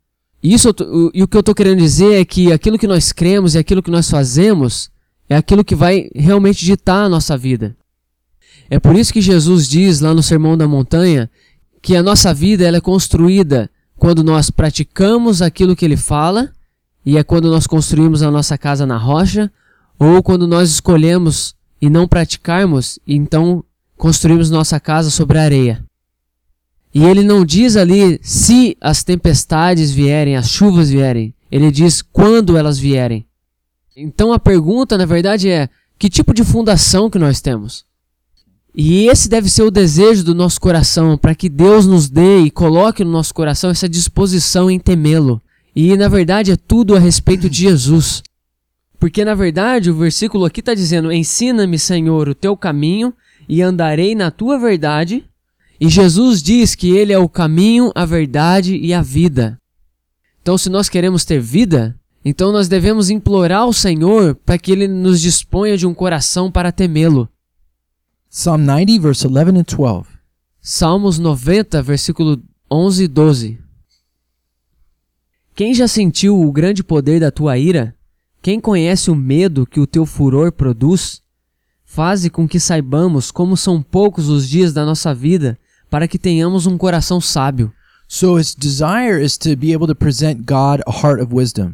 Isso, 0.49 0.73
e 1.13 1.25
o 1.25 1.27
que 1.27 1.37
eu 1.37 1.41
estou 1.41 1.55
querendo 1.55 1.79
dizer 1.79 2.21
é 2.21 2.25
que 2.25 2.53
aquilo 2.53 2.79
que 2.79 2.87
nós 2.87 3.11
cremos 3.11 3.55
e 3.55 3.59
aquilo 3.59 3.83
que 3.83 3.91
nós 3.91 4.09
fazemos 4.09 4.89
é 5.29 5.35
aquilo 5.35 5.65
que 5.65 5.75
vai 5.75 6.09
realmente 6.15 6.65
ditar 6.65 7.05
a 7.05 7.09
nossa 7.09 7.37
vida. 7.37 7.77
É 8.71 8.79
por 8.79 8.95
isso 8.95 9.13
que 9.13 9.21
Jesus 9.21 9.69
diz 9.69 10.01
lá 10.01 10.15
no 10.15 10.23
Sermão 10.23 10.57
da 10.57 10.69
Montanha 10.69 11.29
que 11.83 11.97
a 11.97 12.03
nossa 12.03 12.33
vida 12.33 12.65
ela 12.65 12.77
é 12.77 12.81
construída 12.81 13.69
quando 13.97 14.23
nós 14.23 14.49
praticamos 14.49 15.43
aquilo 15.43 15.75
que 15.75 15.85
ele 15.85 15.97
fala, 15.97 16.53
e 17.05 17.19
é 17.19 17.25
quando 17.25 17.51
nós 17.51 17.67
construímos 17.67 18.23
a 18.23 18.31
nossa 18.31 18.57
casa 18.57 18.87
na 18.87 18.97
rocha, 18.97 19.51
ou 19.99 20.23
quando 20.23 20.47
nós 20.47 20.71
escolhemos 20.71 21.57
e 21.83 21.91
não 21.91 22.07
praticarmos, 22.07 23.01
e 23.05 23.17
então 23.17 23.65
construímos 23.97 24.49
nossa 24.49 24.79
casa 24.79 25.11
sobre 25.11 25.39
a 25.39 25.43
areia. 25.43 25.85
E 26.97 27.05
ele 27.05 27.23
não 27.23 27.45
diz 27.45 27.77
ali 27.77 28.19
se 28.23 28.75
as 28.81 29.05
tempestades 29.05 29.93
vierem, 29.93 30.35
as 30.35 30.49
chuvas 30.49 30.89
vierem. 30.89 31.35
Ele 31.53 31.71
diz 31.71 32.01
quando 32.01 32.57
elas 32.57 32.79
vierem. 32.79 33.27
Então 33.95 34.33
a 34.33 34.39
pergunta, 34.39 34.97
na 34.97 35.05
verdade, 35.05 35.51
é: 35.51 35.69
que 35.99 36.09
tipo 36.09 36.33
de 36.33 36.43
fundação 36.43 37.11
que 37.11 37.19
nós 37.19 37.43
temos? 37.43 37.85
E 38.75 39.09
esse 39.09 39.29
deve 39.29 39.51
ser 39.51 39.65
o 39.65 39.71
desejo 39.71 40.25
do 40.25 40.35
nosso 40.35 40.59
coração, 40.59 41.19
para 41.19 41.35
que 41.35 41.51
Deus 41.51 41.87
nos 41.87 42.09
dê 42.09 42.41
e 42.41 42.51
coloque 42.51 43.05
no 43.05 43.13
nosso 43.13 43.35
coração 43.35 43.69
essa 43.69 43.87
disposição 43.87 44.71
em 44.71 44.79
temê-lo. 44.79 45.43
E 45.75 45.95
na 45.99 46.09
verdade 46.09 46.51
é 46.51 46.57
tudo 46.57 46.97
a 46.97 46.99
respeito 46.99 47.51
de 47.51 47.59
Jesus. 47.59 48.23
Porque 48.99 49.23
na 49.23 49.35
verdade 49.35 49.91
o 49.91 49.95
versículo 49.95 50.47
aqui 50.47 50.61
está 50.61 50.73
dizendo: 50.73 51.13
Ensina-me, 51.13 51.79
Senhor, 51.79 52.27
o 52.27 52.35
teu 52.35 52.57
caminho 52.57 53.13
e 53.47 53.61
andarei 53.61 54.15
na 54.15 54.31
tua 54.31 54.59
verdade. 54.59 55.27
E 55.81 55.89
Jesus 55.89 56.43
diz 56.43 56.75
que 56.75 56.91
Ele 56.97 57.13
é 57.13 57.19
o 57.19 57.29
caminho, 57.29 57.93
a 57.95 58.05
verdade 58.05 58.77
e 58.77 58.95
a 58.95 59.03
vida. 59.03 59.59
Então, 60.41 60.57
se 60.57 60.71
nós 60.71 60.89
queremos 60.89 61.25
ter 61.25 61.41
vida, 61.41 61.99
então 62.25 62.51
nós 62.51 62.69
devemos 62.69 63.11
implorar 63.11 63.63
ao 63.63 63.73
Senhor 63.73 64.35
para 64.35 64.59
que 64.59 64.73
Ele 64.73 64.89
nos 64.89 65.21
disponha 65.21 65.77
de 65.77 65.87
um 65.87 65.95
coração 65.95 66.51
para 66.51 66.73
temê-lo. 66.73 67.29
Psalm 68.31 68.63
90, 68.65 69.01
verse 69.01 69.27
11 69.27 69.39
and 69.39 69.65
12. 69.77 70.17
Salmos 70.61 71.19
90, 71.19 71.81
versículo 71.83 72.43
11 72.71 73.05
e 73.05 73.09
12. 73.09 73.59
Quem 75.55 75.73
já 75.73 75.87
sentiu 75.87 76.41
o 76.41 76.51
grande 76.51 76.83
poder 76.83 77.21
da 77.21 77.31
tua 77.31 77.57
ira? 77.57 77.95
Quem 78.43 78.61
conhece 78.61 79.11
o 79.11 79.15
medo 79.15 79.65
que 79.65 79.79
o 79.79 79.87
teu 79.87 80.05
furor 80.05 80.51
produz? 80.51 81.23
Faze 81.85 82.29
com 82.29 82.49
que 82.49 82.59
saibamos 82.59 83.31
como 83.31 83.57
são 83.57 83.81
poucos 83.81 84.29
os 84.29 84.49
dias 84.49 84.73
da 84.73 84.85
nossa 84.85 85.15
vida, 85.15 85.59
para 85.97 86.07
que 86.07 86.19
tenhamos 86.19 86.67
um 86.67 86.77
coração 86.77 87.23
sábio. 87.23 87.73
So 88.07 88.39
his 88.39 88.55
desire 88.55 89.19
is 89.25 89.39
to 89.39 89.57
be 89.57 89.73
able 89.73 89.87
to 89.87 89.95
present 89.95 90.45
God 90.45 90.83
a 90.87 90.93
heart 90.93 91.23
of 91.23 91.35
wisdom. 91.35 91.73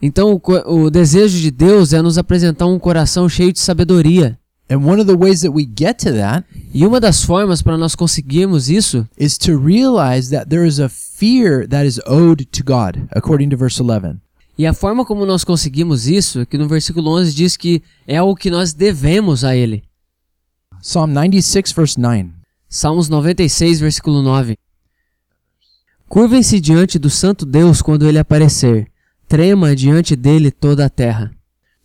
Então, 0.00 0.40
o, 0.42 0.84
o 0.84 0.90
desejo 0.90 1.38
de 1.38 1.50
Deus 1.50 1.92
é 1.92 2.00
nos 2.00 2.16
apresentar 2.16 2.64
um 2.64 2.78
coração 2.78 3.28
cheio 3.28 3.52
de 3.52 3.60
sabedoria. 3.60 4.38
And 4.70 4.78
one 4.78 5.02
of 5.02 5.04
the 5.04 5.18
ways 5.18 5.42
that 5.42 5.50
we 5.50 5.64
get 5.64 5.98
to 5.98 6.12
that 6.12 6.46
E 6.72 6.86
uma 6.86 6.98
das 6.98 7.22
formas 7.22 7.60
para 7.60 7.76
nós 7.76 7.94
conseguirmos 7.94 8.70
isso 8.70 9.06
is 9.18 9.36
to 9.36 9.58
realize 9.58 10.30
that 10.30 10.48
there 10.48 10.66
is 10.66 10.80
a 10.80 10.88
fear 10.88 11.68
that 11.68 11.86
is 11.86 12.00
owed 12.06 12.46
to 12.46 12.64
God, 12.64 13.06
according 13.14 13.50
to 13.50 13.56
verse 13.58 13.78
11. 13.82 14.16
E 14.56 14.66
a 14.66 14.72
forma 14.72 15.04
como 15.04 15.26
nós 15.26 15.44
conseguimos 15.44 16.06
isso, 16.06 16.40
é 16.40 16.46
que 16.46 16.56
no 16.56 16.66
versículo 16.66 17.10
11 17.10 17.34
diz 17.34 17.54
que 17.54 17.82
é 18.06 18.22
o 18.22 18.34
que 18.34 18.50
nós 18.50 18.72
devemos 18.72 19.44
a 19.44 19.54
Ele. 19.54 19.84
Psalm 20.80 21.12
96, 21.12 21.72
verse 21.72 22.00
9. 22.00 22.37
Salmos 22.68 23.08
96, 23.08 23.80
versículo 23.80 24.22
9. 24.22 24.56
Curvem-se 26.08 26.60
diante 26.60 26.98
do 26.98 27.08
Santo 27.08 27.46
Deus 27.46 27.80
quando 27.80 28.06
Ele 28.06 28.18
aparecer. 28.18 28.88
Trema 29.26 29.74
diante 29.74 30.14
dele 30.14 30.50
toda 30.50 30.84
a 30.84 30.90
terra. 30.90 31.30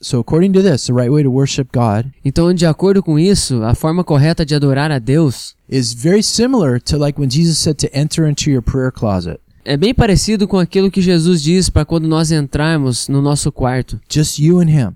So, 0.02 0.20
according 0.20 0.52
to 0.52 0.62
this, 0.62 0.86
the 0.86 0.94
right 0.94 1.10
way 1.10 1.24
to 1.24 1.32
worship 1.32 1.70
God 1.74 2.12
Então, 2.26 2.54
de 2.54 2.66
acordo 2.66 3.02
com 3.02 3.18
isso, 3.18 3.64
a 3.64 3.74
forma 3.74 4.04
correta 4.04 4.46
de 4.46 4.54
adorar 4.54 4.92
a 4.92 5.00
Deus 5.00 5.56
is 5.70 5.94
very 5.94 6.22
similar 6.22 6.82
to 6.82 6.98
like 6.98 7.18
when 7.18 7.30
Jesus 7.30 7.58
said 7.58 7.78
to 7.78 7.88
enter 7.94 8.28
into 8.30 8.50
your 8.50 8.62
prayer 8.62 8.92
closet. 8.92 9.40
é 9.64 9.78
bem 9.78 9.94
parecido 9.94 10.46
com 10.46 10.60
aquilo 10.60 10.92
que 10.92 11.02
Jesus 11.02 11.42
diz 11.42 11.70
para 11.70 11.86
quando 11.86 12.06
nós 12.06 12.34
entrarmos 12.34 13.08
no 13.08 13.22
nosso 13.22 13.50
quarto. 13.50 13.98
Just 14.10 14.38
you 14.40 14.60
and 14.60 14.70
Him. 14.70 14.92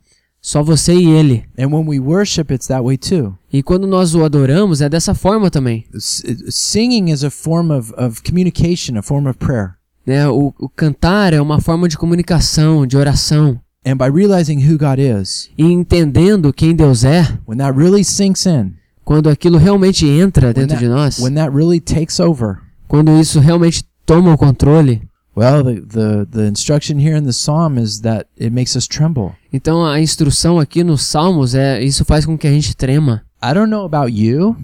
Só 0.47 0.63
você 0.63 0.93
e 0.93 1.09
Ele. 1.09 1.43
And 1.59 1.67
when 1.75 1.85
we 1.85 1.99
worship, 1.99 2.53
it's 2.53 2.67
that 2.67 2.81
way 2.81 2.97
too. 2.97 3.37
E 3.51 3.61
quando 3.61 3.85
nós 3.85 4.15
o 4.15 4.23
adoramos, 4.23 4.79
é 4.79 4.87
dessa 4.87 5.13
forma 5.13 5.51
também. 5.51 5.83
Singing 5.99 7.11
is 7.11 7.21
a 7.25 7.29
form 7.29 7.69
of, 7.69 7.93
of 7.97 8.23
communication, 8.23 8.97
a 8.97 9.01
form 9.01 9.27
of 9.27 9.37
prayer. 9.37 9.71
Né? 10.05 10.25
O, 10.29 10.53
o 10.57 10.69
cantar 10.69 11.33
é 11.33 11.41
uma 11.41 11.59
forma 11.59 11.89
de 11.89 11.97
comunicação, 11.97 12.87
de 12.87 12.95
oração. 12.95 13.59
And 13.85 13.97
by 13.97 14.05
realizing 14.05 14.65
who 14.65 14.77
God 14.77 14.99
is, 14.99 15.49
E 15.57 15.65
entendendo 15.65 16.53
quem 16.53 16.73
Deus 16.73 17.03
é, 17.03 17.27
when 17.45 17.57
that 17.57 17.77
really 17.77 18.05
sinks 18.05 18.45
in, 18.45 18.71
quando 19.03 19.29
aquilo 19.29 19.57
realmente 19.57 20.07
entra 20.07 20.47
when 20.47 20.53
dentro 20.53 20.77
that, 20.77 20.79
de 20.79 20.87
nós, 20.87 21.19
when 21.19 21.33
that 21.33 21.53
really 21.53 21.81
takes 21.81 22.21
over, 22.21 22.59
quando 22.87 23.19
isso 23.19 23.41
realmente 23.41 23.83
toma 24.05 24.33
o 24.33 24.37
controle, 24.37 25.01
Well, 25.37 25.63
the, 25.63 25.81
the, 25.81 26.27
the 26.29 26.47
instruction 26.47 26.97
here 26.97 27.15
in 27.15 27.25
the 27.25 27.31
psalm 27.31 27.77
is 27.77 28.01
that 28.01 28.25
it 28.37 28.51
makes 28.51 28.75
us 28.75 28.87
tremble. 28.87 29.35
Então 29.53 29.85
a 29.85 30.01
instrução 30.01 30.59
aqui 30.59 30.83
nos 30.83 31.03
Salmos 31.03 31.53
é 31.53 31.79
isso 31.83 32.03
faz 32.03 32.25
com 32.25 32.35
que 32.35 32.47
a 32.47 32.51
gente 32.51 32.75
trema. 32.75 33.23
I 33.39 33.53
don't 33.53 33.69
know 33.69 33.85
about 33.85 34.11
you, 34.11 34.55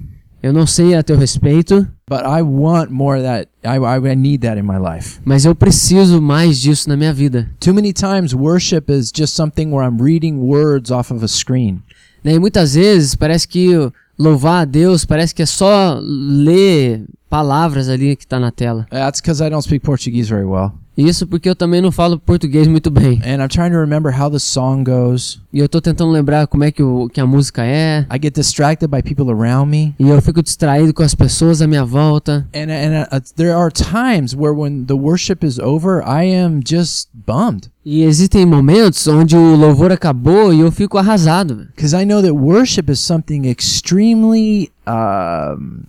Eu 0.43 0.51
não 0.51 0.67
sei 0.67 0.93
a 0.93 1.01
teu 1.01 1.15
respeito, 1.15 1.87
but 2.05 2.19
I 2.25 2.41
want 2.41 2.91
more 2.91 3.17
of 3.17 3.23
that. 3.23 3.47
I, 3.63 3.77
I, 3.77 4.13
need 4.13 4.39
that 4.39 4.59
in 4.59 4.63
my 4.63 4.77
life. 4.77 5.21
mas 5.23 5.45
eu 5.45 5.55
preciso 5.55 6.21
mais 6.21 6.59
disso 6.59 6.89
na 6.89 6.97
minha 6.97 7.13
vida. 7.13 7.49
Too 7.61 7.73
many 7.73 7.93
times, 7.93 8.33
worship 8.33 8.91
is 8.91 9.09
just 9.15 9.35
something 9.35 9.71
where 9.71 9.87
I'm 9.87 10.01
reading 10.01 10.39
words 10.39 10.91
off 10.91 11.13
of 11.13 11.23
a 11.23 11.29
screen. 11.29 11.81
Né, 12.21 12.33
E 12.33 12.39
muitas 12.39 12.73
vezes 12.73 13.15
parece 13.15 13.47
que 13.47 13.69
louvar 14.17 14.61
a 14.61 14.65
Deus 14.65 15.05
parece 15.05 15.33
que 15.33 15.41
é 15.41 15.45
só 15.45 15.99
ler 16.01 17.05
palavras 17.29 17.89
ali 17.89 18.15
que 18.15 18.27
tá 18.27 18.39
na 18.39 18.51
tela. 18.51 18.85
That's 18.89 19.21
because 19.21 19.43
I 19.43 19.49
don't 19.49 19.63
speak 19.63 19.83
Portuguese 19.83 20.29
very 20.29 20.45
well. 20.45 20.73
Isso 20.97 21.25
porque 21.25 21.49
eu 21.49 21.55
também 21.55 21.81
não 21.81 21.91
falo 21.91 22.19
português 22.19 22.67
muito 22.67 22.91
bem. 22.91 23.19
And 23.25 23.43
I'm 23.43 23.47
trying 23.47 23.71
to 23.71 23.79
remember 23.79 24.13
how 24.13 24.29
the 24.29 24.39
song 24.39 24.83
goes. 24.83 25.41
E 25.51 25.59
eu 25.59 25.67
tô 25.67 25.81
tentando 25.81 26.11
lembrar 26.11 26.47
como 26.47 26.63
é 26.63 26.71
que, 26.71 26.83
o, 26.83 27.09
que 27.09 27.19
a 27.19 27.25
música 27.25 27.63
é. 27.65 28.05
I 28.11 28.19
get 28.21 28.35
distracted 28.35 28.89
by 28.89 29.01
people 29.01 29.31
around 29.31 29.69
me. 29.69 29.95
E 29.99 30.07
eu 30.07 30.21
fico 30.21 30.41
distraído 30.41 30.93
com 30.93 31.03
as 31.03 31.15
pessoas 31.15 31.61
à 31.61 31.67
minha 31.67 31.83
volta. 31.83 32.47
And, 32.55 32.71
and 32.71 33.07
uh, 33.11 33.21
there 33.35 33.53
are 33.53 33.71
times 33.71 34.35
where 34.35 34.53
when 34.53 34.85
the 34.85 34.95
worship 34.95 35.45
is 35.45 35.59
over, 35.59 36.03
I 36.05 36.25
am 36.25 36.61
just 36.65 37.09
bummed. 37.13 37.69
E 37.85 38.03
existem 38.03 38.45
momentos 38.45 39.07
onde 39.07 39.35
o 39.35 39.55
louvor 39.55 39.91
acabou 39.91 40.53
e 40.53 40.61
eu 40.61 40.71
fico 40.71 40.97
arrasado. 40.97 41.67
Because 41.75 41.95
I 41.95 42.05
know 42.05 42.21
that 42.21 42.33
worship 42.33 42.89
is 42.89 42.99
something 42.99 43.47
extremely 43.49 44.71
um, 44.87 45.83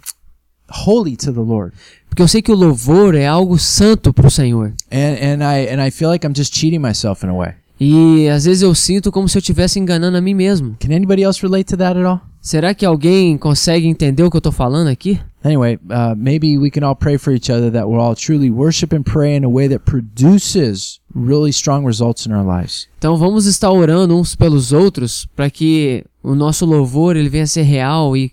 holy 0.74 1.16
to 1.16 1.32
the 1.32 1.40
Lord. 1.40 1.74
Porque 2.08 2.22
eu 2.22 2.28
sei 2.28 2.42
que 2.42 2.52
o 2.52 2.54
louvor 2.54 3.14
é 3.14 3.26
algo 3.26 3.58
santo 3.58 4.12
pro 4.12 4.30
Senhor. 4.30 4.72
And, 4.90 5.16
and, 5.20 5.42
I, 5.42 5.68
and 5.72 5.84
I 5.84 5.90
feel 5.90 6.08
like 6.08 6.26
I'm 6.26 6.34
just 6.34 6.54
cheating 6.54 6.80
myself 6.80 7.24
in 7.24 7.30
a 7.30 7.34
way. 7.34 7.54
E 7.80 8.28
às 8.28 8.44
vezes 8.44 8.62
eu 8.62 8.74
sinto 8.74 9.10
como 9.10 9.28
se 9.28 9.36
eu 9.36 9.40
estivesse 9.40 9.80
enganando 9.80 10.16
a 10.16 10.20
mim 10.20 10.34
mesmo. 10.34 10.76
Can 10.78 10.94
anybody 10.94 11.22
else 11.22 11.42
relate 11.42 11.64
to 11.70 11.76
that 11.76 11.98
at 11.98 12.06
all? 12.06 12.20
Será 12.40 12.74
que 12.74 12.84
alguém 12.84 13.38
consegue 13.38 13.88
entender 13.88 14.22
o 14.22 14.30
que 14.30 14.36
eu 14.36 14.40
tô 14.40 14.52
falando 14.52 14.88
aqui? 14.88 15.18
Anyway, 15.42 15.76
uh, 15.86 16.14
maybe 16.16 16.56
we 16.58 16.70
can 16.70 16.86
all 16.86 16.94
pray 16.94 17.18
for 17.18 17.34
each 17.34 17.50
other 17.50 17.70
that 17.70 17.86
we'll 17.86 18.00
all 18.00 18.14
truly 18.14 18.50
worship 18.50 18.94
and 18.94 19.02
pray 19.02 19.34
in 19.34 19.44
a 19.44 19.48
way 19.48 19.68
that 19.68 19.80
produces 19.84 21.00
really 21.14 21.50
strong 21.50 21.86
results 21.86 22.26
in 22.26 22.32
our 22.32 22.44
lives. 22.44 22.86
Então 22.98 23.16
vamos 23.16 23.46
estar 23.46 23.70
orando 23.70 24.16
uns 24.16 24.36
pelos 24.36 24.72
outros 24.72 25.26
para 25.34 25.50
que 25.50 26.04
o 26.22 26.34
nosso 26.34 26.64
louvor 26.64 27.16
ele 27.16 27.28
venha 27.28 27.44
a 27.44 27.46
ser 27.46 27.62
real 27.62 28.16
e, 28.16 28.32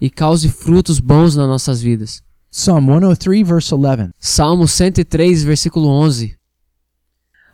e 0.00 0.08
cause 0.08 0.48
frutos 0.48 0.98
bons 0.98 1.36
nas 1.36 1.46
nossas 1.46 1.82
vidas. 1.82 2.22
Psalm 2.50 2.86
103, 2.88 3.46
verse 3.46 3.74
11. 3.74 4.10
Salmo 4.18 4.66
103, 4.66 5.44
versículo 5.44 5.88
11. 5.88 6.36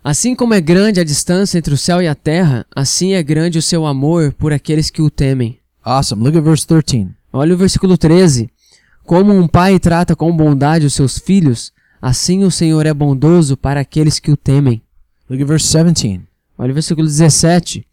Assim 0.03 0.33
como 0.33 0.53
é 0.53 0.61
grande 0.61 0.99
a 0.99 1.03
distância 1.03 1.57
entre 1.57 1.73
o 1.73 1.77
céu 1.77 2.01
e 2.01 2.07
a 2.07 2.15
terra, 2.15 2.65
assim 2.73 3.13
é 3.13 3.21
grande 3.21 3.59
o 3.59 3.61
seu 3.61 3.85
amor 3.85 4.33
por 4.33 4.53
aqueles 4.53 4.89
que 4.89 5.01
o 5.01 5.09
temem. 5.09 5.59
Awesome. 5.83 6.23
Look 6.23 6.37
at 6.37 6.43
verse 6.43 6.65
13. 6.65 7.09
Olha 7.31 7.53
o 7.53 7.57
versículo 7.57 7.97
13. 7.97 8.49
Como 9.05 9.33
um 9.33 9.47
pai 9.47 9.79
trata 9.79 10.15
com 10.15 10.35
bondade 10.35 10.85
os 10.85 10.93
seus 10.93 11.19
filhos, 11.19 11.71
assim 12.01 12.43
o 12.43 12.51
Senhor 12.51 12.85
é 12.85 12.93
bondoso 12.93 13.55
para 13.55 13.81
aqueles 13.81 14.19
que 14.19 14.31
o 14.31 14.37
temem. 14.37 14.81
Look 15.29 15.41
at 15.41 15.47
verse 15.47 15.65
17. 15.65 16.21
Olha 16.57 16.71
o 16.71 16.73
versículo 16.73 17.05
17. 17.05 17.85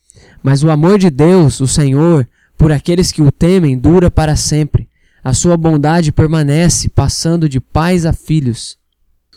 Mas 0.42 0.62
o 0.62 0.70
amor 0.70 0.98
de 0.98 1.10
Deus, 1.10 1.60
o 1.60 1.66
Senhor, 1.66 2.28
por 2.56 2.72
aqueles 2.72 3.10
que 3.12 3.22
o 3.22 3.30
temem, 3.32 3.78
dura 3.78 4.10
para 4.10 4.36
sempre. 4.36 4.88
A 5.22 5.32
sua 5.32 5.56
bondade 5.56 6.12
permanece, 6.12 6.88
passando 6.88 7.48
de 7.48 7.58
pais 7.60 8.04
a 8.06 8.12
filhos. 8.12 8.76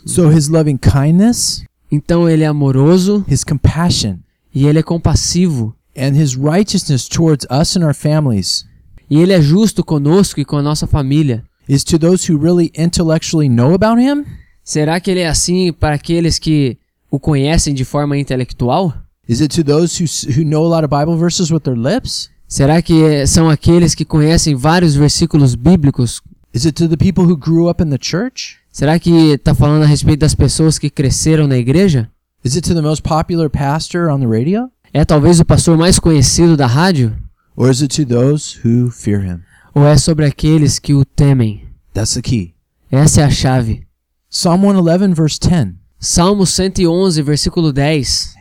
So 0.06 0.30
his 0.32 0.48
loving 0.48 0.76
kindness, 0.78 1.64
Então 1.90 2.28
ele 2.28 2.44
é 2.44 2.46
amoroso 2.46 3.24
his 3.28 3.42
compassion, 3.44 4.16
e 4.54 4.66
ele 4.66 4.78
é 4.78 4.82
compassivo. 4.82 5.74
and 5.96 6.12
his 6.14 6.36
righteousness 6.36 7.08
towards 7.08 7.44
us 7.50 7.74
and 7.76 7.84
our 7.84 7.94
families 7.94 8.64
E 9.10 9.18
ele 9.18 9.32
é 9.32 9.40
justo 9.40 9.82
conosco 9.82 10.38
e 10.38 10.44
com 10.44 10.56
a 10.56 10.62
nossa 10.62 10.86
família. 10.86 11.42
is 11.68 11.82
to 11.82 11.98
those 11.98 12.30
who 12.30 12.38
really 12.38 12.70
intellectually 12.76 13.48
know 13.48 13.74
about 13.74 14.00
him 14.00 14.24
Será 14.62 15.00
que 15.00 15.10
ele 15.10 15.20
é 15.20 15.28
assim 15.28 15.72
para 15.72 15.94
aqueles 15.96 16.38
que 16.38 16.76
o 17.10 17.18
conhecem 17.18 17.72
de 17.74 17.84
forma 17.86 18.16
intelectual? 18.18 18.94
Is 19.26 19.40
it 19.40 19.54
to 19.56 19.64
those 19.64 19.98
who, 19.98 20.06
who 20.38 20.44
know 20.44 20.64
a 20.64 20.68
lot 20.68 20.84
of 20.86 20.88
Bible 20.94 21.16
verses 21.18 21.50
with 21.50 21.60
their 21.60 21.76
lips? 21.76 22.30
Será 22.48 22.80
que 22.80 23.26
são 23.26 23.50
aqueles 23.50 23.94
que 23.94 24.06
conhecem 24.06 24.54
vários 24.56 24.94
versículos 24.94 25.54
bíblicos? 25.54 26.22
Is 26.54 26.64
it 26.64 26.72
to 26.82 26.88
the 26.88 26.96
people 26.96 27.24
who 27.24 27.36
grew 27.36 27.68
up 27.68 27.82
in 27.82 27.90
the 27.90 27.98
church? 28.00 28.56
Será 28.72 28.98
que 28.98 29.10
está 29.34 29.54
falando 29.54 29.82
a 29.82 29.86
respeito 29.86 30.20
das 30.20 30.34
pessoas 30.34 30.78
que 30.78 30.88
cresceram 30.88 31.46
na 31.46 31.58
igreja? 31.58 32.10
Is 32.42 32.56
it 32.56 32.66
to 32.66 32.74
the 32.74 32.80
most 32.80 33.02
popular 33.02 33.50
pastor 33.50 34.08
on 34.08 34.20
the 34.20 34.26
radio? 34.26 34.70
É 34.94 35.04
talvez 35.04 35.38
o 35.38 35.44
pastor 35.44 35.76
mais 35.76 35.98
conhecido 35.98 36.56
da 36.56 36.66
rádio? 36.66 37.14
Or 37.54 37.70
is 37.70 37.82
it 37.82 37.94
to 37.96 38.06
those 38.06 38.58
who 38.64 38.90
fear 38.90 39.22
him? 39.22 39.40
Ou 39.74 39.86
é 39.86 39.98
sobre 39.98 40.24
aqueles 40.24 40.78
que 40.78 40.94
o 40.94 41.04
temem? 41.04 41.64
That's 41.92 42.14
the 42.14 42.22
key. 42.22 42.54
Essa 42.90 43.20
é 43.20 43.24
a 43.24 43.30
chave. 43.30 43.86
Psalm 44.30 44.62
111, 44.62 45.12
verse 45.12 45.38
10. 45.38 45.74
Salmo 46.00 46.46
111, 46.46 47.20
versículo 47.20 47.74
10. 47.74 48.37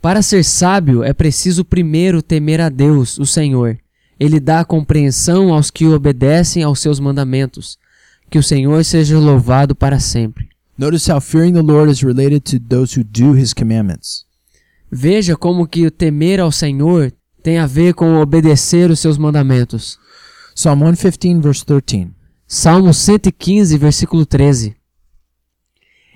Para 0.00 0.22
ser 0.22 0.44
sábio 0.44 1.04
é 1.04 1.12
preciso 1.12 1.64
primeiro 1.64 2.22
temer 2.22 2.60
a 2.60 2.68
Deus, 2.68 3.18
o 3.18 3.26
Senhor. 3.26 3.78
Ele 4.18 4.40
dá 4.40 4.64
compreensão 4.64 5.52
aos 5.52 5.70
que 5.70 5.86
obedecem 5.86 6.62
aos 6.62 6.80
seus 6.80 6.98
mandamentos. 6.98 7.78
Que 8.30 8.38
o 8.38 8.42
Senhor 8.42 8.84
seja 8.84 9.18
louvado 9.18 9.74
para 9.74 9.98
sempre. 9.98 10.48
Notice 10.78 11.10
how 11.10 11.20
fearing 11.20 11.52
the 11.52 11.60
Lord 11.60 11.92
is 11.92 12.00
related 12.00 12.40
to 12.40 12.58
those 12.58 12.98
who 12.98 13.04
do 13.04 13.36
his 13.36 13.52
commandments. 13.52 14.24
Veja 14.90 15.36
como 15.36 15.66
que 15.66 15.86
o 15.86 15.90
temer 15.90 16.40
ao 16.40 16.50
Senhor 16.50 17.12
tem 17.42 17.58
a 17.58 17.66
ver 17.66 17.94
com 17.94 18.20
obedecer 18.20 18.90
os 18.90 19.00
seus 19.00 19.18
mandamentos. 19.18 19.98
Psalm 20.54 20.80
115, 20.94 21.40
verse 21.40 21.64
13. 21.64 22.10
Salmo 22.46 22.92
115, 22.92 23.78
versículo 23.78 24.26
13. 24.26 24.74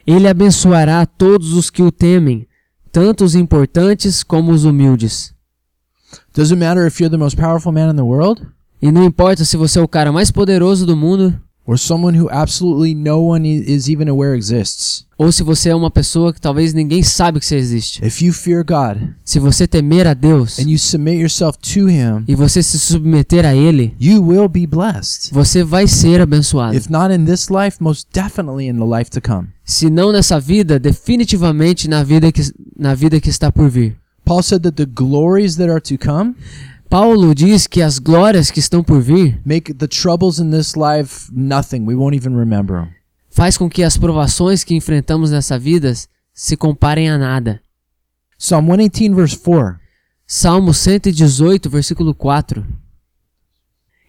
Ele 0.06 0.26
abençoará 0.26 1.06
todos 1.06 1.52
os 1.52 1.70
que 1.70 1.82
o 1.82 1.92
temem, 1.92 2.46
tanto 2.94 3.24
os 3.24 3.34
importantes 3.34 4.22
como 4.22 4.52
os 4.52 4.64
humildes. 4.64 5.34
Doesn't 6.32 6.60
matter 6.60 6.86
if 6.86 7.00
you're 7.00 7.10
the 7.10 7.18
most 7.18 7.36
powerful 7.36 7.72
man 7.72 7.90
in 7.90 7.96
the 7.96 8.02
world 8.02 8.46
E 8.80 8.92
não 8.92 9.02
importa 9.02 9.44
se 9.44 9.56
você 9.56 9.80
é 9.80 9.82
o 9.82 9.88
cara 9.88 10.12
mais 10.12 10.30
poderoso 10.30 10.86
do 10.86 10.96
mundo 10.96 11.36
or 11.66 11.78
someone 11.78 12.18
who 12.18 12.28
absolutely 12.30 12.94
no 12.94 13.20
one 13.20 13.46
is 13.46 13.88
even 13.88 14.08
aware 14.08 14.36
exists. 14.36 15.04
ou 15.16 15.30
se 15.30 15.42
você 15.42 15.70
é 15.70 15.74
uma 15.74 15.90
pessoa 15.90 16.32
que 16.32 16.40
talvez 16.40 16.74
ninguém 16.74 17.02
sabe 17.02 17.38
que 17.38 17.46
você 17.46 17.56
existe. 17.56 18.04
If 18.04 18.20
you 18.20 18.32
fear 18.32 18.64
God 18.64 19.14
Se 19.24 19.38
você 19.38 19.66
temer 19.66 20.06
a 20.06 20.14
Deus 20.14 20.58
and 20.58 20.68
you 20.68 20.78
submit 20.78 21.20
yourself 21.20 21.58
to 21.58 21.88
him, 21.88 22.24
e 22.26 22.34
você 22.34 22.62
se 22.62 22.78
submeter 22.78 23.46
a 23.46 23.54
Ele, 23.54 23.94
you 24.00 24.26
will 24.26 24.48
be 24.48 24.66
blessed. 24.66 25.32
você 25.32 25.62
vai 25.62 25.86
ser 25.86 26.20
abençoado. 26.20 26.76
If 26.76 26.88
not 26.88 27.14
in 27.14 27.24
this 27.24 27.48
life, 27.48 27.78
most 27.80 28.08
definitely 28.12 28.68
in 28.68 28.74
the 28.74 28.98
life 28.98 29.10
to 29.10 29.20
come. 29.20 29.48
Se 29.64 29.88
não 29.88 30.12
nessa 30.12 30.38
vida, 30.38 30.78
definitivamente 30.78 31.88
na 31.88 32.02
vida 32.02 32.30
que, 32.30 32.42
na 32.76 32.94
vida 32.94 33.20
que 33.20 33.30
está 33.30 33.50
por 33.50 33.70
vir. 33.70 33.96
Paul 34.24 34.42
said 34.42 34.62
that 34.62 34.76
the 34.76 34.86
glories 34.86 35.56
that 35.56 35.70
are 35.70 35.80
to 35.80 35.98
come 35.98 36.34
Paulo 36.88 37.34
diz 37.34 37.66
que 37.66 37.82
as 37.82 37.98
glórias 37.98 38.50
que 38.50 38.60
estão 38.60 38.82
por 38.82 39.00
vir 39.00 39.40
make 39.44 39.74
the 39.74 39.88
troubles 39.88 40.38
in 40.38 40.50
this 40.50 40.74
life 40.74 41.30
nothing. 41.32 41.84
We 41.86 41.94
won't 41.94 42.16
even 42.16 42.36
remember 42.36 42.80
them. 42.80 42.94
faz 43.34 43.58
com 43.58 43.68
que 43.68 43.82
as 43.82 43.96
provações 43.96 44.62
que 44.62 44.76
enfrentamos 44.76 45.32
nessa 45.32 45.58
vida 45.58 45.92
se 46.32 46.56
comparem 46.56 47.10
a 47.10 47.18
nada. 47.18 47.60
Psalm 48.38 48.66
118, 48.66 49.14
verse 49.14 49.36
4. 49.36 49.80
Salmo 50.26 50.72
118, 50.72 51.68
versículo 51.68 52.14
4. 52.14 52.64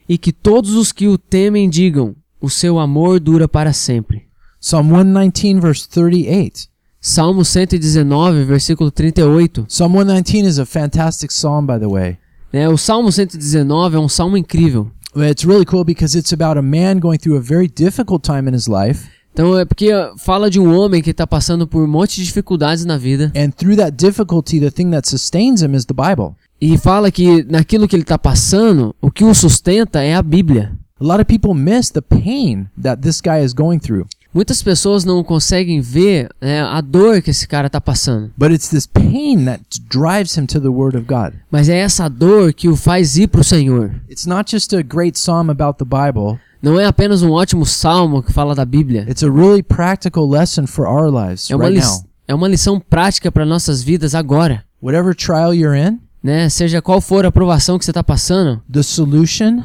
E 0.08 0.18
que 0.18 0.32
todos 0.32 0.74
os 0.76 0.92
que 0.92 1.08
o 1.08 1.18
temem 1.18 1.70
digam: 1.70 2.16
o 2.40 2.50
seu 2.50 2.78
amor 2.78 3.20
dura 3.20 3.48
para 3.48 3.74
sempre. 3.74 4.28
Psalm 4.60 4.90
119, 4.90 5.60
verse 5.60 5.90
38. 5.90 6.68
Salmo 7.02 7.44
119, 7.44 8.44
versículo 8.44 8.92
38. 8.92 9.66
Psalm 9.68 9.94
119 9.94 10.48
is 10.48 10.60
a 10.60 10.66
fantastic 10.66 11.32
psalm, 11.32 11.66
by 11.66 11.80
the 11.80 11.88
way. 11.88 12.18
Né, 12.56 12.70
o 12.70 12.78
Salmo 12.78 13.12
119 13.12 13.98
é 13.98 14.00
um 14.00 14.08
salmo 14.08 14.38
incrível. 14.38 14.90
It's 15.14 15.44
really 15.44 15.66
cool 15.66 15.84
because 15.84 16.18
it's 16.18 16.32
about 16.32 16.58
a 16.58 16.62
man 16.62 17.02
going 17.02 17.18
through 17.18 17.38
a 17.38 17.42
very 17.42 17.68
difficult 17.68 18.24
time 18.24 18.50
in 18.50 18.56
his 18.56 18.68
life. 18.68 19.10
Então 19.34 19.60
é 19.60 19.66
porque 19.66 19.90
fala 20.18 20.50
de 20.50 20.58
um 20.58 20.74
homem 20.74 21.02
que 21.02 21.10
está 21.10 21.28
passando 21.28 21.68
por 21.68 21.84
um 21.84 21.88
monte 21.88 22.16
de 22.16 22.24
dificuldades 22.24 22.86
na 22.86 22.98
vida 22.98 23.30
And 23.36 23.50
through 23.50 23.76
that 23.76 23.98
difficulty, 23.98 24.62
the 24.62 24.72
thing 24.72 24.90
that 24.92 25.06
sustains 25.06 25.62
him 25.62 25.76
is 25.76 25.84
the 25.84 25.94
Bible. 25.94 26.34
e 26.62 26.78
fala 26.78 27.12
que 27.12 27.44
naquilo 27.44 27.90
que 27.90 27.96
ele 27.98 28.04
está 28.04 28.18
passando, 28.18 28.96
o 29.02 29.12
que 29.12 29.26
o 29.26 29.36
sustenta 29.36 30.02
é 30.02 30.16
a 30.16 30.22
Bíblia. 30.22 30.72
A 31.02 31.04
lot 31.04 31.20
of 31.20 31.26
people 31.26 31.54
miss 31.54 31.90
the 31.90 32.00
pain 32.00 32.68
that 32.82 33.02
this 33.02 33.20
guy 33.20 33.44
is 33.44 33.52
going 33.52 33.80
through. 33.80 34.06
Muitas 34.36 34.62
pessoas 34.62 35.06
não 35.06 35.24
conseguem 35.24 35.80
ver 35.80 36.28
né, 36.42 36.62
a 36.62 36.82
dor 36.82 37.22
que 37.22 37.30
esse 37.32 37.48
cara 37.48 37.68
está 37.68 37.80
passando, 37.80 38.32
But 38.38 38.52
it's 38.52 38.68
this 38.68 38.86
pain 38.86 39.46
that 39.46 39.64
drives 39.90 40.38
him 40.38 40.46
to 40.48 40.60
the 40.60 40.68
Word 40.68 40.98
of 40.98 41.06
God. 41.08 41.34
mas 41.50 41.70
é 41.70 41.78
essa 41.78 42.10
dor 42.10 42.54
que 42.54 42.68
o 42.68 42.76
faz 42.76 43.16
ir 43.18 43.28
para 43.30 43.40
o 43.40 43.44
Senhor. 43.46 43.92
It's 44.10 44.26
not 44.26 44.52
just 44.52 44.74
a 44.74 44.82
great 44.82 45.18
psalm 45.18 45.50
about 45.50 45.78
the 45.80 45.86
Bible, 45.86 46.38
Não 46.62 46.78
é 46.80 46.86
apenas 46.86 47.22
um 47.22 47.32
ótimo 47.32 47.66
salmo 47.66 48.22
que 48.22 48.34
fala 48.34 48.54
da 48.54 48.66
Bíblia. 48.66 49.06
It's 49.10 49.24
a 49.24 49.30
really 49.30 49.64
practical 49.64 50.28
lesson 50.30 50.68
for 50.68 50.86
our 50.86 51.10
lives 51.10 51.50
É 51.50 51.56
uma, 51.56 51.70
right 51.70 51.80
now. 51.82 52.04
é 52.28 52.36
uma 52.36 52.48
lição 52.50 52.80
prática 52.80 53.32
para 53.32 53.46
nossas 53.46 53.82
vidas 53.84 54.14
agora. 54.14 54.64
Whatever 54.84 55.16
trial 55.16 55.54
you're 55.54 55.80
in, 55.80 56.00
Né? 56.22 56.50
Seja 56.50 56.82
qual 56.82 57.00
for 57.00 57.24
a 57.26 57.32
provação 57.32 57.78
que 57.80 57.86
você 57.86 57.92
está 57.92 58.04
passando, 58.04 58.60
the 58.70 58.82
solution 58.82 59.62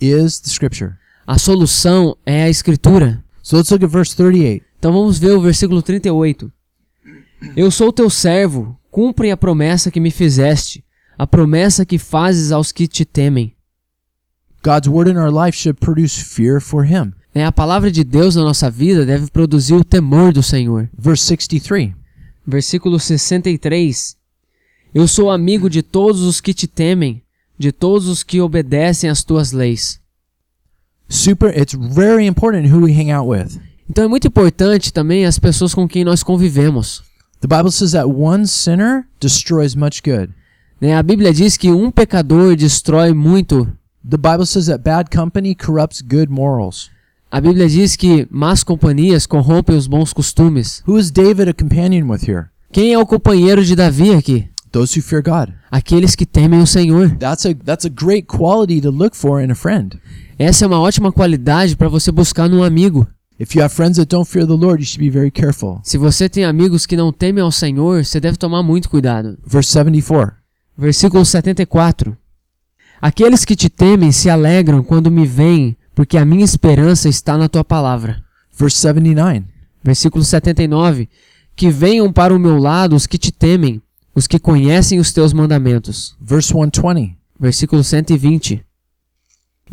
is 0.00 0.38
the 0.40 0.48
scripture. 0.48 0.92
a 1.26 1.36
solução 1.38 2.16
é 2.24 2.44
a 2.44 2.48
Escritura. 2.48 3.22
So 3.44 3.58
let's 3.58 3.70
look 3.70 3.84
at 3.84 3.90
verse 3.90 4.16
38. 4.16 4.64
Então 4.78 4.90
vamos 4.90 5.18
ver 5.18 5.32
o 5.32 5.40
versículo 5.40 5.82
38. 5.82 6.50
Eu 7.54 7.70
sou 7.70 7.92
teu 7.92 8.08
servo, 8.08 8.74
cumpre 8.90 9.30
a 9.30 9.36
promessa 9.36 9.90
que 9.90 10.00
me 10.00 10.10
fizeste, 10.10 10.82
a 11.18 11.26
promessa 11.26 11.84
que 11.84 11.98
fazes 11.98 12.50
aos 12.50 12.72
que 12.72 12.88
te 12.88 13.04
temem. 13.04 13.54
God's 14.64 14.88
word 14.88 15.10
in 15.10 15.18
our 15.18 15.30
life 15.30 15.58
should 15.58 15.78
produce 15.78 16.24
fear 16.24 16.58
for 16.58 16.86
him. 16.86 17.12
Né? 17.34 17.44
A 17.44 17.52
palavra 17.52 17.92
de 17.92 18.02
Deus 18.02 18.34
na 18.34 18.42
nossa 18.42 18.70
vida 18.70 19.04
deve 19.04 19.30
produzir 19.30 19.74
o 19.74 19.84
temor 19.84 20.32
do 20.32 20.42
Senhor. 20.42 20.88
Verse 20.96 21.24
63. 21.24 21.92
Versículo 22.46 22.98
63. 22.98 24.16
Eu 24.94 25.06
sou 25.06 25.30
amigo 25.30 25.68
de 25.68 25.82
todos 25.82 26.22
os 26.22 26.40
que 26.40 26.54
te 26.54 26.66
temem, 26.66 27.22
de 27.58 27.72
todos 27.72 28.08
os 28.08 28.22
que 28.22 28.40
obedecem 28.40 29.10
às 29.10 29.22
tuas 29.22 29.52
leis. 29.52 30.02
Super 31.08 31.48
it's 31.48 31.74
very 31.74 32.26
important 32.26 32.72
who 32.72 32.84
we 32.84 32.92
hang 32.92 33.12
out 33.12 33.28
with. 33.28 33.60
Então 33.88 34.04
é 34.04 34.08
muito 34.08 34.26
importante 34.26 34.92
também 34.92 35.26
as 35.26 35.38
pessoas 35.38 35.74
com 35.74 35.86
quem 35.86 36.04
nós 36.04 36.22
convivemos. 36.22 37.02
The 37.40 37.48
Bible 37.48 37.70
says 37.70 37.92
that 37.92 38.08
one 38.08 38.46
sinner 38.46 39.06
destroys 39.20 39.74
much 39.74 40.02
good. 40.02 40.32
Né? 40.80 40.96
A 40.96 41.02
Bíblia 41.02 41.32
diz 41.32 41.56
que 41.56 41.70
um 41.70 41.90
pecador 41.90 42.56
destrói 42.56 43.12
muito. 43.12 43.68
The 44.08 44.16
Bible 44.16 44.46
says 44.46 44.66
that 44.66 44.82
bad 44.82 45.14
company 45.14 45.54
corrupts 45.54 46.00
good 46.00 46.30
morals. 46.30 46.90
A 47.30 47.40
Bíblia 47.40 47.68
diz 47.68 47.96
que 47.96 48.26
más 48.30 48.62
companhias 48.62 49.26
corrompem 49.26 49.76
os 49.76 49.86
bons 49.86 50.12
costumes. 50.12 50.82
Who 50.86 50.98
is 50.98 51.10
David 51.10 51.50
a 51.50 51.54
companion 51.54 52.08
with 52.08 52.28
here? 52.28 52.46
Quem 52.72 52.92
é 52.92 52.98
o 52.98 53.06
companheiro 53.06 53.64
de 53.64 53.76
Davi 53.76 54.14
aqui? 54.14 54.48
Those 54.72 54.98
who 54.98 55.02
fear 55.02 55.22
God. 55.22 55.54
Aqueles 55.70 56.14
que 56.14 56.26
temem 56.26 56.60
o 56.60 56.66
Senhor. 56.66 57.16
That's 57.16 57.44
a 57.44 57.54
that's 57.54 57.84
a 57.84 57.90
great 57.90 58.26
quality 58.26 58.80
to 58.80 58.90
look 58.90 59.14
for 59.14 59.42
in 59.42 59.50
a 59.50 59.54
friend. 59.54 60.00
Essa 60.38 60.64
é 60.64 60.68
uma 60.68 60.80
ótima 60.80 61.12
qualidade 61.12 61.76
para 61.76 61.88
você 61.88 62.10
buscar 62.10 62.48
num 62.48 62.62
amigo. 62.62 63.06
Se 65.84 65.98
você 65.98 66.28
tem 66.28 66.44
amigos 66.44 66.86
que 66.86 66.96
não 66.96 67.12
temem 67.12 67.42
ao 67.42 67.50
Senhor, 67.50 68.04
você 68.04 68.20
deve 68.20 68.36
tomar 68.36 68.62
muito 68.62 68.88
cuidado. 68.88 69.38
Verse 69.44 69.70
74. 69.70 70.36
Versículo 70.76 71.24
74. 71.24 72.16
Aqueles 73.00 73.44
que 73.44 73.56
te 73.56 73.68
temem 73.68 74.12
se 74.12 74.30
alegram 74.30 74.82
quando 74.82 75.10
me 75.10 75.26
veem, 75.26 75.76
porque 75.94 76.16
a 76.16 76.24
minha 76.24 76.44
esperança 76.44 77.08
está 77.08 77.36
na 77.36 77.48
tua 77.48 77.64
palavra. 77.64 78.22
Verse 78.56 78.76
79. 78.78 79.44
Versículo 79.82 80.24
79. 80.24 81.08
Que 81.56 81.70
venham 81.70 82.12
para 82.12 82.34
o 82.34 82.38
meu 82.38 82.58
lado 82.58 82.96
os 82.96 83.06
que 83.06 83.18
te 83.18 83.30
temem, 83.30 83.80
os 84.14 84.26
que 84.26 84.38
conhecem 84.38 84.98
os 84.98 85.12
teus 85.12 85.32
mandamentos. 85.32 86.16
Verse 86.20 86.48
120. 86.48 87.16
Versículo 87.38 87.84
120. 87.84 88.64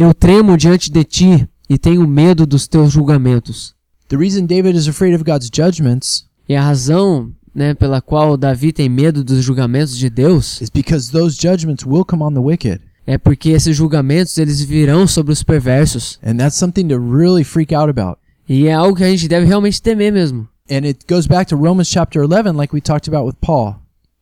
Eu 0.01 0.15
tremo 0.15 0.57
diante 0.57 0.91
de 0.91 1.03
ti 1.03 1.47
e 1.69 1.77
tenho 1.77 2.07
medo 2.07 2.47
dos 2.47 2.67
teus 2.67 2.91
julgamentos. 2.91 3.75
The 4.07 4.17
reason 4.17 4.47
David 4.47 4.75
is 4.75 4.87
afraid 4.87 5.13
of 5.13 5.23
God's 5.23 5.47
judgments 5.55 6.25
E 6.49 6.55
a 6.55 6.61
razão 6.63 7.31
né, 7.53 7.75
pela 7.75 8.01
qual 8.01 8.35
Davi 8.35 8.73
tem 8.73 8.89
medo 8.89 9.23
dos 9.23 9.43
julgamentos 9.43 9.95
de 9.95 10.09
Deus 10.09 10.59
is 10.59 10.71
because 10.71 11.11
those 11.11 11.37
judgments 11.39 11.85
will 11.85 12.03
come 12.03 12.23
on 12.23 12.33
the 12.33 12.39
wicked. 12.39 12.81
é 13.05 13.19
porque 13.19 13.49
esses 13.49 13.77
julgamentos 13.77 14.35
eles 14.39 14.59
virão 14.63 15.05
sobre 15.05 15.33
os 15.33 15.43
perversos. 15.43 16.17
And 16.25 16.37
that's 16.37 16.57
something 16.57 16.87
to 16.87 16.97
really 16.97 17.43
freak 17.43 17.71
out 17.71 17.87
about. 17.87 18.17
E 18.49 18.65
é 18.65 18.73
algo 18.73 18.97
que 18.97 19.03
a 19.03 19.09
gente 19.09 19.27
deve 19.27 19.45
realmente 19.45 19.79
temer 19.79 20.11
mesmo. 20.11 20.47
And 20.67 20.83
it 20.87 21.05
goes 21.07 21.27
back 21.27 21.47
to 21.49 21.55
Romans 21.55 21.87
chapter 21.87 22.23
11 22.23 22.57
like 22.57 22.73
we 22.73 22.81
talked 22.81 23.07
about 23.07 23.27
with 23.27 23.35
Paul. 23.39 23.75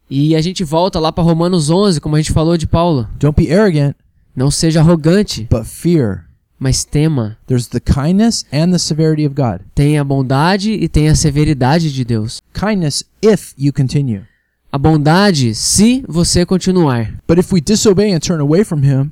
E 0.09 0.35
a 0.35 0.41
gente 0.41 0.61
volta 0.61 0.99
lá 0.99 1.09
para 1.09 1.23
Romanos 1.23 1.69
11, 1.69 2.01
como 2.01 2.17
a 2.17 2.19
gente 2.19 2.33
falou 2.33 2.57
de 2.57 2.67
Paulo. 2.67 3.07
Don't 3.17 3.41
be 3.41 3.49
arrogant, 3.49 3.95
Não 4.39 4.49
seja 4.49 4.79
arrogante, 4.79 5.45
but 5.51 5.65
fear. 5.65 6.23
mas 6.57 6.85
tema. 6.85 7.37
There's 7.45 7.67
the 7.67 7.81
kindness 7.81 8.45
and 8.53 8.71
the 8.71 8.79
severity 8.79 9.25
of 9.25 9.35
God. 9.35 9.65
Tenha 9.75 9.99
a 9.99 10.03
bondade 10.05 10.71
e 10.71 10.87
tenha 10.87 11.11
a 11.11 11.15
severidade 11.15 11.91
de 11.93 12.05
Deus. 12.05 12.41
Kindness 12.53 13.03
if 13.21 13.53
you 13.57 13.73
continue. 13.73 14.21
A 14.71 14.77
bondade, 14.77 15.53
se 15.53 16.05
você 16.07 16.45
continuar. 16.45 17.19
But 17.27 17.37
if 17.37 17.51
we 17.51 17.59
disobey 17.59 18.13
and 18.13 18.19
turn 18.19 18.39
away 18.39 18.63
from 18.63 18.79
him, 18.81 19.11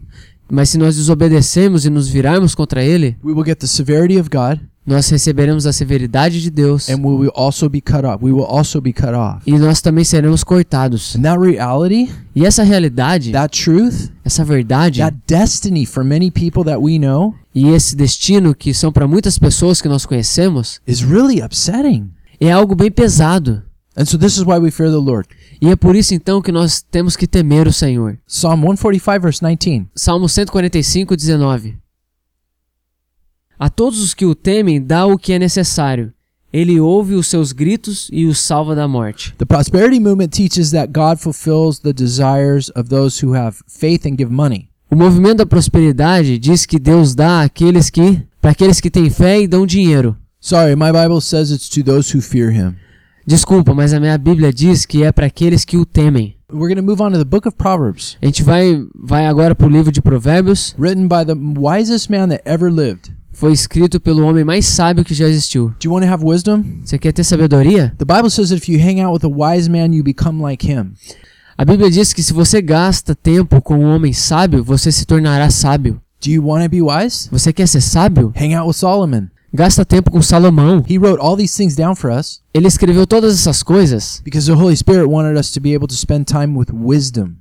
Mas 0.49 0.69
se 0.69 0.77
nós 0.77 0.95
desobedecemos 0.95 1.85
e 1.85 1.89
nos 1.89 2.07
virarmos 2.07 2.55
contra 2.55 2.81
ele, 2.81 3.17
we 3.21 3.33
will 3.33 3.43
get 3.43 3.57
the 3.57 3.67
severity 3.67 4.17
of 4.17 4.29
God 4.29 4.61
nós 4.87 5.09
receberemos 5.09 5.65
a 5.67 5.73
severidade 5.73 6.41
de 6.41 6.49
Deus 6.49 6.89
and 6.89 6.95
we 7.03 7.13
will 7.13 7.31
also 7.35 7.67
be 7.69 7.81
cut 7.81 8.05
off. 8.05 8.23
We 8.23 8.31
will 8.31 8.45
also 8.45 8.79
be 8.79 8.93
cut 8.93 9.13
off. 9.13 9.41
e 9.45 9.57
nós 9.59 9.81
também 9.81 10.05
seremos 10.05 10.43
cortados. 10.43 11.15
And 11.15 11.21
that 11.23 11.39
reality, 11.39 12.09
E 12.33 12.45
essa 12.45 12.63
realidade, 12.63 13.31
that 13.33 13.61
truth, 13.61 14.09
essa 14.23 14.45
verdade 14.45 14.99
that 15.01 15.17
destiny 15.27 15.85
for 15.85 16.03
many 16.03 16.31
people 16.31 16.63
that 16.63 16.77
we 16.79 16.97
know 16.97 17.35
e 17.53 17.67
esse 17.69 17.95
destino 17.95 18.55
que 18.55 18.73
são 18.73 18.91
para 18.91 19.07
muitas 19.07 19.37
pessoas 19.37 19.81
que 19.81 19.89
nós 19.89 20.05
conhecemos 20.05 20.79
is 20.87 21.01
really 21.01 21.41
upsetting. 21.43 22.09
é 22.39 22.51
algo 22.51 22.73
bem 22.73 22.89
pesado. 22.89 23.63
And 23.99 24.05
so 24.05 24.17
this 24.17 24.37
is 24.37 24.43
why 24.43 24.59
we 24.59 24.69
fear 24.71 24.89
the 24.91 24.97
Lord. 24.97 25.27
E 25.59 25.69
é 25.69 25.75
por 25.75 25.95
isso 25.95 26.13
então 26.13 26.39
que 26.39 26.51
nós 26.51 26.81
temos 26.83 27.15
que 27.15 27.25
temer 27.27 27.67
o 27.67 27.73
Senhor. 27.73 28.17
Psalm 28.27 28.61
145 28.61 29.19
verse 29.21 29.41
19. 29.41 29.87
Salmo 29.95 30.29
145, 30.29 31.15
19. 31.17 31.86
A 33.59 33.69
todos 33.69 34.01
os 34.01 34.13
que 34.13 34.25
o 34.25 34.35
temem 34.35 34.81
dá 34.81 35.05
o 35.05 35.17
que 35.17 35.33
é 35.33 35.39
necessário. 35.39 36.13
Ele 36.53 36.79
ouve 36.79 37.15
os 37.15 37.27
seus 37.27 37.51
gritos 37.51 38.07
e 38.11 38.25
os 38.25 38.39
salva 38.39 38.73
da 38.75 38.87
morte. 38.87 39.33
The 39.37 39.45
prosperity 39.45 39.99
movement 39.99 40.29
teaches 40.29 40.71
that 40.71 40.91
God 40.93 41.17
fulfills 41.19 41.79
the 41.79 41.91
desires 41.91 42.71
of 42.75 42.89
those 42.89 43.23
who 43.23 43.35
have 43.35 43.57
faith 43.67 44.05
and 44.05 44.15
give 44.17 44.31
money. 44.31 44.69
O 44.89 44.95
movimento 44.95 45.37
da 45.37 45.45
prosperidade 45.45 46.37
diz 46.39 46.65
que 46.65 46.79
Deus 46.79 47.13
dá 47.13 47.41
àqueles 47.41 47.89
que, 47.89 48.21
para 48.41 48.51
aqueles 48.51 48.79
que 48.79 48.89
têm 48.89 49.09
fé 49.09 49.41
e 49.41 49.47
dão 49.47 49.65
dinheiro. 49.65 50.15
Sorry, 50.39 50.75
my 50.75 50.91
Bible 50.93 51.19
says 51.19 51.51
it's 51.51 51.67
to 51.69 51.83
those 51.83 52.15
who 52.15 52.21
fear 52.21 52.51
him. 52.51 52.75
Desculpa, 53.25 53.73
mas 53.73 53.91
a 53.91 53.99
minha 53.99 54.17
Bíblia 54.17 54.53
diz 54.53 54.85
que 54.85 55.03
é 55.03 55.11
para 55.11 55.25
aqueles 55.25 55.65
que 55.65 55.75
o 55.77 55.85
temem. 55.85 56.37
We're 56.49 56.73
going 56.73 56.77
to 56.77 56.83
move 56.83 57.01
on 57.01 57.11
to 57.11 57.17
the 57.17 57.25
book 57.25 57.45
of 57.45 57.57
Proverbs, 57.57 58.17
A 58.21 58.25
gente 58.25 58.41
vai, 58.41 58.81
vai 58.95 59.25
agora 59.27 59.53
para 59.53 59.67
o 59.67 59.69
livro 59.69 59.91
de 59.91 60.01
Provérbios. 60.01 60.73
written 60.79 61.09
by 61.09 61.25
the 61.25 61.35
wisest 61.59 62.09
man 62.09 62.29
that 62.29 62.41
ever 62.45 62.71
lived. 62.71 63.11
Foi 63.37 63.53
escrito 63.53 63.99
pelo 63.99 64.25
homem 64.25 64.43
mais 64.43 64.65
sábio 64.65 65.05
que 65.05 65.13
já 65.13 65.27
existiu. 65.27 65.69
Do 65.79 65.85
you 65.85 65.93
want 65.93 66.03
to 66.03 66.11
have 66.11 66.25
wisdom? 66.25 66.63
Você 66.83 66.97
quer 66.97 67.11
ter 67.11 67.23
sabedoria? 67.23 67.93
The 67.95 68.03
Bible 68.03 68.31
says 68.31 68.49
that 68.49 68.57
if 68.63 68.67
you 68.67 68.79
hang 68.79 68.99
out 68.99 69.13
with 69.13 69.31
a 69.31 69.31
wise 69.31 69.69
man, 69.69 69.93
you 69.93 70.03
become 70.03 70.41
like 70.43 70.65
him. 70.67 70.93
A 71.55 71.63
Bíblia 71.63 71.91
diz 71.91 72.13
que 72.13 72.23
se 72.23 72.33
você 72.33 72.63
gasta 72.63 73.13
tempo 73.13 73.61
com 73.61 73.75
um 73.77 73.93
homem 73.95 74.11
sábio, 74.11 74.63
você 74.63 74.91
se 74.91 75.05
tornará 75.05 75.51
sábio. 75.51 76.01
Do 76.19 76.31
you 76.31 76.43
want 76.47 76.63
to 76.63 76.69
be 76.71 76.81
wise? 76.81 77.29
Você 77.29 77.53
quer 77.53 77.67
ser 77.67 77.81
sábio? 77.81 78.33
Hang 78.35 78.55
out 78.55 78.67
with 78.67 78.73
Solomon. 78.73 79.27
Gasta 79.53 79.85
tempo 79.85 80.09
com 80.09 80.19
Salomão. 80.19 80.83
He 80.89 80.97
wrote 80.97 81.21
all 81.21 81.37
these 81.37 81.55
things 81.55 81.75
down 81.75 81.95
for 81.95 82.09
us 82.09 82.41
Ele 82.51 82.67
escreveu 82.67 83.05
todas 83.05 83.35
essas 83.35 83.61
coisas 83.61 84.19
because 84.25 84.47
the 84.47 84.57
Holy 84.57 84.75
Spirit 84.75 85.07
wanted 85.07 85.39
us 85.39 85.51
to 85.51 85.61
be 85.61 85.75
able 85.75 85.87
to 85.87 85.93
spend 85.95 86.25
time 86.25 86.57
with 86.57 86.73
wisdom. 86.73 87.35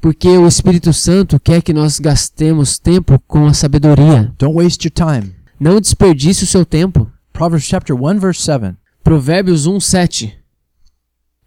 porque 0.00 0.28
o 0.28 0.48
Espírito 0.48 0.94
Santo 0.94 1.38
quer 1.38 1.60
que 1.60 1.74
nós 1.74 2.00
gastemos 2.00 2.78
tempo 2.78 3.22
com 3.28 3.46
a 3.46 3.52
sabedoria. 3.52 4.32
Don't 4.38 4.56
waste 4.56 4.88
your 4.88 4.92
time. 4.92 5.41
Não 5.62 5.80
desperdice 5.80 6.42
o 6.42 6.46
seu 6.48 6.66
tempo. 6.66 7.08
Proverbs 7.32 7.64
chapter 7.64 7.94
1 7.94 8.18
verse 8.18 8.42
7. 8.42 8.74
Provérbios 9.04 9.64
1:7 9.64 10.32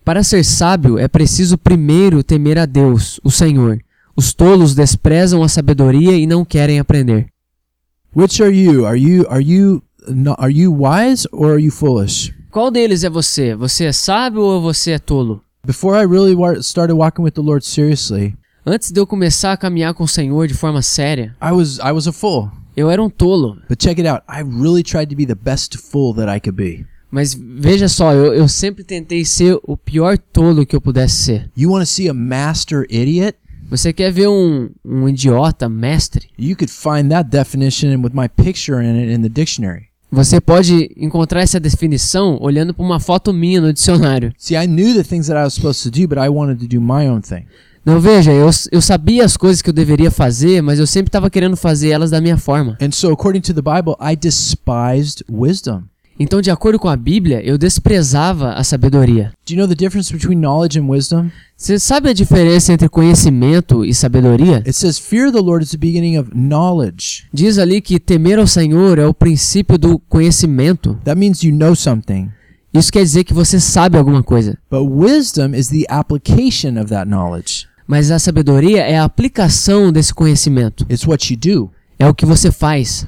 Para 0.06 0.24
ser 0.24 0.42
sábio 0.46 0.98
é 0.98 1.06
preciso 1.06 1.58
primeiro 1.58 2.24
temer 2.24 2.58
a 2.58 2.66
Deus, 2.66 3.20
o 3.26 3.30
Senhor. 3.30 3.78
Os 4.16 4.34
tolos 4.34 4.74
desprezam 4.74 5.44
a 5.44 5.50
sabedoria 5.50 6.16
e 6.18 6.26
não 6.26 6.46
querem 6.46 6.80
aprender. 6.80 7.28
Which 8.16 8.42
are 8.42 8.58
you? 8.58 8.86
Are 8.86 8.98
you 8.98 9.26
are 9.30 9.44
you 9.44 9.84
are 10.38 10.54
you 10.54 10.74
wise 10.74 11.28
or 11.34 11.52
are 11.52 11.62
you 11.62 11.70
foolish? 11.70 12.34
Qual 12.50 12.72
deles 12.72 13.04
é 13.04 13.10
você? 13.10 13.54
Você 13.54 13.84
é 13.84 13.92
sábio 13.92 14.40
ou 14.40 14.62
você 14.62 14.92
é 14.92 14.98
tolo? 14.98 15.44
Before 15.68 16.02
I 16.02 16.08
really 16.08 16.38
started 16.62 16.96
walking 16.96 17.24
with 17.24 17.32
the 17.32 17.42
Lord 17.42 17.66
seriously, 17.66 18.34
Antes 18.66 18.92
de 18.92 19.00
eu 19.00 19.06
começar 19.06 19.52
a 19.52 19.58
caminhar 19.58 19.94
com 19.94 20.06
o 20.06 20.08
Senhor 20.08 20.48
de 20.48 20.54
forma 20.54 20.82
séria, 20.82 21.36
I 21.44 21.52
was 21.52 21.80
I 21.80 21.92
was 21.92 22.08
a 22.08 22.14
fool. 22.14 22.50
Eu 22.76 22.90
era 22.90 23.02
um 23.02 23.10
tolo. 23.10 23.58
But 23.68 23.82
check 23.82 24.00
it 24.00 24.08
out. 24.08 24.24
I 24.30 24.42
really 24.42 24.84
tried 24.84 25.10
to 25.10 25.16
be 25.16 25.26
the 25.26 25.36
best 25.36 25.78
fool 25.78 26.14
that 26.16 26.30
I 26.30 26.40
could 26.40 26.56
be. 26.56 26.86
Mas 27.10 27.34
veja 27.34 27.88
só, 27.88 28.14
eu, 28.14 28.34
eu 28.34 28.48
sempre 28.48 28.84
tentei 28.84 29.24
ser 29.24 29.58
o 29.64 29.78
pior 29.78 30.18
tolo 30.18 30.66
que 30.66 30.76
eu 30.76 30.82
pudesse 30.82 31.16
ser. 31.16 31.52
You 31.56 31.72
want 31.72 31.84
to 31.84 31.86
see 31.86 32.10
a 32.10 32.14
master 32.14 32.86
idiot? 32.90 33.38
Você 33.70 33.92
quer 33.92 34.12
ver 34.12 34.28
um, 34.28 34.70
um 34.84 35.08
idiota 35.10 35.68
mestre? 35.68 36.30
You 36.38 36.56
could 36.56 36.72
find 36.72 37.10
that 37.10 37.30
definition 37.30 38.02
with 38.02 38.12
my 38.14 38.28
picture 38.28 38.84
in 38.84 38.96
it 39.02 39.12
in 39.12 39.22
the 39.22 39.30
dictionary. 39.30 39.88
Você 40.12 40.40
pode 40.40 40.92
encontrar 40.96 41.42
essa 41.42 41.60
definição 41.60 42.38
olhando 42.40 42.74
para 42.74 42.86
uma 42.86 43.00
foto 43.00 43.34
minha 43.34 43.60
no 43.60 43.74
dicionário. 43.74 44.32
See, 44.38 44.56
I 44.56 44.68
knew 44.68 44.94
the 44.94 45.04
things 45.04 45.28
that 45.28 45.40
I 45.40 45.44
was 45.44 45.56
supposed 45.56 45.84
to 45.84 45.90
do, 45.90 46.08
but 46.08 46.18
I 46.18 46.30
wanted 46.30 46.60
to 46.60 46.68
do 46.68 46.80
my 46.80 47.08
own 47.10 47.22
thing. 47.22 47.46
Não, 47.86 48.00
veja, 48.00 48.32
eu, 48.32 48.50
eu 48.72 48.82
sabia 48.82 49.24
as 49.24 49.38
coisas 49.38 49.62
que 49.62 49.70
eu 49.70 49.74
deveria 49.74 50.10
fazer, 50.10 50.62
mas 50.62 50.80
eu 50.80 50.88
sempre 50.88 51.10
estava 51.10 51.30
querendo 51.30 51.56
fazer 51.56 51.90
elas 51.90 52.10
da 52.10 52.20
minha 52.20 52.38
forma. 52.38 52.76
And 52.82 52.92
so, 52.92 53.12
according 53.12 53.42
to 53.42 53.54
the 53.54 53.62
Bible, 53.62 53.96
I 54.02 54.16
despised 54.16 55.24
wisdom. 55.30 55.84
Então, 56.18 56.42
de 56.42 56.50
acordo 56.50 56.80
com 56.80 56.88
a 56.88 56.96
Bíblia, 56.96 57.46
eu 57.46 57.58
desprezava 57.58 58.54
a 58.54 58.64
sabedoria. 58.64 59.34
Do 59.46 59.54
you 59.54 59.60
know 59.60 59.68
the 59.68 59.76
difference 59.76 60.12
between 60.12 60.40
knowledge 60.40 60.80
and 60.80 60.90
wisdom? 60.90 61.30
Você 61.58 61.78
sabe 61.78 62.10
a 62.10 62.14
diferença 62.14 62.72
entre 62.72 62.88
conhecimento 62.88 63.84
e 63.84 63.94
sabedoria? 63.94 64.58
It 64.66 64.74
says, 64.74 64.98
Fear 64.98 65.32
the 65.32 65.42
Lord 65.42 65.64
is 65.64 65.72
the 65.72 65.78
beginning 65.78 66.18
of 66.18 66.32
knowledge. 66.34 67.26
Diz 67.34 67.58
ali 67.58 67.82
que 67.82 68.00
temer 68.00 68.40
ao 68.40 68.48
Senhor 68.48 68.98
é 68.98 69.06
o 69.06 69.14
princípio 69.14 69.78
do 69.78 70.00
conhecimento. 70.00 70.98
That 71.04 71.20
means 71.20 71.44
you 71.44 71.54
know 71.54 71.76
something. 71.76 72.30
Isso 72.74 72.92
quer 72.92 73.04
dizer 73.04 73.26
que 73.26 73.34
você 73.34 73.60
sabe 73.60 73.98
alguma 73.98 74.24
coisa. 74.24 74.58
But 74.72 74.90
wisdom 74.90 75.54
is 75.54 75.68
the 75.68 75.86
application 75.90 76.82
of 76.82 76.88
that 76.88 77.08
knowledge. 77.08 77.68
Mas 77.88 78.10
a 78.12 78.20
sabedoria 78.20 78.82
é 78.82 78.98
a 78.98 79.04
aplicação 79.04 79.92
desse 79.92 80.14
conhecimento. 80.14 80.86
It's 80.90 81.06
what 81.08 81.32
you 81.34 81.38
do. 81.40 81.72
É 82.00 82.08
o 82.08 82.14
que 82.14 82.26
você 82.26 82.52
faz. 82.52 83.08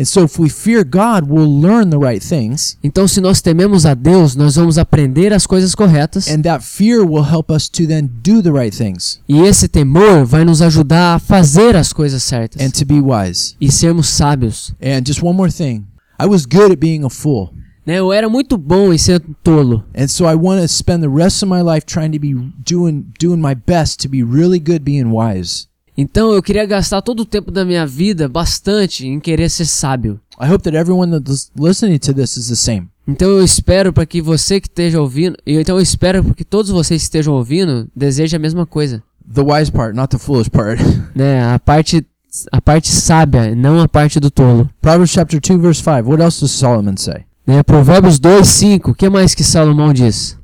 And 0.00 0.04
so, 0.04 0.22
if 0.24 0.38
we 0.38 0.48
fear 0.48 0.84
God, 0.84 1.28
we'll 1.28 1.60
learn 1.60 1.90
the 1.90 1.98
right 1.98 2.24
things. 2.24 2.78
Então, 2.84 3.08
se 3.08 3.20
nós 3.20 3.40
tememos 3.40 3.84
a 3.84 3.94
Deus, 3.94 4.36
nós 4.36 4.54
vamos 4.54 4.78
aprender 4.78 5.32
as 5.32 5.44
coisas 5.44 5.74
corretas. 5.74 6.28
And 6.28 6.42
that 6.42 6.64
fear 6.64 7.04
will 7.04 7.24
help 7.24 7.50
us 7.50 7.68
to 7.70 7.84
then 7.84 8.08
do 8.22 8.40
the 8.40 8.52
right 8.52 8.70
things 8.76 9.20
E 9.28 9.40
esse 9.40 9.66
temor 9.66 10.24
vai 10.24 10.44
nos 10.44 10.62
ajudar 10.62 11.16
a 11.16 11.18
fazer 11.18 11.74
as 11.74 11.92
coisas 11.92 12.22
certas 12.22 12.62
and 12.62 12.70
to 12.70 12.84
be 12.84 13.00
wise. 13.00 13.56
e 13.60 13.72
sermos 13.72 14.08
sábios. 14.08 14.72
And 14.80 15.02
just 15.04 15.20
one 15.20 15.36
more 15.36 15.50
thing 15.50 15.84
I 16.20 16.26
was 16.26 16.46
good 16.46 16.70
at 16.70 16.78
being 16.78 17.04
a 17.04 17.10
fool. 17.10 17.52
Né? 17.88 17.98
Eu 17.98 18.12
era 18.12 18.28
muito 18.28 18.58
bom 18.58 18.92
em 18.92 18.98
ser 18.98 19.18
tolo. 19.42 19.82
And 19.96 20.08
so 20.08 20.28
I 20.28 20.34
want 20.34 20.60
to 20.60 20.68
spend 20.68 21.00
the 21.00 21.08
rest 21.08 21.42
of 21.42 21.50
my 21.50 21.62
life 21.62 21.86
trying 21.86 22.10
to 22.10 22.20
be 22.20 22.34
doing 22.58 23.06
doing 23.18 23.40
my 23.40 23.54
best 23.54 24.02
to 24.02 24.10
be 24.10 24.22
really 24.22 24.58
good 24.58 24.80
being 24.80 25.06
wise. 25.06 25.68
Então 25.96 26.30
eu 26.32 26.42
queria 26.42 26.66
gastar 26.66 27.00
todo 27.00 27.20
o 27.20 27.24
tempo 27.24 27.50
da 27.50 27.64
minha 27.64 27.86
vida 27.86 28.28
bastante 28.28 29.06
em 29.06 29.18
querer 29.18 29.48
ser 29.48 29.64
sábio. 29.64 30.20
I 30.38 30.52
hope 30.52 30.62
that 30.64 30.76
everyone 30.76 31.18
that's 31.18 31.50
listening 31.58 31.98
to 32.00 32.12
this 32.12 32.36
is 32.36 32.48
the 32.48 32.56
same. 32.56 32.88
Então 33.08 33.30
eu 33.30 33.42
espero 33.42 33.90
para 33.90 34.04
que 34.04 34.20
você 34.20 34.60
que 34.60 34.68
esteja 34.68 35.00
ouvindo, 35.00 35.38
e 35.46 35.58
então 35.58 35.76
eu 35.76 35.82
espero 35.82 36.22
para 36.22 36.34
que 36.34 36.44
todos 36.44 36.70
vocês 36.70 37.00
que 37.00 37.04
estejam 37.06 37.32
ouvindo 37.32 37.88
desejem 37.96 38.36
a 38.36 38.40
mesma 38.40 38.66
coisa, 38.66 39.02
The 39.34 39.42
wise 39.42 39.72
part, 39.72 39.96
not 39.96 40.10
the 40.10 40.18
foolish 40.18 40.50
part. 40.50 40.78
né? 41.16 41.42
A 41.54 41.58
parte 41.58 42.06
a 42.52 42.60
parte 42.60 42.88
sábia, 42.88 43.54
não 43.54 43.80
a 43.80 43.88
parte 43.88 44.20
do 44.20 44.30
tolo. 44.30 44.68
Proverbs 44.82 45.10
chapter 45.10 45.40
2 45.40 45.58
verse 45.58 45.82
5. 45.82 46.06
What 46.06 46.22
else 46.22 46.38
does 46.38 46.52
Solomon 46.52 46.98
say? 46.98 47.27
Né? 47.48 47.62
Provérbios 47.62 48.18
2, 48.18 48.46
5. 48.46 48.90
O 48.90 48.94
que 48.94 49.08
mais 49.08 49.34
que 49.34 49.42
Salomão 49.42 49.90
diz? 49.90 50.38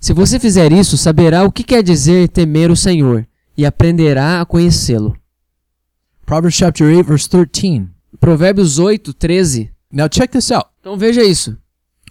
Se 0.00 0.12
você 0.12 0.40
fizer 0.40 0.72
isso, 0.72 0.98
saberá 0.98 1.44
o 1.44 1.52
que 1.52 1.62
quer 1.62 1.84
dizer 1.84 2.28
temer 2.28 2.68
o 2.68 2.76
Senhor 2.76 3.24
e 3.56 3.64
aprenderá 3.64 4.40
a 4.40 4.44
conhecê-lo. 4.44 5.16
Proverbs 6.26 6.56
chapter 6.56 6.84
8 6.84 7.06
verse 7.06 7.28
13. 7.28 7.86
Provérbios 8.18 8.80
8, 8.80 9.14
13. 9.14 9.70
Now 9.92 10.08
check 10.08 10.32
this 10.32 10.50
out. 10.50 10.66
Então 10.80 10.96
veja 10.96 11.22
isso. 11.22 11.56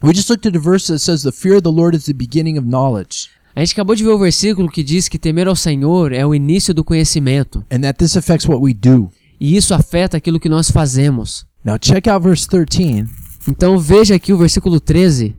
We 0.02 0.14
just 0.14 0.30
looked 0.30 0.48
at 0.48 0.56
a 0.56 0.60
verse 0.60 0.88
that 0.88 1.00
says 1.00 1.24
the 1.24 1.32
fear 1.34 1.56
of 1.58 1.64
the 1.64 1.70
Lord 1.72 1.96
is 1.96 2.06
the 2.06 2.14
beginning 2.14 2.58
of 2.58 2.68
knowledge 2.68 3.30
A 3.56 3.60
gente 3.62 3.74
acabou 3.74 3.96
de 3.96 4.04
ver 4.04 4.12
o 4.12 4.20
versículo 4.20 4.70
que 4.70 4.84
diz 4.84 5.10
que 5.10 5.18
temer 5.18 5.48
ao 5.48 5.56
Senhor 5.56 6.14
é 6.14 6.26
o 6.26 6.34
início 6.34 6.74
do 6.74 6.84
conhecimento. 6.86 7.66
and 7.70 7.82
that 7.82 7.98
this 8.00 8.16
affects 8.16 8.48
what 8.48 8.62
we 8.64 8.74
do. 8.74 9.12
E 9.40 9.58
isso 9.58 9.74
afeta 9.74 10.16
aquilo 10.16 10.40
que 10.40 10.48
nós 10.48 10.72
fazemos. 10.72 11.46
Now 11.66 11.78
check 11.78 12.08
out 12.08 12.24
verse 12.24 12.48
13. 12.48 13.27
Então 13.48 13.78
veja 13.80 14.16
aqui 14.16 14.34
o 14.34 14.38
versículo 14.38 14.80
13. 14.80 15.36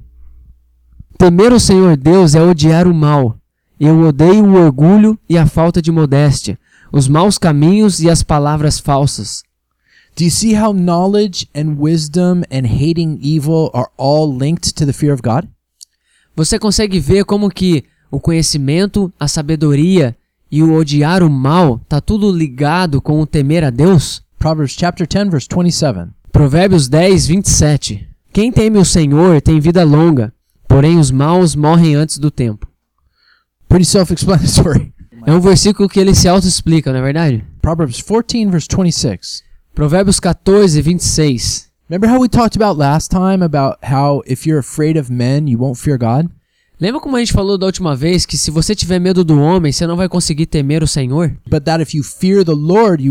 Temer 1.18 1.52
o 1.52 1.60
Senhor 1.60 1.96
Deus 1.96 2.34
é 2.34 2.42
odiar 2.42 2.88
o 2.88 2.94
mal. 2.94 3.36
Eu 3.78 4.00
odeio 4.00 4.44
o 4.44 4.54
orgulho 4.54 5.18
e 5.28 5.36
a 5.36 5.46
falta 5.46 5.82
de 5.82 5.92
modéstia, 5.92 6.58
os 6.90 7.06
maus 7.06 7.38
caminhos 7.38 8.00
e 8.00 8.08
as 8.08 8.22
palavras 8.22 8.78
falsas. 8.80 9.42
Do 10.16 10.24
you 10.24 10.30
see 10.30 10.56
how 10.56 10.72
knowledge 10.72 11.48
and 11.54 11.76
wisdom 11.78 12.42
and 12.50 12.66
hating 12.66 13.20
evil 13.22 13.70
are 13.72 13.88
all 13.96 14.36
linked 14.36 14.74
to 14.74 14.86
the 14.86 14.92
fear 14.92 15.12
of 15.12 15.22
God? 15.22 15.46
Você 16.34 16.58
consegue 16.58 16.98
ver 16.98 17.24
como 17.24 17.50
que 17.50 17.84
o 18.10 18.18
conhecimento, 18.18 19.12
a 19.20 19.28
sabedoria 19.28 20.16
e 20.50 20.62
o 20.62 20.74
odiar 20.74 21.22
o 21.22 21.30
mal 21.30 21.78
tá 21.88 22.00
tudo 22.00 22.32
ligado 22.32 23.00
com 23.02 23.20
o 23.20 23.26
temer 23.26 23.62
a 23.62 23.70
Deus? 23.70 24.22
Proverbs 24.38 24.74
chapter 24.76 25.06
10 25.06 25.30
verse 25.30 25.48
27. 25.48 26.17
Provérbios 26.38 26.86
10, 26.86 27.26
27. 27.26 28.08
Quem 28.32 28.52
teme 28.52 28.78
o 28.78 28.84
Senhor 28.84 29.42
tem 29.42 29.58
vida 29.58 29.82
longa, 29.82 30.32
porém 30.68 30.96
os 30.96 31.10
maus 31.10 31.56
morrem 31.56 31.96
antes 31.96 32.16
do 32.16 32.30
tempo. 32.30 32.64
Pretty 33.68 33.84
self-explanatory. 33.84 34.94
É 35.26 35.32
um 35.32 35.40
versículo 35.40 35.88
que 35.88 35.98
ele 35.98 36.14
se 36.14 36.28
auto-explica, 36.28 36.92
não 36.92 37.00
é 37.00 37.02
verdade? 37.02 37.44
Proverbs 37.60 38.00
14 38.00 38.46
verse 38.46 38.68
26. 38.70 39.42
Provérbios 39.74 40.20
14, 40.20 40.80
26. 40.80 41.70
Remember 41.90 42.08
how 42.08 42.20
we 42.20 42.28
talked 42.28 42.54
about 42.54 42.78
last 42.78 43.10
time 43.10 43.42
about 43.44 43.78
how 43.82 44.22
if 44.24 44.46
you're 44.46 44.60
afraid 44.60 44.96
of 44.96 45.12
men, 45.12 45.48
you 45.48 45.58
won't 45.58 45.76
fear 45.76 45.98
God? 45.98 46.30
Lembra 46.80 47.00
como 47.00 47.16
a 47.16 47.18
gente 47.18 47.32
falou 47.32 47.58
da 47.58 47.66
última 47.66 47.96
vez 47.96 48.24
que 48.24 48.38
se 48.38 48.52
você 48.52 48.72
tiver 48.72 49.00
medo 49.00 49.24
do 49.24 49.40
homem, 49.40 49.72
você 49.72 49.84
não 49.84 49.96
vai 49.96 50.08
conseguir 50.08 50.46
temer 50.46 50.80
o 50.80 50.86
Senhor? 50.86 51.36
Lord? 52.54 53.02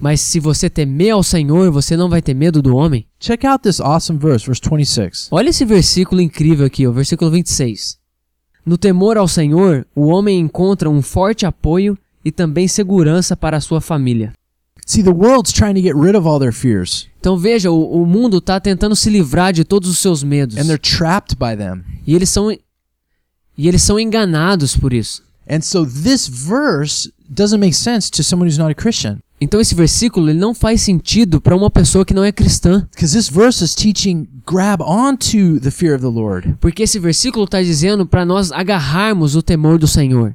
Mas 0.00 0.22
se 0.22 0.40
você 0.40 0.70
temer 0.70 1.10
ao 1.10 1.22
Senhor, 1.22 1.70
você 1.70 1.94
não 1.94 2.08
vai 2.08 2.22
ter 2.22 2.32
medo 2.32 2.62
do 2.62 2.74
homem? 2.74 3.06
Check 3.20 3.44
out 3.44 3.62
this 3.62 3.80
awesome 3.80 4.18
verse, 4.18 4.46
verse 4.46 4.62
26. 4.66 5.28
Olha 5.30 5.50
esse 5.50 5.62
versículo 5.66 6.22
incrível 6.22 6.64
aqui, 6.64 6.86
o 6.86 6.92
versículo 6.92 7.30
26. 7.30 7.98
No 8.64 8.78
temor 8.78 9.18
ao 9.18 9.28
Senhor, 9.28 9.86
o 9.94 10.06
homem 10.06 10.40
encontra 10.40 10.88
um 10.88 11.02
forte 11.02 11.44
apoio 11.44 11.98
e 12.24 12.32
também 12.32 12.66
segurança 12.66 13.36
para 13.36 13.58
a 13.58 13.60
sua 13.60 13.82
família. 13.82 14.32
See, 14.90 15.02
the 15.02 15.10
world's 15.12 15.52
trying 15.52 15.74
to 15.74 15.82
get 15.82 15.94
rid 15.94 16.16
of 16.16 16.26
all 16.26 16.38
their 16.38 16.52
fears, 16.52 17.06
Então 17.20 17.36
veja, 17.36 17.70
o, 17.70 18.02
o 18.02 18.06
mundo 18.06 18.38
está 18.38 18.58
tentando 18.58 18.96
se 18.96 19.10
livrar 19.10 19.52
de 19.52 19.62
todos 19.62 19.90
os 19.90 19.98
seus 19.98 20.22
medos. 20.22 20.56
and 20.56 20.64
they're 20.64 20.78
trapped 20.78 21.36
by 21.36 21.54
them. 21.54 21.82
E 22.06 22.14
eles 22.14 22.30
são 22.30 22.50
e 22.50 23.68
eles 23.68 23.82
são 23.82 24.00
enganados 24.00 24.74
por 24.76 24.92
isso. 24.94 25.22
And 25.50 25.60
so 25.60 25.84
this 25.84 26.26
verse 26.26 27.12
doesn't 27.28 27.58
make 27.60 27.74
sense 27.76 28.10
to 28.12 28.22
someone 28.24 28.48
who's 28.48 28.56
not 28.58 28.70
a 28.70 28.74
Christian. 28.74 29.18
Então 29.40 29.60
esse 29.60 29.74
versículo 29.74 30.30
ele 30.30 30.38
não 30.38 30.54
faz 30.54 30.80
sentido 30.82 31.40
para 31.40 31.54
uma 31.54 31.70
pessoa 31.70 32.04
que 32.04 32.14
não 32.14 32.24
é 32.24 32.32
cristã, 32.32 32.88
Because 32.90 33.14
this 33.14 33.28
verse 33.28 33.62
is 33.62 33.74
teaching 33.74 34.26
grab 34.46 34.82
onto 34.82 35.60
the 35.60 35.70
fear 35.70 35.94
of 35.94 36.02
the 36.02 36.08
Lord, 36.10 36.56
porque 36.60 36.82
esse 36.84 36.98
versículo 36.98 37.44
está 37.44 37.62
dizendo 37.62 38.06
para 38.06 38.24
nós 38.24 38.50
agarrarmos 38.50 39.36
o 39.36 39.42
temor 39.42 39.78
do 39.78 39.86
Senhor. 39.86 40.34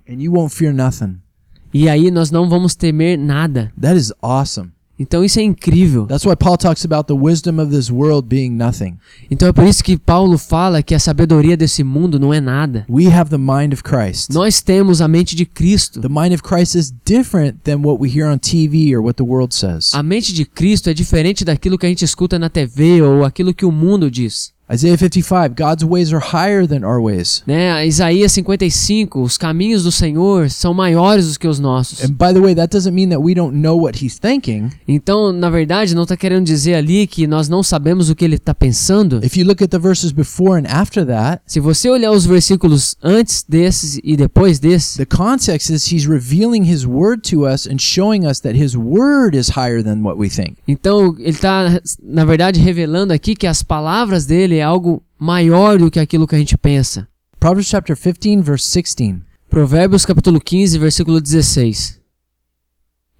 E 1.74 1.90
aí 1.90 2.12
nós 2.12 2.30
não 2.30 2.48
vamos 2.48 2.76
temer 2.76 3.18
nada. 3.18 3.72
That 3.80 3.98
is 3.98 4.14
awesome. 4.22 4.72
Então 5.00 5.24
isso 5.24 5.40
é 5.40 5.44
incrível. 5.44 6.06
That's 6.06 6.24
why 6.24 6.36
Paul 6.36 6.56
talks 6.56 6.86
about 6.86 7.08
the 7.08 7.20
wisdom 7.20 7.60
of 7.60 7.76
this 7.76 7.90
world 7.90 8.28
being 8.28 8.52
nothing. 8.52 8.98
Então 9.30 9.48
é 9.48 9.52
por 9.52 9.66
isso 9.66 9.84
que 9.84 9.98
Paulo 9.98 10.38
fala 10.38 10.84
que 10.84 10.94
a 10.94 11.00
sabedoria 11.00 11.58
desse 11.58 11.84
mundo 11.84 12.20
não 12.20 12.32
é 12.32 12.40
nada. 12.40 12.86
We 12.88 13.08
have 13.08 13.32
the 13.32 13.40
mind 13.40 13.74
of 13.74 13.82
Christ. 13.82 14.32
Nós 14.32 14.62
temos 14.62 15.02
a 15.02 15.08
mente 15.08 15.36
de 15.36 15.48
Cristo. 15.48 16.00
The 16.00 16.10
mind 16.10 16.34
of 16.34 16.44
Christ 16.44 16.76
is 16.76 16.94
different 17.04 17.58
than 17.64 17.78
what 17.78 18.00
we 18.00 18.08
hear 18.08 18.28
on 18.28 18.38
TV 18.38 18.96
or 18.96 19.02
what 19.02 19.16
the 19.16 19.28
world 19.28 19.54
says. 19.54 19.96
A 19.96 20.04
mente 20.04 20.32
de 20.32 20.46
Cristo 20.46 20.92
é 20.92 20.94
diferente 20.94 21.44
daquilo 21.44 21.78
que 21.78 21.88
a 21.88 21.90
gente 21.90 22.06
escuta 22.06 22.38
na 22.38 22.50
TV 22.50 23.02
ou 23.02 23.26
aquilo 23.26 23.54
que 23.54 23.66
o 23.66 23.72
mundo 23.72 24.12
diz. 24.12 24.53
Isaiah 24.72 24.98
55, 24.98 25.56
God's 25.56 25.84
ways 25.84 26.14
are 26.14 26.22
higher 26.22 26.66
than 26.66 26.84
our 26.86 27.02
ways. 27.02 27.44
Né? 27.46 27.86
Isaías 27.86 28.32
55, 28.32 29.22
os 29.22 29.38
caminhos 29.38 29.84
do 29.84 29.92
Senhor 29.92 30.50
são 30.50 30.74
maiores 30.74 31.34
do 31.34 31.40
que 31.40 31.48
os 31.48 31.60
nossos. 31.60 32.02
And 32.04 32.14
by 32.14 32.34
the 32.34 32.40
way, 32.40 32.56
that 32.56 32.72
doesn't 32.76 32.94
mean 32.94 33.10
that 33.10 33.22
we 33.22 33.34
don't 33.36 33.56
know 33.56 33.78
what 33.78 34.04
he's 34.04 34.18
thinking. 34.18 34.70
Então, 34.88 35.32
na 35.34 35.50
verdade, 35.50 35.94
não 35.94 36.04
está 36.04 36.16
querendo 36.16 36.46
dizer 36.46 36.76
ali 36.76 37.06
que 37.06 37.28
nós 37.28 37.50
não 37.50 37.62
sabemos 37.62 38.10
o 38.10 38.16
que 38.16 38.24
ele 38.24 38.36
está 38.38 38.56
pensando. 38.56 39.20
If 39.24 39.38
you 39.38 39.46
look 39.46 39.62
at 39.62 39.70
the 39.70 39.78
verses 39.78 40.12
before 40.12 40.60
and 40.60 40.66
after 40.68 41.06
that, 41.06 41.42
Se 41.46 41.60
você 41.60 41.90
olhar 41.90 42.12
os 42.12 42.26
versículos 42.26 42.96
antes 43.04 43.44
desses 43.48 44.00
e 44.04 44.16
depois 44.16 44.60
desses, 44.60 44.96
the 44.96 45.06
context 45.06 45.72
is 45.72 45.92
he's 45.92 46.06
revealing 46.08 46.64
his 46.64 46.86
word 46.86 47.22
to 47.30 47.46
us 47.46 47.68
and 47.68 47.78
showing 47.80 48.26
us 48.26 48.40
that 48.40 48.58
his 48.58 48.76
word 48.76 49.38
is 49.38 49.50
higher 49.50 49.84
than 49.84 50.02
what 50.04 50.18
we 50.18 50.30
think. 50.30 50.56
então 50.68 51.16
ele 51.20 51.30
está, 51.30 51.80
na 52.02 52.24
verdade, 52.24 52.60
revelando 52.62 53.12
aqui 53.14 53.36
que 53.36 53.46
as 53.46 53.62
palavras 53.62 54.26
dele 54.26 54.63
é 54.64 54.66
algo 54.66 55.04
maior 55.20 55.78
do 55.78 55.92
que 55.92 56.00
aquilo 56.00 56.26
que 56.26 56.36
a 56.36 56.40
gente 56.40 56.58
pensa. 56.58 57.08
Proverbs 57.40 57.68
chapter 57.68 57.96
15 57.96 58.42
verse 58.42 58.66
16. 58.74 59.22
Provérbios 59.50 60.06
capítulo 60.06 60.40
15, 60.40 60.80
versículo 60.80 61.22
16. 61.22 62.02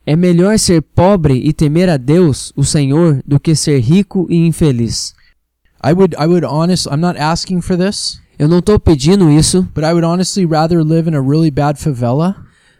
É 0.06 0.16
melhor 0.16 0.58
ser 0.58 0.82
pobre 0.82 1.36
e 1.36 1.54
temer 1.54 1.90
a 1.90 1.98
Deus, 1.98 2.52
o 2.56 2.64
Senhor, 2.64 3.22
do 3.24 3.40
que 3.40 3.56
ser 3.56 3.80
rico 3.80 4.26
e 4.30 4.48
infeliz. 4.48 5.14
I 5.86 5.94
would 5.94 6.16
I 6.16 6.26
would 6.26 6.46
honest 6.46 6.88
I'm 6.88 6.98
not 6.98 7.20
asking 7.20 7.62
for 7.62 7.78
this, 7.78 8.20
Eu 8.40 8.48
não 8.48 8.60
estou 8.60 8.80
pedindo 8.80 9.30
isso, 9.30 9.62
but 9.76 9.84
I 9.84 9.92
would 9.92 10.06
honestly 10.06 10.46
rather 10.46 10.84
live 10.84 11.08
in 11.08 11.14
a 11.14 11.22
really 11.22 11.52
bad 11.52 11.80
favela 11.80 12.36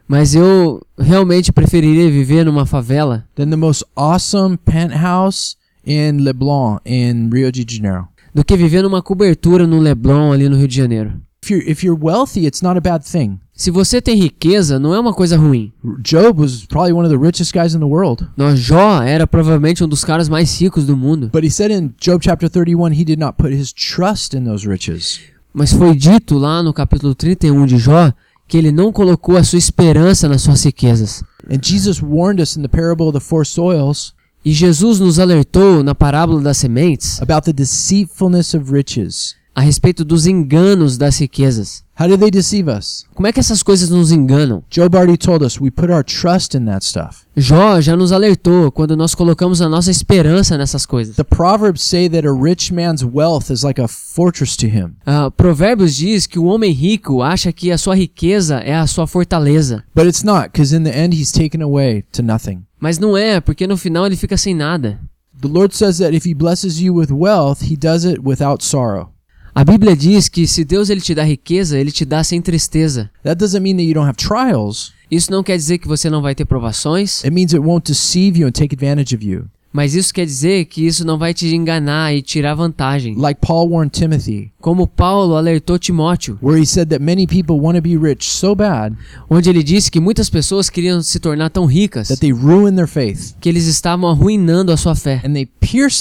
mas 0.08 0.36
eu 0.36 0.82
realmente 0.98 1.52
preferiria 1.52 2.12
viver 2.12 2.44
numa 2.44 2.66
favela 2.66 3.26
than 3.36 3.50
the 3.50 3.56
most 3.56 3.86
awesome 3.96 4.58
penthouse 4.58 5.56
in 5.86 6.24
Leblon 6.24 6.80
in 6.86 7.30
Rio 7.32 7.52
de 7.52 7.66
Janeiro. 7.68 8.08
Do 8.34 8.44
que 8.44 8.58
viver 8.58 8.82
numa 8.82 9.02
cobertura 9.02 9.68
no 9.68 9.80
Leblon 9.80 10.32
ali 10.32 10.50
no 10.50 10.58
Rio 10.58 10.68
de 10.68 10.76
Janeiro. 10.76 11.14
If 11.44 11.52
you're 11.52 11.70
if 11.70 11.84
you're 11.84 12.02
wealthy, 12.02 12.46
it's 12.46 12.62
not 12.62 12.78
a 12.78 12.82
bad 12.82 13.04
thing. 13.06 13.40
Se 13.54 13.70
você 13.70 14.02
tem 14.02 14.16
riqueza, 14.16 14.80
não 14.80 14.96
é 14.96 15.00
uma 15.00 15.14
coisa 15.14 15.38
ruim. 15.38 15.74
Job 16.02 16.42
was 16.42 16.66
probably 16.66 16.94
one 16.94 17.06
of 17.06 17.14
the 17.14 17.22
richest 17.22 17.54
guys 17.54 17.76
in 17.76 17.80
the 17.80 17.86
world. 17.86 18.26
Nós, 18.36 18.60
Jó 18.60 19.02
era 19.04 19.28
provavelmente 19.28 19.84
um 19.84 19.88
dos 19.88 20.04
caras 20.04 20.30
mais 20.30 20.60
ricos 20.60 20.86
do 20.86 20.96
mundo. 20.96 21.30
But 21.32 21.44
he 21.44 21.52
said 21.52 21.72
in 21.72 21.94
Job 22.00 22.24
chapter 22.24 22.50
31, 22.50 22.94
he 22.94 23.04
did 23.04 23.20
not 23.20 23.34
put 23.38 23.54
his 23.54 23.74
trust 23.74 24.36
in 24.36 24.46
those 24.46 24.68
riches. 24.68 25.20
Mas 25.54 25.72
foi 25.72 25.96
dito 25.96 26.38
lá 26.38 26.64
no 26.64 26.74
capítulo 26.74 27.14
31 27.14 27.66
de 27.66 27.78
Jó 27.78 28.12
que 28.48 28.58
ele 28.58 28.72
não 28.72 28.92
colocou 28.92 29.38
a 29.38 29.44
sua 29.44 29.60
esperança 29.60 30.28
nas 30.28 30.42
suas 30.42 30.64
riquezas. 30.64 31.24
And 31.50 31.60
Jesus 31.62 32.02
warned 32.02 32.42
us 32.42 32.56
in 32.56 32.62
the 32.62 32.68
parable 32.68 33.08
of 33.08 33.14
the 33.14 33.24
four 33.24 33.46
soils 33.46 34.14
E 34.46 34.52
Jesus 34.52 35.00
nos 35.00 35.20
alertou 35.20 35.82
na 35.84 35.96
parábola 35.96 36.42
das 36.42 36.58
sementes 36.58 37.22
about 37.22 37.46
the 37.46 37.54
deceitfulness 37.54 38.54
of 38.54 38.70
riches. 38.74 39.36
A 39.56 39.62
respeito 39.62 40.04
dos 40.04 40.26
enganos 40.26 40.98
das 40.98 41.20
riquezas. 41.20 41.84
How 42.00 42.08
do 42.08 42.18
they 42.18 42.32
deceive 42.32 42.72
us? 42.72 43.06
Como 43.14 43.28
é 43.28 43.32
que 43.32 43.40
essas 43.40 43.62
coisas 43.62 43.90
nos 43.90 44.12
enganam? 44.12 44.64
Job 44.70 44.98
already 44.98 45.16
told 45.16 45.46
us 45.46 45.62
we 45.62 45.70
put 45.70 45.92
our 45.92 46.04
trust 46.04 46.58
in 46.58 46.66
that 46.66 46.84
stuff. 46.84 47.24
Jó 47.38 47.80
já 47.80 47.96
nos 47.96 48.12
alertou 48.12 48.72
quando 48.72 48.98
nós 48.98 49.14
colocamos 49.14 49.62
a 49.62 49.70
nossa 49.70 49.92
esperança 49.92 50.58
nessas 50.58 50.88
coisas. 50.88 51.16
The 51.16 51.24
Proverbs 51.24 51.84
say 51.84 52.10
that 52.10 52.28
a 52.28 52.34
rich 52.34 52.74
man's 52.74 53.04
wealth 53.04 53.52
is 53.52 53.62
like 53.64 53.80
a 53.80 53.88
fortress 53.88 54.58
to 54.58 54.66
him. 54.66 54.96
Ah, 55.06 55.30
Provérbios 55.30 55.96
diz 55.96 56.26
que 56.26 56.40
o 56.40 56.46
homem 56.46 56.72
rico 56.72 57.22
acha 57.22 57.52
que 57.54 57.72
a 57.72 57.78
sua 57.78 57.96
riqueza 57.96 58.56
é 58.56 58.76
a 58.76 58.88
sua 58.88 59.06
fortaleza. 59.06 59.84
But 59.96 60.08
it's 60.08 60.24
not, 60.24 60.50
because 60.52 60.76
in 60.76 60.84
the 60.84 60.98
end, 60.98 61.16
he's 61.16 61.32
taken 61.32 61.62
away 61.62 62.04
to 62.14 62.24
nothing. 62.24 62.64
Mas 62.80 62.98
não 62.98 63.16
é, 63.16 63.40
porque 63.40 63.68
no 63.68 63.78
final 63.78 64.08
ele 64.08 64.16
fica 64.16 64.36
sem 64.36 64.56
nada. 64.56 65.00
The 65.40 65.48
Lord 65.48 65.76
says 65.76 66.00
that 66.00 66.16
if 66.16 66.26
he 66.26 66.34
blesses 66.34 66.80
you 66.80 66.96
with 66.96 67.12
wealth, 67.12 67.62
he 67.70 67.76
does 67.76 68.04
it 68.04 68.22
without 68.24 68.64
sorrow. 68.64 69.13
A 69.56 69.64
Bíblia 69.64 69.96
diz 69.96 70.28
que 70.28 70.48
se 70.48 70.66
Deus 70.66 70.90
ele 70.90 71.00
te 71.00 71.14
dá 71.14 71.24
riqueza, 71.24 71.78
ele 71.78 71.92
te 71.92 72.04
dá 72.04 72.24
sem 72.24 72.42
tristeza. 72.42 73.12
That 73.22 73.36
doesn't 73.38 73.62
mean 73.62 73.76
that 73.76 73.84
you 73.84 73.94
don't 73.94 74.08
have 74.08 74.18
trials. 74.18 74.92
Isso 75.12 75.32
não 75.32 75.44
quer 75.44 75.56
dizer 75.56 75.78
que 75.78 75.88
você 75.88 76.10
não 76.10 76.24
vai 76.24 76.34
ter 76.34 76.44
provações, 76.44 77.24
It 77.24 77.30
means 77.32 77.54
it 77.54 77.60
won't 77.60 77.86
deceive 77.86 78.40
you 78.40 78.48
and 78.48 78.52
take 78.52 78.74
advantage 78.74 79.16
of 79.16 79.24
you. 79.24 79.46
Mas 79.74 79.96
isso 79.96 80.14
quer 80.14 80.26
dizer 80.26 80.66
que 80.66 80.86
isso 80.86 81.04
não 81.04 81.18
vai 81.18 81.34
te 81.34 81.54
enganar 81.54 82.14
e 82.14 82.22
tirar 82.22 82.54
vantagem. 82.54 83.16
Like 83.16 83.42
Paul 83.46 83.70
warned 83.70 83.92
Timothy, 83.92 84.52
Como 84.62 84.88
Paulo 84.88 85.36
alertou 85.36 85.80
Timóteo, 85.80 86.38
where 86.42 86.62
he 86.62 86.66
said 86.66 86.90
that 86.90 87.04
many 87.04 87.26
people 87.26 87.60
want 87.60 87.76
to 87.76 87.82
be 87.82 87.98
rich 87.98 88.30
so 88.30 88.54
bad 88.54 88.96
onde 89.30 89.50
ele 89.50 89.64
disse 89.64 89.90
que 89.90 90.00
muitas 90.00 90.30
pessoas 90.30 90.70
queriam 90.70 91.02
se 91.02 91.20
tornar 91.20 91.50
tão 91.50 91.66
ricas 91.66 92.08
that 92.08 92.22
they 92.22 92.32
ruin 92.32 92.76
their 92.76 92.88
faith 92.88 93.36
que 93.42 93.50
eles 93.50 93.66
estavam 93.66 94.08
arruinando 94.08 94.72
a 94.72 94.78
sua 94.78 94.96
fé, 94.96 95.22
and 95.26 95.34
they 95.34 95.50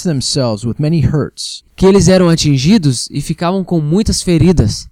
themselves 0.04 0.64
with 0.64 0.76
many 0.78 1.00
hurts. 1.00 1.64
que 1.74 1.86
eles 1.86 2.08
eram 2.08 2.28
atingidos 2.28 3.08
e 3.10 3.20
ficavam 3.20 3.64
com 3.64 3.80
muitas 3.80 4.20
feridas. 4.20 4.86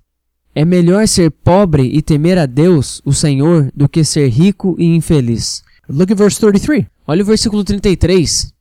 É 0.54 0.64
melhor 0.64 1.06
ser 1.06 1.30
pobre 1.30 1.84
e 1.94 2.02
temer 2.02 2.38
a 2.38 2.46
Deus, 2.46 3.00
o 3.04 3.12
Senhor, 3.12 3.70
do 3.74 3.88
que 3.88 4.02
ser 4.02 4.28
rico 4.28 4.74
e 4.78 4.84
infeliz. 4.84 5.62
Look 5.88 6.12
at 6.12 6.18
verse 6.18 6.40
33. 6.40 6.86
Olha 7.06 7.22
o 7.22 7.26
versículo 7.26 7.62
33. 7.62 8.52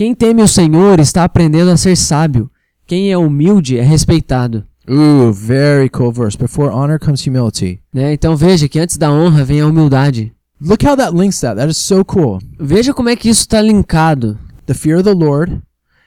Quem 0.00 0.14
teme 0.14 0.42
o 0.42 0.48
Senhor 0.48 0.98
está 0.98 1.24
aprendendo 1.24 1.70
a 1.70 1.76
ser 1.76 1.94
sábio. 1.94 2.50
Quem 2.86 3.12
é 3.12 3.18
humilde 3.18 3.76
é 3.76 3.82
respeitado. 3.82 4.64
Ooh, 4.88 5.30
very 5.30 5.90
cool 5.90 6.10
verse. 6.10 6.38
Before 6.38 6.70
honor 6.72 6.98
comes 6.98 7.26
humility. 7.26 7.82
Né? 7.92 8.14
Então 8.14 8.34
veja 8.34 8.66
que 8.66 8.78
antes 8.78 8.96
da 8.96 9.12
honra 9.12 9.44
vem 9.44 9.60
a 9.60 9.66
humildade. 9.66 10.32
Look 10.58 10.86
how 10.86 10.96
that 10.96 11.14
links 11.14 11.38
that. 11.40 11.56
That 11.56 11.70
is 11.70 11.76
so 11.76 12.02
cool. 12.02 12.38
Veja 12.58 12.94
como 12.94 13.10
é 13.10 13.14
que 13.14 13.28
isso 13.28 13.42
está 13.42 13.60
linkado. 13.60 14.38
The 14.64 14.72
fear 14.72 14.96
of 14.96 15.04
the 15.04 15.12
Lord 15.12 15.60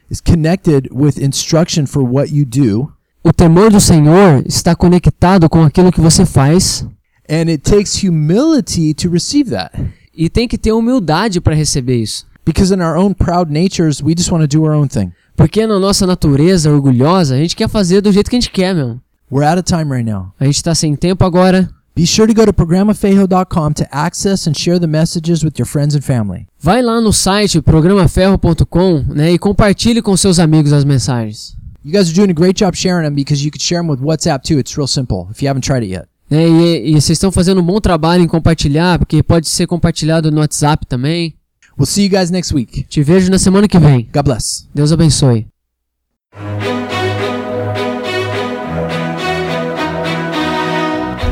is 0.10 0.20
connected 0.20 0.90
with 0.92 1.24
instruction 1.24 1.86
for 1.86 2.02
what 2.02 2.36
you 2.36 2.48
do, 2.48 2.92
O 3.24 3.32
temor 3.32 3.70
do 3.70 3.80
Senhor 3.80 4.42
está 4.48 4.76
conectado 4.76 5.48
com 5.48 5.62
aquilo 5.62 5.92
que 5.92 6.02
você 6.02 6.26
faz 6.26 6.84
and 7.30 7.48
it 7.48 7.60
takes 7.60 8.04
humility 8.04 8.96
to 8.96 9.08
receive 9.08 9.52
that. 9.52 9.72
e 10.18 10.32
tem 10.32 10.48
que 10.48 10.58
ter 10.58 10.72
humildade 10.72 11.40
para 11.40 11.54
receber 11.54 11.98
isso. 11.98 12.33
Because 12.46 12.74
in 12.74 12.82
our 12.82 12.98
own 12.98 13.14
proud 13.14 13.50
natures, 13.50 14.02
we 14.02 14.14
just 14.16 14.32
want 14.32 14.42
to 14.42 14.48
do 14.48 14.64
our 14.66 14.74
own 14.74 14.88
thing. 14.88 15.12
Porque 15.36 15.66
na 15.66 15.80
nossa 15.80 16.06
natureza 16.06 16.72
orgulhosa, 16.72 17.36
a 17.36 17.38
gente 17.38 17.56
quer 17.56 17.70
fazer 17.70 18.02
do 18.02 18.12
jeito 18.12 18.30
que 18.30 18.36
a 18.36 18.40
gente 18.40 18.52
quer, 18.52 18.76
meu. 18.76 19.00
We're 19.32 19.46
out 19.48 19.58
of 19.58 19.64
time 19.64 19.90
right 19.90 20.04
now. 20.04 20.34
A 20.40 20.46
gente 20.46 20.58
está 20.58 20.76
sem 20.76 20.96
tempo 20.96 21.26
agora. 21.26 21.70
Be 21.96 22.06
sure 22.08 22.28
to 22.28 22.34
go 22.34 22.46
to 22.46 22.52
programafejo.com 22.52 23.74
to 23.74 23.86
access 23.92 24.48
and 24.48 24.56
share 24.56 24.80
the 24.80 24.88
messages 24.88 25.44
with 25.44 25.60
your 25.60 25.68
friends 25.68 25.96
and 25.96 26.02
family. 26.02 26.48
Vai 26.60 26.82
lá 26.82 27.00
no 27.00 27.14
site 27.14 27.62
programaferro.com 27.62 29.06
né, 29.10 29.32
e 29.32 29.38
compartilhe 29.38 30.02
com 30.02 30.18
seus 30.18 30.40
amigos 30.40 30.74
as 30.74 30.84
mensagens. 30.84 31.56
You 31.86 31.92
guys 31.92 32.10
are 32.10 32.16
doing 32.16 32.32
a 32.32 32.34
great 32.34 32.58
job 32.58 32.76
sharing 32.76 33.04
them 33.04 33.14
because 33.14 33.44
you 33.44 33.52
could 33.52 33.62
share 33.62 33.82
them 33.82 33.92
with 33.92 34.00
WhatsApp 34.02 34.44
too. 34.44 34.60
It's 34.60 34.76
real 34.76 34.88
simple 34.88 35.28
if 35.32 35.44
you 35.44 35.48
haven't 35.48 35.66
tried 35.66 35.84
it 35.84 35.92
yet. 35.92 36.08
Né, 36.32 36.48
e, 36.48 36.90
e 36.90 36.92
vocês 36.94 37.12
estão 37.12 37.32
fazendo 37.32 37.62
um 37.62 37.66
bom 37.66 37.80
trabalho 37.80 38.24
em 38.24 38.28
compartilhar, 38.28 38.98
porque 38.98 39.22
pode 39.22 39.48
ser 39.48 39.68
compartilhado 39.68 40.32
no 40.32 40.40
WhatsApp 40.40 40.88
também. 40.88 41.36
We'll 41.78 41.88
see 41.88 42.04
you 42.04 42.10
guys 42.10 42.30
next 42.32 42.54
week. 42.54 42.88
Te 42.90 43.04
vejo 43.04 43.30
na 43.30 43.40
semana 43.40 43.68
que 43.68 43.80
vem. 43.80 44.08
God 44.14 44.24
bless. 44.24 44.68
Deus 44.74 44.92
abençoe. 44.92 45.48